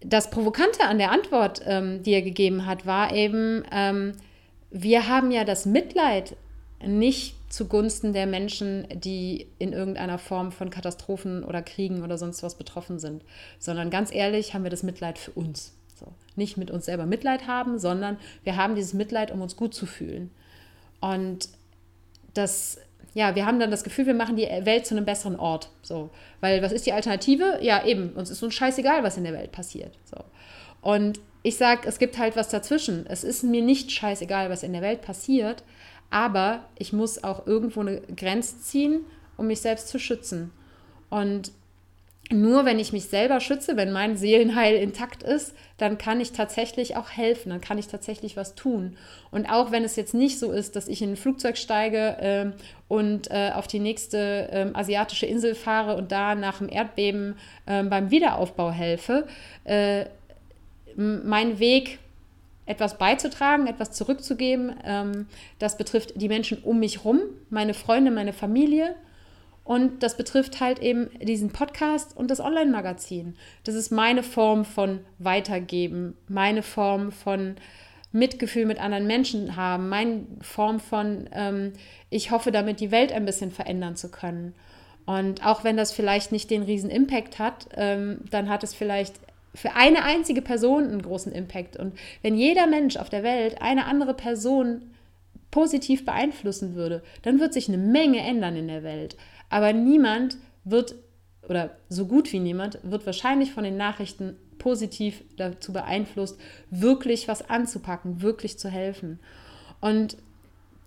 das 0.00 0.30
Provokante 0.30 0.84
an 0.84 0.98
der 0.98 1.12
Antwort, 1.12 1.62
ähm, 1.66 2.02
die 2.02 2.12
er 2.12 2.22
gegeben 2.22 2.66
hat, 2.66 2.86
war 2.86 3.12
eben, 3.12 3.62
ähm, 3.70 4.12
wir 4.70 5.06
haben 5.06 5.30
ja 5.30 5.44
das 5.44 5.66
Mitleid 5.66 6.34
nicht 6.84 7.36
zugunsten 7.52 8.12
der 8.12 8.26
Menschen, 8.26 8.86
die 8.92 9.46
in 9.58 9.72
irgendeiner 9.72 10.18
Form 10.18 10.50
von 10.50 10.70
Katastrophen 10.70 11.44
oder 11.44 11.62
Kriegen 11.62 12.02
oder 12.02 12.18
sonst 12.18 12.42
was 12.42 12.56
betroffen 12.56 12.98
sind, 12.98 13.22
sondern 13.58 13.90
ganz 13.90 14.12
ehrlich 14.12 14.54
haben 14.54 14.64
wir 14.64 14.70
das 14.70 14.82
Mitleid 14.82 15.18
für 15.18 15.30
uns. 15.32 15.72
So. 15.94 16.06
Nicht 16.34 16.56
mit 16.56 16.70
uns 16.70 16.86
selber 16.86 17.06
Mitleid 17.06 17.46
haben, 17.46 17.78
sondern 17.78 18.18
wir 18.42 18.56
haben 18.56 18.74
dieses 18.74 18.94
Mitleid, 18.94 19.30
um 19.30 19.40
uns 19.42 19.56
gut 19.56 19.74
zu 19.74 19.86
fühlen. 19.86 20.30
Und 21.00 21.50
das 22.32 22.78
ja, 23.14 23.36
wir 23.36 23.46
haben 23.46 23.60
dann 23.60 23.70
das 23.70 23.84
Gefühl, 23.84 24.06
wir 24.06 24.14
machen 24.14 24.36
die 24.36 24.48
Welt 24.62 24.86
zu 24.86 24.94
einem 24.94 25.04
besseren 25.04 25.36
Ort. 25.36 25.70
So. 25.82 26.10
Weil 26.40 26.62
was 26.62 26.72
ist 26.72 26.84
die 26.84 26.92
Alternative? 26.92 27.58
Ja, 27.62 27.84
eben, 27.84 28.10
uns 28.10 28.28
ist 28.28 28.42
uns 28.42 28.54
scheißegal, 28.54 29.02
was 29.04 29.16
in 29.16 29.24
der 29.24 29.32
Welt 29.32 29.52
passiert. 29.52 29.96
So. 30.04 30.16
Und 30.82 31.20
ich 31.42 31.56
sage, 31.56 31.88
es 31.88 31.98
gibt 31.98 32.18
halt 32.18 32.36
was 32.36 32.48
dazwischen. 32.48 33.06
Es 33.06 33.22
ist 33.22 33.44
mir 33.44 33.62
nicht 33.62 33.92
scheißegal, 33.92 34.50
was 34.50 34.62
in 34.62 34.72
der 34.72 34.82
Welt 34.82 35.02
passiert, 35.02 35.62
aber 36.10 36.64
ich 36.76 36.92
muss 36.92 37.22
auch 37.22 37.46
irgendwo 37.46 37.80
eine 37.80 38.00
Grenze 38.00 38.60
ziehen, 38.60 39.04
um 39.36 39.46
mich 39.46 39.60
selbst 39.60 39.88
zu 39.88 39.98
schützen. 39.98 40.52
Und 41.08 41.52
nur 42.30 42.64
wenn 42.64 42.78
ich 42.78 42.92
mich 42.92 43.06
selber 43.06 43.40
schütze, 43.40 43.76
wenn 43.76 43.92
mein 43.92 44.16
Seelenheil 44.16 44.76
intakt 44.76 45.22
ist, 45.22 45.54
dann 45.76 45.98
kann 45.98 46.20
ich 46.20 46.32
tatsächlich 46.32 46.96
auch 46.96 47.10
helfen, 47.10 47.50
dann 47.50 47.60
kann 47.60 47.76
ich 47.76 47.88
tatsächlich 47.88 48.36
was 48.36 48.54
tun. 48.54 48.96
Und 49.30 49.46
auch 49.46 49.72
wenn 49.72 49.84
es 49.84 49.96
jetzt 49.96 50.14
nicht 50.14 50.38
so 50.38 50.50
ist, 50.50 50.74
dass 50.74 50.88
ich 50.88 51.02
in 51.02 51.12
ein 51.12 51.16
Flugzeug 51.16 51.58
steige 51.58 51.98
äh, 51.98 52.52
und 52.88 53.30
äh, 53.30 53.50
auf 53.54 53.66
die 53.66 53.78
nächste 53.78 54.18
äh, 54.50 54.70
asiatische 54.72 55.26
Insel 55.26 55.54
fahre 55.54 55.96
und 55.96 56.12
da 56.12 56.34
nach 56.34 56.58
dem 56.58 56.70
Erdbeben 56.70 57.36
ähm, 57.66 57.90
beim 57.90 58.10
Wiederaufbau 58.10 58.70
helfe, 58.70 59.26
äh, 59.64 60.06
mein 60.96 61.58
Weg 61.58 61.98
etwas 62.66 62.96
beizutragen, 62.96 63.66
etwas 63.66 63.90
zurückzugeben, 63.92 64.74
ähm, 64.84 65.26
das 65.58 65.76
betrifft 65.76 66.12
die 66.14 66.28
Menschen 66.28 66.58
um 66.62 66.78
mich 66.78 66.98
herum, 66.98 67.20
meine 67.50 67.74
Freunde, 67.74 68.10
meine 68.10 68.32
Familie 68.32 68.94
und 69.64 70.02
das 70.02 70.16
betrifft 70.16 70.60
halt 70.60 70.78
eben 70.80 71.08
diesen 71.20 71.50
Podcast 71.50 72.16
und 72.16 72.30
das 72.30 72.40
Online-Magazin. 72.40 73.34
Das 73.64 73.74
ist 73.74 73.90
meine 73.90 74.22
Form 74.22 74.66
von 74.66 75.00
Weitergeben, 75.18 76.16
meine 76.28 76.62
Form 76.62 77.10
von 77.10 77.56
Mitgefühl 78.12 78.66
mit 78.66 78.78
anderen 78.78 79.06
Menschen 79.06 79.56
haben, 79.56 79.88
meine 79.88 80.26
Form 80.42 80.80
von, 80.80 81.28
ähm, 81.32 81.72
ich 82.10 82.30
hoffe 82.30 82.52
damit 82.52 82.78
die 82.78 82.90
Welt 82.90 83.10
ein 83.10 83.24
bisschen 83.24 83.50
verändern 83.50 83.96
zu 83.96 84.10
können. 84.10 84.54
Und 85.06 85.44
auch 85.44 85.64
wenn 85.64 85.76
das 85.76 85.92
vielleicht 85.92 86.30
nicht 86.30 86.50
den 86.50 86.62
riesen 86.62 86.90
Impact 86.90 87.38
hat, 87.38 87.66
ähm, 87.74 88.20
dann 88.30 88.48
hat 88.48 88.62
es 88.62 88.74
vielleicht 88.74 89.14
für 89.54 89.74
eine 89.74 90.04
einzige 90.04 90.42
Person 90.42 90.84
einen 90.84 91.02
großen 91.02 91.32
Impact. 91.32 91.76
Und 91.76 91.98
wenn 92.22 92.36
jeder 92.36 92.66
Mensch 92.66 92.96
auf 92.96 93.08
der 93.08 93.22
Welt 93.22 93.62
eine 93.62 93.86
andere 93.86 94.14
Person 94.14 94.82
positiv 95.50 96.04
beeinflussen 96.04 96.74
würde, 96.74 97.02
dann 97.22 97.40
wird 97.40 97.54
sich 97.54 97.68
eine 97.68 97.78
Menge 97.78 98.18
ändern 98.18 98.56
in 98.56 98.68
der 98.68 98.82
Welt. 98.82 99.16
Aber 99.54 99.72
niemand 99.72 100.36
wird, 100.64 100.96
oder 101.48 101.76
so 101.88 102.06
gut 102.06 102.32
wie 102.32 102.40
niemand, 102.40 102.80
wird 102.82 103.06
wahrscheinlich 103.06 103.52
von 103.52 103.62
den 103.62 103.76
Nachrichten 103.76 104.36
positiv 104.58 105.22
dazu 105.36 105.72
beeinflusst, 105.72 106.40
wirklich 106.70 107.28
was 107.28 107.48
anzupacken, 107.48 108.20
wirklich 108.20 108.58
zu 108.58 108.68
helfen. 108.68 109.20
Und 109.80 110.16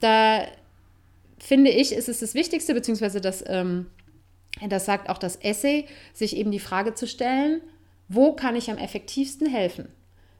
da 0.01 0.41
finde 1.39 1.71
ich, 1.71 1.93
ist 1.93 2.09
es 2.09 2.19
das 2.19 2.33
Wichtigste, 2.33 2.73
beziehungsweise 2.73 3.21
das, 3.21 3.41
ähm, 3.47 3.85
das 4.67 4.83
sagt 4.83 5.07
auch 5.07 5.17
das 5.17 5.37
Essay, 5.37 5.85
sich 6.13 6.35
eben 6.35 6.51
die 6.51 6.59
Frage 6.59 6.93
zu 6.93 7.07
stellen, 7.07 7.61
wo 8.09 8.33
kann 8.33 8.57
ich 8.57 8.69
am 8.69 8.77
effektivsten 8.77 9.47
helfen? 9.47 9.87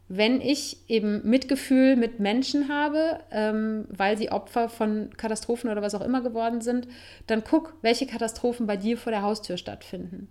Wenn 0.10 0.40
ich 0.40 0.78
eben 0.88 1.28
Mitgefühl 1.28 1.96
mit 1.98 2.20
Menschen 2.20 2.70
habe, 2.70 3.20
ähm, 3.32 3.86
weil 3.90 4.18
sie 4.18 4.32
Opfer 4.32 4.70
von 4.70 5.10
Katastrophen 5.18 5.70
oder 5.70 5.82
was 5.82 5.96
auch 5.96 6.02
immer 6.02 6.22
geworden 6.22 6.62
sind, 6.62 6.88
dann 7.28 7.44
guck, 7.44 7.76
welche 7.82 8.08
Katastrophen 8.08 8.68
bei 8.68 8.78
dir 8.78 8.98
vor 8.98 9.12
der 9.12 9.22
Haustür 9.22 9.58
stattfinden. 9.58 10.30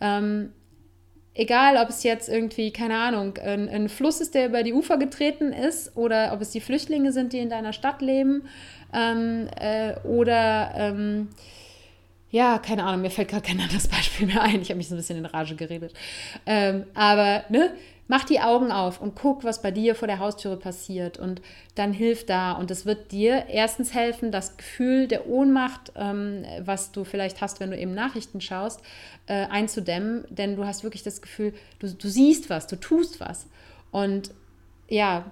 Ähm, 0.00 0.52
egal, 1.34 1.76
ob 1.76 1.88
es 1.88 2.04
jetzt 2.04 2.28
irgendwie, 2.28 2.72
keine 2.72 2.98
Ahnung, 2.98 3.36
ein, 3.38 3.68
ein, 3.68 3.88
Fluss 3.88 4.20
ist, 4.20 4.34
der 4.34 4.46
über 4.46 4.62
die 4.62 4.72
Ufer 4.72 4.96
getreten 4.96 5.52
ist, 5.52 5.96
oder 5.96 6.32
ob 6.32 6.40
es 6.40 6.50
die 6.50 6.60
Flüchtlinge 6.60 7.12
sind, 7.12 7.32
die 7.32 7.38
in 7.38 7.50
deiner 7.50 7.72
Stadt 7.72 8.02
leben, 8.02 8.42
ähm, 8.92 9.48
äh, 9.58 9.94
oder 10.04 10.72
ähm, 10.76 11.28
ja, 12.30 12.58
keine 12.58 12.84
Ahnung, 12.84 13.02
mir 13.02 13.10
fällt 13.10 13.28
gerade 13.28 13.46
kein 13.46 13.60
anderes 13.60 13.88
Beispiel 13.88 14.26
mehr 14.26 14.42
ein. 14.42 14.60
Ich 14.60 14.68
habe 14.68 14.78
mich 14.78 14.88
so 14.88 14.94
ein 14.94 14.98
bisschen 14.98 15.18
in 15.18 15.26
Rage 15.26 15.56
geredet. 15.56 15.94
Ähm, 16.44 16.84
aber, 16.94 17.44
ne? 17.48 17.72
Mach 18.08 18.24
die 18.24 18.40
Augen 18.40 18.70
auf 18.70 19.00
und 19.00 19.16
guck, 19.16 19.42
was 19.42 19.62
bei 19.62 19.72
dir 19.72 19.96
vor 19.96 20.06
der 20.06 20.20
Haustüre 20.20 20.56
passiert. 20.56 21.18
Und 21.18 21.42
dann 21.74 21.92
hilf 21.92 22.24
da. 22.24 22.52
Und 22.52 22.70
es 22.70 22.86
wird 22.86 23.10
dir 23.10 23.46
erstens 23.48 23.94
helfen, 23.94 24.30
das 24.30 24.56
Gefühl 24.56 25.08
der 25.08 25.26
Ohnmacht, 25.26 25.92
ähm, 25.96 26.44
was 26.60 26.92
du 26.92 27.04
vielleicht 27.04 27.40
hast, 27.40 27.58
wenn 27.58 27.70
du 27.70 27.78
eben 27.78 27.94
Nachrichten 27.94 28.40
schaust, 28.40 28.80
äh, 29.26 29.46
einzudämmen. 29.46 30.24
Denn 30.30 30.54
du 30.54 30.64
hast 30.64 30.84
wirklich 30.84 31.02
das 31.02 31.20
Gefühl, 31.20 31.52
du, 31.80 31.92
du 31.92 32.08
siehst 32.08 32.48
was, 32.48 32.68
du 32.68 32.76
tust 32.76 33.18
was. 33.18 33.48
Und 33.90 34.30
ja, 34.88 35.30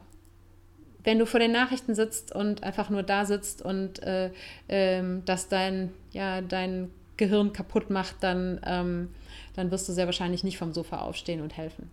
wenn 1.05 1.19
du 1.19 1.27
vor 1.27 1.39
den 1.39 1.53
Nachrichten 1.53 1.95
sitzt 1.95 2.35
und 2.35 2.65
einfach 2.65 2.91
nur 2.91 3.03
da 3.03 3.25
sitzt 3.25 3.63
und 3.63 4.03
äh, 4.03 4.31
ähm, 4.69 5.23
das 5.27 5.49
dein, 5.49 5.93
ja, 6.13 6.41
dein 6.41 6.91
Gehirn 7.17 7.53
kaputt 7.53 7.91
macht, 7.91 8.17
dann, 8.21 8.61
ähm, 8.67 9.11
dann 9.55 9.71
wirst 9.71 9.89
du 9.89 9.93
sehr 9.93 10.07
wahrscheinlich 10.07 10.43
nicht 10.43 10.59
vom 10.59 10.73
Sofa 10.73 10.99
aufstehen 10.99 11.41
und 11.41 11.57
helfen. 11.57 11.91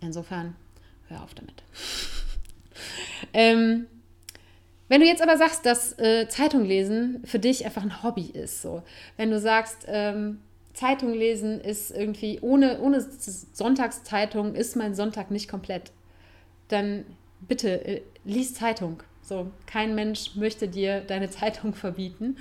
Insofern, 0.00 0.56
hör 1.08 1.22
auf 1.22 1.34
damit. 1.34 1.62
ähm, 3.32 3.86
wenn 4.88 5.00
du 5.00 5.06
jetzt 5.06 5.22
aber 5.22 5.36
sagst, 5.36 5.66
dass 5.66 5.98
äh, 5.98 6.26
Zeitung 6.28 6.64
lesen 6.64 7.22
für 7.24 7.38
dich 7.38 7.64
einfach 7.64 7.82
ein 7.82 8.02
Hobby 8.02 8.30
ist, 8.32 8.62
so, 8.62 8.82
wenn 9.16 9.30
du 9.30 9.38
sagst, 9.38 9.86
ähm, 9.86 10.40
Zeitung 10.74 11.12
lesen 11.12 11.60
ist 11.60 11.90
irgendwie, 11.90 12.38
ohne, 12.40 12.80
ohne 12.80 13.00
Sonntagszeitung 13.00 14.54
ist 14.54 14.76
mein 14.76 14.94
Sonntag 14.94 15.30
nicht 15.30 15.48
komplett, 15.48 15.92
dann 16.68 17.04
bitte 17.40 17.84
äh, 17.86 18.02
lies 18.24 18.54
Zeitung. 18.54 19.02
So, 19.22 19.50
kein 19.66 19.94
Mensch 19.94 20.36
möchte 20.36 20.68
dir 20.68 21.02
deine 21.02 21.30
Zeitung 21.30 21.74
verbieten, 21.74 22.36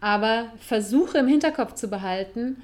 aber 0.00 0.52
versuche 0.58 1.18
im 1.18 1.28
Hinterkopf 1.28 1.74
zu 1.74 1.88
behalten, 1.88 2.62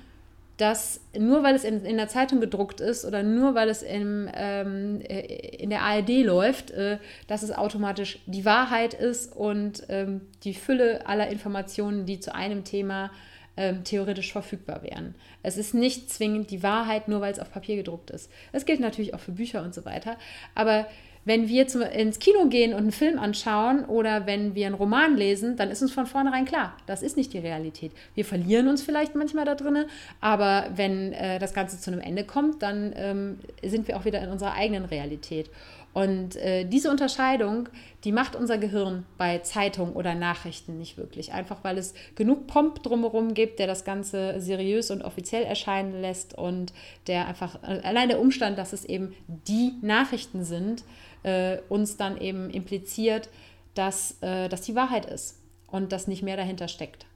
dass 0.61 1.01
nur 1.19 1.43
weil 1.43 1.55
es 1.55 1.65
in, 1.65 1.87
in 1.87 1.97
der 1.97 2.09
Zeitung 2.09 2.41
gedruckt 2.41 2.81
ist 2.81 3.07
oder 3.07 3.23
nur 3.23 3.55
weil 3.55 3.71
es 3.71 3.83
im, 3.83 4.29
ähm, 4.35 5.01
äh, 5.01 5.21
in 5.57 5.71
der 5.71 5.83
ARD 5.83 6.23
läuft, 6.23 6.71
äh, 6.71 6.99
dass 7.29 7.43
es 7.43 7.51
automatisch 7.51 8.19
die 8.27 8.45
Wahrheit 8.45 8.93
ist 8.93 9.35
und 9.35 9.85
ähm, 9.89 10.21
die 10.45 10.53
Fülle 10.53 11.07
aller 11.07 11.29
Informationen, 11.29 12.05
die 12.05 12.21
zu 12.21 12.35
einem 12.35 12.65
Thema 12.65 13.11
ähm, 13.57 13.85
theoretisch 13.85 14.33
verfügbar 14.33 14.83
wären. 14.83 15.15
Es 15.43 15.57
ist 15.57 15.73
nicht 15.73 16.11
zwingend 16.11 16.51
die 16.51 16.63
Wahrheit, 16.63 17.09
nur 17.09 17.23
weil 17.23 17.33
es 17.33 17.39
auf 17.39 17.51
Papier 17.51 17.77
gedruckt 17.77 18.11
ist. 18.11 18.31
Das 18.53 18.67
gilt 18.67 18.81
natürlich 18.81 19.15
auch 19.15 19.21
für 19.21 19.33
Bücher 19.33 19.63
und 19.63 19.75
so 19.75 19.87
weiter. 19.87 20.19
Aber 20.55 20.87
wenn 21.25 21.49
wir 21.49 21.69
zum, 21.69 21.83
ins 21.83 22.19
Kino 22.19 22.47
gehen 22.47 22.73
und 22.73 22.81
einen 22.81 22.93
Film 22.93 23.19
anschauen 23.19 23.85
oder 23.85 24.27
wenn 24.27 24.55
wir 24.55 24.67
einen 24.67 24.75
Roman 24.75 25.17
lesen, 25.17 25.57
dann 25.57 25.71
ist 25.71 25.83
uns 25.83 25.93
von 25.93 26.07
vornherein 26.07 26.45
klar, 26.45 26.75
das 26.87 27.03
ist 27.03 27.17
nicht 27.17 27.33
die 27.33 27.39
Realität. 27.39 27.93
Wir 28.15 28.25
verlieren 28.25 28.69
uns 28.69 28.83
vielleicht 28.83 29.15
manchmal 29.15 29.45
da 29.45 29.55
drin, 29.55 29.85
aber 30.21 30.67
wenn 30.75 31.13
äh, 31.13 31.39
das 31.39 31.53
Ganze 31.53 31.79
zu 31.79 31.91
einem 31.91 32.01
Ende 32.01 32.25
kommt, 32.25 32.63
dann 32.63 32.93
ähm, 32.97 33.39
sind 33.63 33.87
wir 33.89 33.97
auch 33.97 34.05
wieder 34.05 34.23
in 34.23 34.31
unserer 34.31 34.55
eigenen 34.55 34.87
Realität. 34.87 35.51
Und 35.93 36.37
äh, 36.37 36.65
diese 36.65 36.89
Unterscheidung, 36.89 37.69
die 38.05 38.13
macht 38.13 38.37
unser 38.37 38.59
Gehirn 38.59 39.05
bei 39.19 39.39
Zeitungen 39.39 39.95
oder 39.95 40.15
Nachrichten 40.15 40.79
nicht 40.79 40.97
wirklich. 40.97 41.33
Einfach 41.33 41.65
weil 41.65 41.79
es 41.79 41.95
genug 42.15 42.47
Pomp 42.47 42.83
drumherum 42.85 43.35
gibt, 43.35 43.59
der 43.59 43.67
das 43.67 43.85
Ganze 43.85 44.41
seriös 44.41 44.93
und 44.93 45.03
offiziell 45.03 45.43
erscheinen 45.43 46.01
lässt 46.01 46.39
und 46.39 46.73
der 47.09 47.27
einfach, 47.27 47.61
äh, 47.65 47.81
allein 47.83 48.09
der 48.09 48.21
Umstand, 48.21 48.57
dass 48.57 48.73
es 48.73 48.85
eben 48.85 49.15
die 49.27 49.75
Nachrichten 49.83 50.45
sind, 50.45 50.85
äh, 51.23 51.59
uns 51.69 51.97
dann 51.97 52.21
eben 52.21 52.51
impliziert, 52.51 53.29
dass 53.75 54.17
äh, 54.23 54.49
das 54.49 54.63
die 54.63 54.75
Wahrheit 54.75 55.07
ist 55.07 55.39
und 55.67 55.93
dass 55.93 56.09
nicht 56.09 56.23
mehr 56.23 56.37
dahinter 56.37 56.69
steckt. 56.69 57.07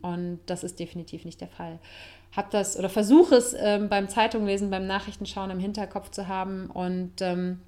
Und 0.00 0.40
das 0.46 0.64
ist 0.64 0.78
definitiv 0.78 1.24
nicht 1.24 1.40
der 1.40 1.48
Fall. 1.48 1.78
Hab 2.34 2.50
das 2.50 2.78
oder 2.78 2.88
versuche 2.88 3.34
es 3.34 3.54
ähm, 3.58 3.88
beim 3.88 4.08
Zeitunglesen, 4.08 4.70
beim 4.70 4.86
Nachrichtenschauen 4.86 5.50
im 5.50 5.58
Hinterkopf 5.58 6.10
zu 6.10 6.28
haben. 6.28 6.70
Und 6.70 7.20
ähm, 7.20 7.60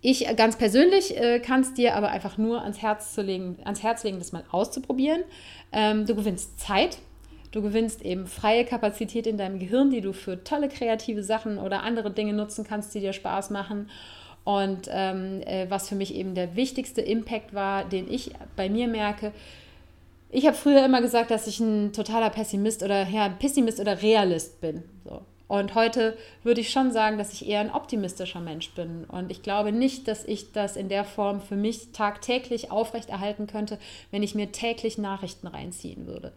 ich 0.00 0.26
ganz 0.36 0.56
persönlich 0.56 1.16
äh, 1.16 1.38
kann 1.40 1.60
es 1.60 1.74
dir 1.74 1.94
aber 1.94 2.08
einfach 2.08 2.38
nur 2.38 2.62
ans 2.62 2.82
Herz, 2.82 3.14
zu 3.14 3.22
legen, 3.22 3.58
ans 3.64 3.82
Herz 3.82 4.04
legen, 4.04 4.18
das 4.18 4.32
mal 4.32 4.44
auszuprobieren. 4.50 5.22
Ähm, 5.72 6.06
du 6.06 6.14
gewinnst 6.14 6.58
Zeit, 6.58 6.98
Du 7.56 7.62
gewinnst 7.62 8.02
eben 8.02 8.26
freie 8.26 8.66
Kapazität 8.66 9.26
in 9.26 9.38
deinem 9.38 9.58
Gehirn, 9.58 9.88
die 9.88 10.02
du 10.02 10.12
für 10.12 10.44
tolle 10.44 10.68
kreative 10.68 11.22
Sachen 11.22 11.56
oder 11.56 11.84
andere 11.84 12.10
Dinge 12.10 12.34
nutzen 12.34 12.66
kannst, 12.66 12.94
die 12.94 13.00
dir 13.00 13.14
Spaß 13.14 13.48
machen. 13.48 13.88
Und 14.46 14.88
ähm, 14.92 15.42
äh, 15.44 15.66
was 15.68 15.88
für 15.88 15.96
mich 15.96 16.14
eben 16.14 16.36
der 16.36 16.54
wichtigste 16.54 17.00
Impact 17.00 17.52
war, 17.52 17.84
den 17.84 18.08
ich 18.08 18.30
bei 18.54 18.68
mir 18.70 18.86
merke, 18.86 19.32
ich 20.30 20.46
habe 20.46 20.56
früher 20.56 20.84
immer 20.84 21.02
gesagt, 21.02 21.32
dass 21.32 21.48
ich 21.48 21.58
ein 21.58 21.92
totaler 21.92 22.30
Pessimist 22.30 22.84
oder 22.84 23.08
ja, 23.08 23.28
Pessimist 23.28 23.80
oder 23.80 24.02
Realist 24.02 24.60
bin. 24.60 24.84
So. 25.04 25.22
Und 25.48 25.74
heute 25.74 26.16
würde 26.44 26.60
ich 26.60 26.70
schon 26.70 26.92
sagen, 26.92 27.18
dass 27.18 27.32
ich 27.32 27.48
eher 27.48 27.58
ein 27.58 27.72
optimistischer 27.72 28.38
Mensch 28.38 28.70
bin. 28.74 29.02
Und 29.04 29.32
ich 29.32 29.42
glaube 29.42 29.72
nicht, 29.72 30.06
dass 30.06 30.24
ich 30.24 30.52
das 30.52 30.76
in 30.76 30.88
der 30.88 31.04
Form 31.04 31.40
für 31.40 31.56
mich 31.56 31.90
tagtäglich 31.90 32.70
aufrechterhalten 32.70 33.48
könnte, 33.48 33.80
wenn 34.12 34.22
ich 34.22 34.36
mir 34.36 34.52
täglich 34.52 34.96
Nachrichten 34.96 35.48
reinziehen 35.48 36.06
würde. 36.06 36.32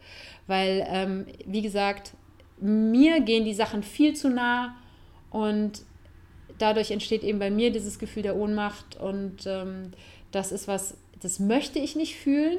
Weil, 0.48 0.84
ähm, 0.88 1.26
wie 1.46 1.62
gesagt, 1.62 2.14
mir 2.60 3.20
gehen 3.20 3.44
die 3.44 3.54
Sachen 3.54 3.84
viel 3.84 4.14
zu 4.14 4.30
nah 4.30 4.74
und 5.30 5.82
dadurch 6.60 6.90
entsteht 6.90 7.22
eben 7.22 7.38
bei 7.38 7.50
mir 7.50 7.72
dieses 7.72 7.98
Gefühl 7.98 8.22
der 8.22 8.36
Ohnmacht 8.36 8.96
und 8.96 9.46
ähm, 9.46 9.92
das 10.30 10.52
ist 10.52 10.68
was, 10.68 10.96
das 11.20 11.40
möchte 11.40 11.78
ich 11.78 11.96
nicht 11.96 12.16
fühlen 12.16 12.58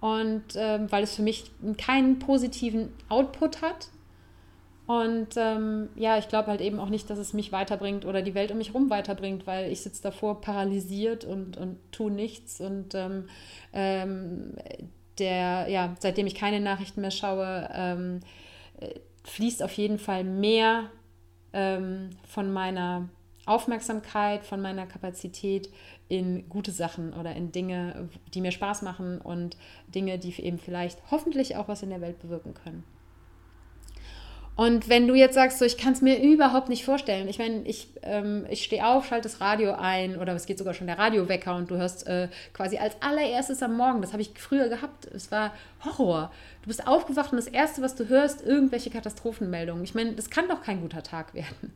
und 0.00 0.44
ähm, 0.54 0.90
weil 0.90 1.02
es 1.02 1.16
für 1.16 1.22
mich 1.22 1.50
keinen 1.78 2.18
positiven 2.18 2.92
Output 3.08 3.62
hat. 3.62 3.88
Und 4.86 5.30
ähm, 5.36 5.88
ja, 5.96 6.16
ich 6.16 6.28
glaube 6.28 6.46
halt 6.46 6.60
eben 6.60 6.78
auch 6.78 6.90
nicht, 6.90 7.10
dass 7.10 7.18
es 7.18 7.32
mich 7.32 7.50
weiterbringt 7.50 8.04
oder 8.04 8.22
die 8.22 8.34
Welt 8.34 8.52
um 8.52 8.58
mich 8.58 8.68
herum 8.68 8.88
weiterbringt, 8.88 9.44
weil 9.44 9.72
ich 9.72 9.80
sitze 9.80 10.00
davor 10.00 10.40
paralysiert 10.40 11.24
und, 11.24 11.56
und 11.56 11.78
tue 11.90 12.12
nichts. 12.12 12.60
Und 12.60 12.94
ähm, 12.94 13.28
ähm, 13.72 14.52
der, 15.18 15.66
ja, 15.68 15.96
seitdem 15.98 16.28
ich 16.28 16.36
keine 16.36 16.60
Nachrichten 16.60 17.00
mehr 17.00 17.10
schaue, 17.10 17.68
ähm, 17.74 18.20
äh, 18.78 18.90
fließt 19.24 19.64
auf 19.64 19.72
jeden 19.72 19.98
Fall 19.98 20.22
mehr 20.22 20.84
ähm, 21.56 22.10
von 22.28 22.52
meiner 22.52 23.08
Aufmerksamkeit, 23.46 24.44
von 24.44 24.60
meiner 24.60 24.86
Kapazität 24.86 25.70
in 26.08 26.48
gute 26.48 26.70
Sachen 26.70 27.14
oder 27.14 27.34
in 27.34 27.50
Dinge, 27.50 28.08
die 28.34 28.40
mir 28.40 28.52
Spaß 28.52 28.82
machen 28.82 29.20
und 29.20 29.56
Dinge, 29.88 30.18
die 30.18 30.38
eben 30.42 30.58
vielleicht 30.58 30.98
hoffentlich 31.10 31.56
auch 31.56 31.66
was 31.66 31.82
in 31.82 31.90
der 31.90 32.00
Welt 32.00 32.20
bewirken 32.20 32.54
können. 32.54 32.84
Und 34.56 34.88
wenn 34.88 35.06
du 35.06 35.14
jetzt 35.14 35.34
sagst, 35.34 35.58
so, 35.58 35.66
ich 35.66 35.76
kann 35.76 35.92
es 35.92 36.00
mir 36.00 36.18
überhaupt 36.18 36.70
nicht 36.70 36.84
vorstellen, 36.84 37.28
ich 37.28 37.38
meine, 37.38 37.62
ich, 37.64 37.88
ähm, 38.02 38.46
ich 38.48 38.64
stehe 38.64 38.86
auf, 38.86 39.06
schalte 39.06 39.28
das 39.28 39.42
Radio 39.42 39.74
ein 39.74 40.16
oder 40.16 40.32
es 40.34 40.46
geht 40.46 40.56
sogar 40.56 40.72
schon 40.72 40.86
der 40.86 40.98
Radiowecker 40.98 41.54
und 41.54 41.70
du 41.70 41.76
hörst 41.76 42.06
äh, 42.06 42.28
quasi 42.54 42.78
als 42.78 42.96
allererstes 43.02 43.62
am 43.62 43.76
Morgen, 43.76 44.00
das 44.00 44.12
habe 44.12 44.22
ich 44.22 44.30
früher 44.34 44.68
gehabt, 44.68 45.04
es 45.06 45.30
war 45.30 45.52
Horror. 45.84 46.32
Du 46.66 46.70
bist 46.70 46.88
aufgewacht 46.88 47.30
und 47.30 47.36
das 47.36 47.46
Erste, 47.46 47.80
was 47.80 47.94
du 47.94 48.08
hörst, 48.08 48.44
irgendwelche 48.44 48.90
Katastrophenmeldungen. 48.90 49.84
Ich 49.84 49.94
meine, 49.94 50.14
das 50.14 50.30
kann 50.30 50.48
doch 50.48 50.62
kein 50.62 50.80
guter 50.80 51.04
Tag 51.04 51.32
werden. 51.32 51.72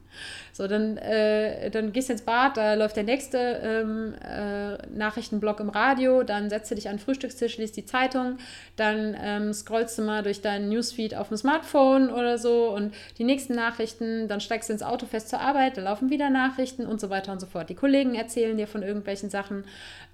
So, 0.52 0.66
dann, 0.66 0.96
äh, 0.96 1.70
dann 1.70 1.92
gehst 1.92 2.08
du 2.08 2.14
ins 2.14 2.22
Bad, 2.22 2.56
da 2.56 2.74
läuft 2.74 2.96
der 2.96 3.04
nächste 3.04 3.38
ähm, 3.38 4.14
äh, 4.14 4.84
Nachrichtenblock 4.88 5.60
im 5.60 5.68
Radio, 5.68 6.24
dann 6.24 6.50
setzt 6.50 6.72
du 6.72 6.74
dich 6.74 6.88
an 6.88 6.96
den 6.96 7.00
Frühstückstisch, 7.00 7.56
liest 7.58 7.76
die 7.76 7.84
Zeitung, 7.84 8.38
dann 8.74 9.16
ähm, 9.22 9.52
scrollst 9.52 9.96
du 9.96 10.02
mal 10.02 10.24
durch 10.24 10.42
deinen 10.42 10.68
Newsfeed 10.68 11.14
auf 11.14 11.28
dem 11.28 11.36
Smartphone 11.36 12.10
oder 12.10 12.36
so 12.36 12.74
und 12.74 12.92
die 13.18 13.24
nächsten 13.24 13.54
Nachrichten, 13.54 14.26
dann 14.26 14.40
steigst 14.40 14.70
du 14.70 14.72
ins 14.72 14.82
Auto 14.82 15.06
fest 15.06 15.28
zur 15.28 15.40
Arbeit, 15.40 15.76
da 15.76 15.82
laufen 15.82 16.10
wieder 16.10 16.30
Nachrichten 16.30 16.84
und 16.84 17.00
so 17.00 17.10
weiter 17.10 17.30
und 17.30 17.38
so 17.38 17.46
fort. 17.46 17.70
Die 17.70 17.76
Kollegen 17.76 18.16
erzählen 18.16 18.56
dir 18.56 18.66
von 18.66 18.82
irgendwelchen 18.82 19.30
Sachen. 19.30 19.64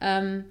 Ähm, 0.03 0.45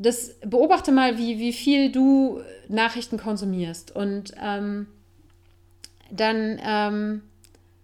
das 0.00 0.34
beobachte 0.40 0.92
mal, 0.92 1.18
wie, 1.18 1.38
wie 1.38 1.52
viel 1.52 1.92
du 1.92 2.40
Nachrichten 2.68 3.18
konsumierst. 3.18 3.94
Und 3.94 4.32
ähm, 4.42 4.86
dann 6.10 6.58
ähm, 6.64 7.22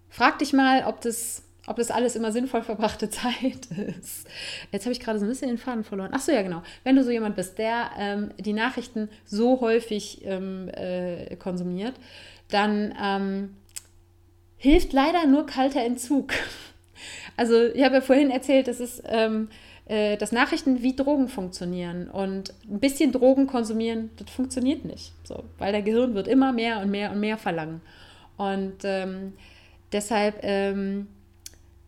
frag 0.09 0.39
dich 0.39 0.55
mal, 0.55 0.85
ob 0.87 1.03
das, 1.03 1.43
ob 1.67 1.77
das 1.77 1.91
alles 1.91 2.17
immer 2.17 2.33
sinnvoll 2.33 2.63
verbrachte 2.63 3.11
Zeit 3.11 3.67
ist. 3.99 4.27
Jetzt 4.73 4.87
habe 4.87 4.93
ich 4.93 5.01
gerade 5.01 5.19
so 5.19 5.27
ein 5.27 5.29
bisschen 5.29 5.49
den 5.49 5.59
Faden 5.59 5.85
verloren. 5.85 6.11
Ach 6.15 6.21
so, 6.21 6.33
ja, 6.33 6.41
genau. 6.41 6.63
Wenn 6.85 6.97
du 6.97 7.05
so 7.05 7.11
jemand 7.11 7.37
bist, 7.37 7.59
der 7.59 7.91
ähm, 7.99 8.31
die 8.39 8.55
Nachrichten 8.55 9.11
so 9.27 9.61
häufig 9.61 10.25
ähm, 10.25 10.71
äh, 10.73 11.37
konsumiert, 11.37 11.95
dann 12.49 12.95
ähm, 12.99 13.57
hilft 14.57 14.95
leider 14.95 15.27
nur 15.27 15.47
kalter 15.47 15.85
Entzug. 15.85 16.33
Also 17.39 17.67
ich 17.67 17.85
habe 17.85 17.97
ja 17.97 18.01
vorhin 18.01 18.31
erzählt, 18.31 18.67
es 18.67 19.03
ähm, 19.05 19.51
äh, 19.87 20.17
dass 20.17 20.33
Nachrichten 20.33 20.83
wie 20.83 20.97
Drogen 20.97 21.29
funktionieren 21.29 22.09
und 22.09 22.53
ein 22.69 22.81
bisschen 22.81 23.13
Drogen 23.13 23.47
konsumieren, 23.47 24.11
das 24.17 24.31
funktioniert 24.31 24.85
nicht, 24.85 25.13
so, 25.25 25.45
weil 25.59 25.73
der 25.73 25.83
Gehirn 25.83 26.15
wird 26.15 26.29
immer 26.29 26.53
mehr 26.53 26.81
und 26.81 26.91
mehr 26.91 27.13
und 27.13 27.21
mehr 27.21 27.39
verlangen. 27.39 27.81
Und 28.37 28.79
ähm, 28.85 29.33
deshalb 29.93 30.41
ähm, 30.43 31.07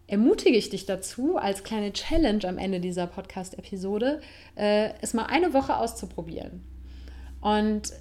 ermutige 0.07 0.57
ich 0.57 0.71
dich 0.71 0.87
dazu, 0.87 1.37
als 1.37 1.65
kleine 1.65 1.93
Challenge 1.93 2.47
am 2.49 2.59
Ende 2.59 2.81
dieser 2.81 3.07
Podcast-Episode, 3.07 4.21
äh, 4.57 4.91
es 5.01 5.13
mal 5.13 5.27
eine 5.27 5.53
Woche 5.53 5.77
auszuprobieren. 5.77 6.65
Und 7.41 7.93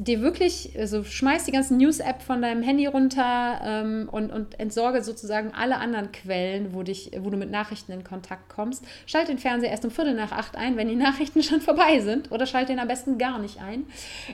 dir 0.00 0.22
wirklich, 0.22 0.78
also 0.78 1.04
schmeiß 1.04 1.44
die 1.44 1.52
ganzen 1.52 1.76
News-App 1.76 2.22
von 2.22 2.40
deinem 2.40 2.62
Handy 2.62 2.86
runter 2.86 3.60
ähm, 3.62 4.08
und, 4.10 4.32
und 4.32 4.58
entsorge 4.58 5.02
sozusagen 5.02 5.52
alle 5.52 5.76
anderen 5.76 6.10
Quellen, 6.10 6.72
wo, 6.72 6.82
dich, 6.82 7.10
wo 7.20 7.28
du 7.28 7.36
mit 7.36 7.50
Nachrichten 7.50 7.92
in 7.92 8.02
Kontakt 8.02 8.48
kommst. 8.48 8.82
Schalt 9.04 9.28
den 9.28 9.38
Fernseher 9.38 9.70
erst 9.70 9.84
um 9.84 9.90
Viertel 9.90 10.14
nach 10.14 10.32
acht 10.32 10.56
ein, 10.56 10.78
wenn 10.78 10.88
die 10.88 10.96
Nachrichten 10.96 11.42
schon 11.42 11.60
vorbei 11.60 12.00
sind. 12.00 12.32
Oder 12.32 12.46
schalt 12.46 12.70
den 12.70 12.78
am 12.78 12.88
besten 12.88 13.18
gar 13.18 13.38
nicht 13.38 13.60
ein. 13.60 13.84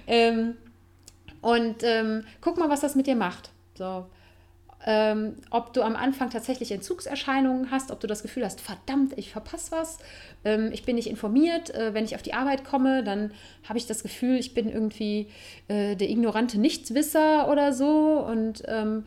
Ähm, 0.07 0.57
und 1.41 1.83
ähm, 1.83 2.25
guck 2.41 2.59
mal, 2.59 2.71
was 2.71 2.81
das 2.81 2.95
mit 2.95 3.09
dir 3.09 3.17
macht. 3.17 3.51
So 3.75 4.07
ähm, 4.89 5.35
ob 5.51 5.73
du 5.73 5.83
am 5.83 5.97
Anfang 5.97 6.31
tatsächlich 6.31 6.71
Entzugserscheinungen 6.71 7.73
hast, 7.73 7.91
ob 7.91 7.99
du 7.99 8.07
das 8.07 8.23
Gefühl 8.23 8.45
hast, 8.45 8.61
verdammt, 8.61 9.15
ich 9.17 9.33
verpasse 9.33 9.73
was, 9.73 9.99
ähm, 10.45 10.71
ich 10.73 10.85
bin 10.85 10.95
nicht 10.95 11.11
informiert, 11.11 11.75
äh, 11.75 11.93
wenn 11.93 12.05
ich 12.05 12.15
auf 12.15 12.23
die 12.23 12.35
Arbeit 12.35 12.65
komme, 12.65 13.03
dann 13.03 13.33
habe 13.69 13.79
ich 13.79 13.87
das 13.87 14.05
Gefühl, 14.05 14.37
ich 14.37 14.55
bin 14.55 14.71
irgendwie 14.71 15.27
äh, 15.67 15.97
der 15.97 16.09
ignorante 16.09 16.61
Nichtswisser 16.61 17.51
oder 17.51 17.73
so. 17.73 18.25
Und 18.25 18.63
ähm, 18.69 19.05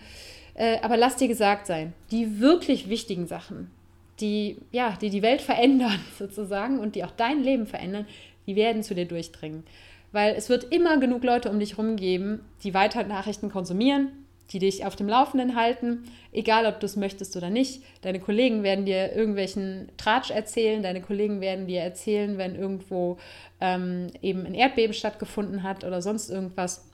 äh, 0.53 0.79
aber 0.81 0.97
lass 0.97 1.15
dir 1.15 1.29
gesagt 1.29 1.65
sein, 1.65 1.93
die 2.11 2.41
wirklich 2.41 2.89
wichtigen 2.89 3.25
Sachen, 3.25 3.71
die 4.19 4.57
ja, 4.71 4.97
die 4.99 5.09
die 5.09 5.21
Welt 5.21 5.41
verändern 5.41 5.99
sozusagen 6.19 6.79
und 6.79 6.95
die 6.95 7.05
auch 7.05 7.11
dein 7.11 7.41
Leben 7.41 7.65
verändern, 7.65 8.05
die 8.47 8.57
werden 8.57 8.83
zu 8.83 8.95
dir 8.95 9.05
durchdringen. 9.05 9.63
Weil 10.11 10.35
es 10.35 10.49
wird 10.49 10.73
immer 10.73 10.97
genug 10.97 11.23
Leute 11.23 11.49
um 11.49 11.59
dich 11.59 11.77
herum 11.77 11.95
geben, 11.95 12.41
die 12.63 12.73
weiter 12.73 13.03
Nachrichten 13.03 13.49
konsumieren, 13.49 14.09
die 14.51 14.59
dich 14.59 14.85
auf 14.85 14.95
dem 14.95 15.07
Laufenden 15.07 15.55
halten, 15.55 16.03
egal 16.31 16.65
ob 16.65 16.79
du 16.79 16.85
es 16.85 16.95
möchtest 16.95 17.35
oder 17.37 17.49
nicht. 17.49 17.83
Deine 18.01 18.19
Kollegen 18.19 18.63
werden 18.63 18.85
dir 18.85 19.13
irgendwelchen 19.13 19.91
Tratsch 19.97 20.31
erzählen, 20.31 20.81
deine 20.81 21.01
Kollegen 21.01 21.39
werden 21.41 21.67
dir 21.67 21.81
erzählen, 21.81 22.37
wenn 22.37 22.55
irgendwo 22.55 23.17
ähm, 23.61 24.07
eben 24.21 24.45
ein 24.45 24.55
Erdbeben 24.55 24.93
stattgefunden 24.93 25.63
hat 25.63 25.83
oder 25.83 26.01
sonst 26.01 26.29
irgendwas. 26.29 26.85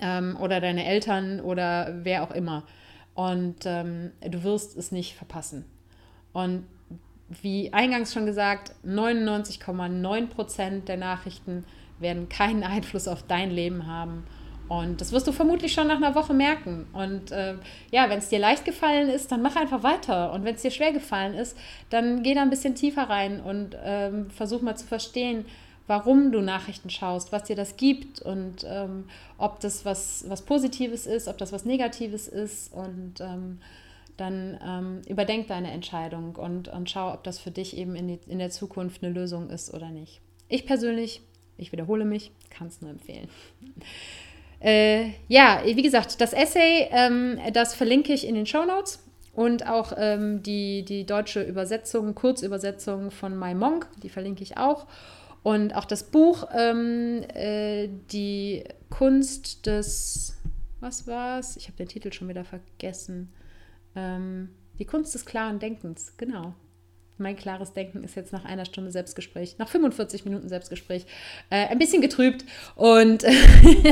Ähm, 0.00 0.36
oder 0.40 0.60
deine 0.60 0.84
Eltern 0.84 1.40
oder 1.40 2.00
wer 2.02 2.22
auch 2.22 2.30
immer. 2.32 2.64
Und 3.14 3.64
ähm, 3.64 4.12
du 4.20 4.42
wirst 4.42 4.76
es 4.76 4.92
nicht 4.92 5.14
verpassen. 5.14 5.64
Und 6.32 6.66
wie 7.40 7.72
eingangs 7.72 8.12
schon 8.12 8.26
gesagt, 8.26 8.74
99,9 8.84 10.26
Prozent 10.26 10.88
der 10.88 10.96
Nachrichten 10.96 11.64
werden 11.98 12.28
keinen 12.28 12.62
Einfluss 12.62 13.08
auf 13.08 13.22
dein 13.22 13.50
Leben 13.50 13.86
haben 13.86 14.24
und 14.68 15.00
das 15.00 15.12
wirst 15.12 15.26
du 15.26 15.32
vermutlich 15.32 15.72
schon 15.72 15.86
nach 15.86 15.96
einer 15.96 16.14
Woche 16.14 16.34
merken. 16.34 16.86
Und 16.92 17.30
äh, 17.30 17.54
ja, 17.92 18.10
wenn 18.10 18.18
es 18.18 18.28
dir 18.28 18.38
leicht 18.38 18.64
gefallen 18.64 19.08
ist, 19.08 19.30
dann 19.30 19.42
mach 19.42 19.56
einfach 19.56 19.82
weiter. 19.82 20.32
Und 20.32 20.44
wenn 20.44 20.56
es 20.56 20.62
dir 20.62 20.70
schwer 20.70 20.92
gefallen 20.92 21.34
ist, 21.34 21.56
dann 21.90 22.22
geh 22.22 22.34
da 22.34 22.42
ein 22.42 22.50
bisschen 22.50 22.74
tiefer 22.74 23.04
rein 23.04 23.40
und 23.40 23.76
ähm, 23.82 24.30
versuch 24.30 24.62
mal 24.62 24.76
zu 24.76 24.86
verstehen, 24.86 25.44
warum 25.86 26.32
du 26.32 26.40
Nachrichten 26.40 26.90
schaust, 26.90 27.30
was 27.30 27.44
dir 27.44 27.54
das 27.54 27.76
gibt 27.76 28.20
und 28.20 28.66
ähm, 28.68 29.04
ob 29.38 29.60
das 29.60 29.84
was, 29.84 30.24
was 30.28 30.42
Positives 30.42 31.06
ist, 31.06 31.28
ob 31.28 31.38
das 31.38 31.52
was 31.52 31.64
Negatives 31.64 32.26
ist. 32.26 32.72
Und 32.72 33.20
ähm, 33.20 33.60
dann 34.16 34.58
ähm, 34.64 35.02
überdenk 35.08 35.46
deine 35.46 35.70
Entscheidung 35.70 36.34
und, 36.36 36.68
und 36.68 36.90
schau, 36.90 37.12
ob 37.12 37.22
das 37.22 37.38
für 37.38 37.50
dich 37.50 37.76
eben 37.76 37.94
in, 37.94 38.08
die, 38.08 38.18
in 38.26 38.38
der 38.38 38.50
Zukunft 38.50 39.04
eine 39.04 39.12
Lösung 39.12 39.50
ist 39.50 39.72
oder 39.72 39.90
nicht. 39.90 40.20
Ich 40.48 40.66
persönlich, 40.66 41.22
ich 41.56 41.70
wiederhole 41.70 42.04
mich, 42.04 42.32
kann 42.50 42.68
es 42.68 42.80
nur 42.80 42.90
empfehlen. 42.90 43.28
Äh, 44.60 45.10
ja, 45.28 45.62
wie 45.64 45.82
gesagt, 45.82 46.20
das 46.20 46.32
Essay, 46.32 46.88
ähm, 46.90 47.38
das 47.52 47.74
verlinke 47.74 48.12
ich 48.12 48.26
in 48.26 48.34
den 48.34 48.46
Show 48.46 48.64
Notes 48.64 49.02
und 49.34 49.66
auch 49.66 49.92
ähm, 49.96 50.42
die, 50.42 50.84
die 50.84 51.04
deutsche 51.04 51.42
Übersetzung, 51.42 52.14
Kurzübersetzung 52.14 53.10
von 53.10 53.38
My 53.38 53.54
Monk, 53.54 53.86
die 54.02 54.08
verlinke 54.08 54.42
ich 54.42 54.56
auch. 54.56 54.86
Und 55.42 55.76
auch 55.76 55.84
das 55.84 56.04
Buch, 56.04 56.48
ähm, 56.56 57.22
äh, 57.34 57.88
die 58.10 58.64
Kunst 58.90 59.66
des, 59.66 60.36
was 60.80 61.06
war 61.06 61.38
es? 61.38 61.56
Ich 61.56 61.68
habe 61.68 61.76
den 61.76 61.88
Titel 61.88 62.12
schon 62.12 62.28
wieder 62.28 62.44
vergessen. 62.44 63.32
Ähm, 63.94 64.48
die 64.78 64.84
Kunst 64.86 65.14
des 65.14 65.24
klaren 65.24 65.58
Denkens, 65.58 66.16
genau 66.16 66.54
mein 67.18 67.36
klares 67.36 67.72
Denken 67.72 68.04
ist 68.04 68.14
jetzt 68.14 68.32
nach 68.32 68.44
einer 68.44 68.64
Stunde 68.64 68.90
Selbstgespräch, 68.90 69.56
nach 69.58 69.68
45 69.68 70.24
Minuten 70.24 70.48
Selbstgespräch, 70.48 71.06
äh, 71.50 71.66
ein 71.68 71.78
bisschen 71.78 72.02
getrübt. 72.02 72.44
Und 72.74 73.24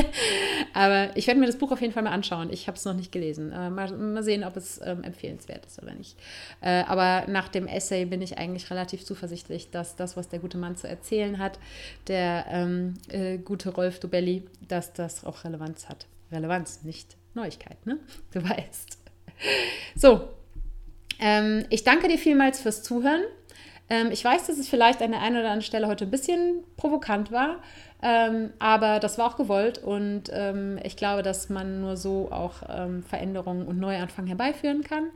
aber 0.73 1.15
ich 1.15 1.27
werde 1.27 1.39
mir 1.39 1.45
das 1.45 1.57
Buch 1.57 1.71
auf 1.71 1.81
jeden 1.81 1.93
Fall 1.93 2.03
mal 2.03 2.11
anschauen. 2.11 2.51
Ich 2.51 2.67
habe 2.67 2.77
es 2.77 2.85
noch 2.85 2.93
nicht 2.93 3.11
gelesen. 3.11 3.51
Äh, 3.51 3.69
mal, 3.69 3.91
mal, 3.91 4.23
sehen, 4.23 4.43
ob 4.43 4.55
es 4.55 4.79
ähm, 4.83 5.03
empfehlenswert 5.03 5.65
ist 5.65 5.81
oder 5.81 5.93
nicht. 5.93 6.17
Äh, 6.61 6.83
aber 6.83 7.29
nach 7.29 7.47
dem 7.49 7.67
Essay 7.67 8.05
bin 8.05 8.21
ich 8.21 8.37
eigentlich 8.37 8.69
relativ 8.69 9.05
zuversichtlich, 9.05 9.71
dass 9.71 9.95
das, 9.95 10.17
was 10.17 10.29
der 10.29 10.39
gute 10.39 10.57
Mann 10.57 10.75
zu 10.75 10.87
erzählen 10.87 11.39
hat, 11.39 11.59
der 12.07 12.45
ähm, 12.49 12.95
äh, 13.09 13.37
gute 13.37 13.69
Rolf 13.69 13.99
Dobelli, 13.99 14.43
dass 14.67 14.93
das 14.93 15.25
auch 15.25 15.43
Relevanz 15.43 15.89
hat. 15.89 16.05
Relevanz, 16.31 16.83
nicht 16.83 17.17
Neuigkeit, 17.33 17.85
ne? 17.85 17.99
Du 18.31 18.43
weißt. 18.43 18.97
So, 19.95 20.29
ähm, 21.19 21.65
ich 21.69 21.83
danke 21.83 22.07
dir 22.07 22.17
vielmals 22.17 22.59
fürs 22.59 22.83
Zuhören. 22.83 23.21
Ähm, 23.89 24.09
ich 24.11 24.23
weiß, 24.23 24.47
dass 24.47 24.57
es 24.57 24.67
vielleicht 24.67 25.01
an 25.01 25.11
der 25.11 25.21
einen 25.21 25.35
oder 25.35 25.45
anderen 25.45 25.61
Stelle 25.61 25.87
heute 25.87 26.05
ein 26.05 26.11
bisschen 26.11 26.63
provokant 26.77 27.31
war, 27.31 27.57
ähm, 28.01 28.51
aber 28.59 28.99
das 28.99 29.17
war 29.17 29.27
auch 29.27 29.37
gewollt 29.37 29.77
und 29.77 30.23
ähm, 30.31 30.79
ich 30.83 30.97
glaube, 30.97 31.23
dass 31.23 31.49
man 31.49 31.81
nur 31.81 31.97
so 31.97 32.29
auch 32.31 32.63
ähm, 32.67 33.03
Veränderungen 33.03 33.67
und 33.67 33.79
Neuanfang 33.79 34.27
herbeiführen 34.27 34.83
kann. 34.83 35.11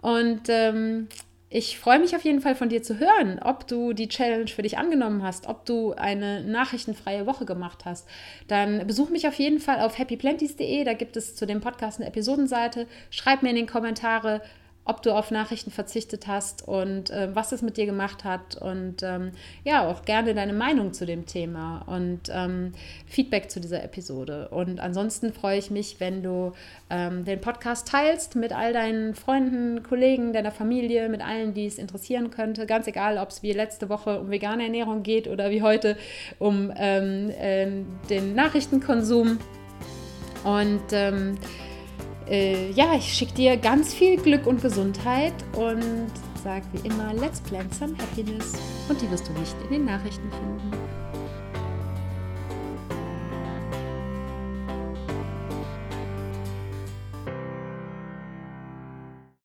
Und 0.00 0.42
ähm, 0.48 1.08
ich 1.48 1.78
freue 1.78 2.00
mich 2.00 2.16
auf 2.16 2.24
jeden 2.24 2.40
Fall 2.40 2.56
von 2.56 2.68
dir 2.68 2.82
zu 2.82 2.98
hören, 2.98 3.38
ob 3.42 3.68
du 3.68 3.92
die 3.92 4.08
Challenge 4.08 4.48
für 4.48 4.62
dich 4.62 4.78
angenommen 4.78 5.22
hast, 5.22 5.46
ob 5.46 5.64
du 5.64 5.92
eine 5.92 6.42
nachrichtenfreie 6.42 7.24
Woche 7.24 7.44
gemacht 7.44 7.84
hast. 7.84 8.08
Dann 8.48 8.86
besuch 8.86 9.10
mich 9.10 9.28
auf 9.28 9.34
jeden 9.34 9.60
Fall 9.60 9.80
auf 9.80 9.96
happyplenties.de, 9.96 10.84
da 10.84 10.94
gibt 10.94 11.16
es 11.16 11.36
zu 11.36 11.46
dem 11.46 11.60
Podcast 11.60 12.00
eine 12.00 12.08
Episodenseite. 12.08 12.86
Schreib 13.10 13.42
mir 13.42 13.50
in 13.50 13.56
den 13.56 13.68
Kommentare, 13.68 14.42
ob 14.86 15.02
du 15.02 15.12
auf 15.12 15.32
Nachrichten 15.32 15.72
verzichtet 15.72 16.28
hast 16.28 16.66
und 16.66 17.10
äh, 17.10 17.34
was 17.34 17.50
es 17.50 17.60
mit 17.60 17.76
dir 17.76 17.86
gemacht 17.86 18.24
hat 18.24 18.56
und 18.56 19.02
ähm, 19.02 19.32
ja, 19.64 19.86
auch 19.86 20.04
gerne 20.04 20.32
deine 20.32 20.52
Meinung 20.52 20.92
zu 20.92 21.04
dem 21.06 21.26
Thema 21.26 21.82
und 21.86 22.20
ähm, 22.30 22.72
Feedback 23.06 23.50
zu 23.50 23.60
dieser 23.60 23.82
Episode. 23.82 24.48
Und 24.48 24.78
ansonsten 24.78 25.32
freue 25.32 25.58
ich 25.58 25.72
mich, 25.72 25.96
wenn 25.98 26.22
du 26.22 26.52
ähm, 26.88 27.24
den 27.24 27.40
Podcast 27.40 27.88
teilst 27.88 28.36
mit 28.36 28.52
all 28.52 28.72
deinen 28.72 29.16
Freunden, 29.16 29.82
Kollegen, 29.82 30.32
deiner 30.32 30.52
Familie, 30.52 31.08
mit 31.08 31.20
allen, 31.20 31.52
die 31.52 31.66
es 31.66 31.78
interessieren 31.78 32.30
könnte. 32.30 32.64
Ganz 32.64 32.86
egal, 32.86 33.18
ob 33.18 33.30
es 33.30 33.42
wie 33.42 33.52
letzte 33.52 33.88
Woche 33.88 34.20
um 34.20 34.30
vegane 34.30 34.62
Ernährung 34.62 35.02
geht 35.02 35.26
oder 35.26 35.50
wie 35.50 35.62
heute 35.62 35.96
um 36.38 36.72
ähm, 36.76 37.30
äh, 37.30 37.66
den 38.08 38.36
Nachrichtenkonsum. 38.36 39.40
Und 40.44 40.92
ähm, 40.92 41.38
äh, 42.28 42.70
ja, 42.72 42.94
ich 42.94 43.12
schicke 43.12 43.34
dir 43.34 43.56
ganz 43.56 43.94
viel 43.94 44.16
Glück 44.16 44.46
und 44.46 44.62
Gesundheit 44.62 45.34
und 45.54 46.10
sage 46.42 46.64
wie 46.72 46.86
immer, 46.86 47.12
let's 47.14 47.40
plant 47.40 47.74
some 47.74 47.94
happiness. 47.98 48.54
Und 48.88 49.00
die 49.00 49.10
wirst 49.10 49.28
du 49.28 49.32
nicht 49.32 49.56
in 49.64 49.70
den 49.70 49.84
Nachrichten 49.84 50.30
finden. 50.30 50.85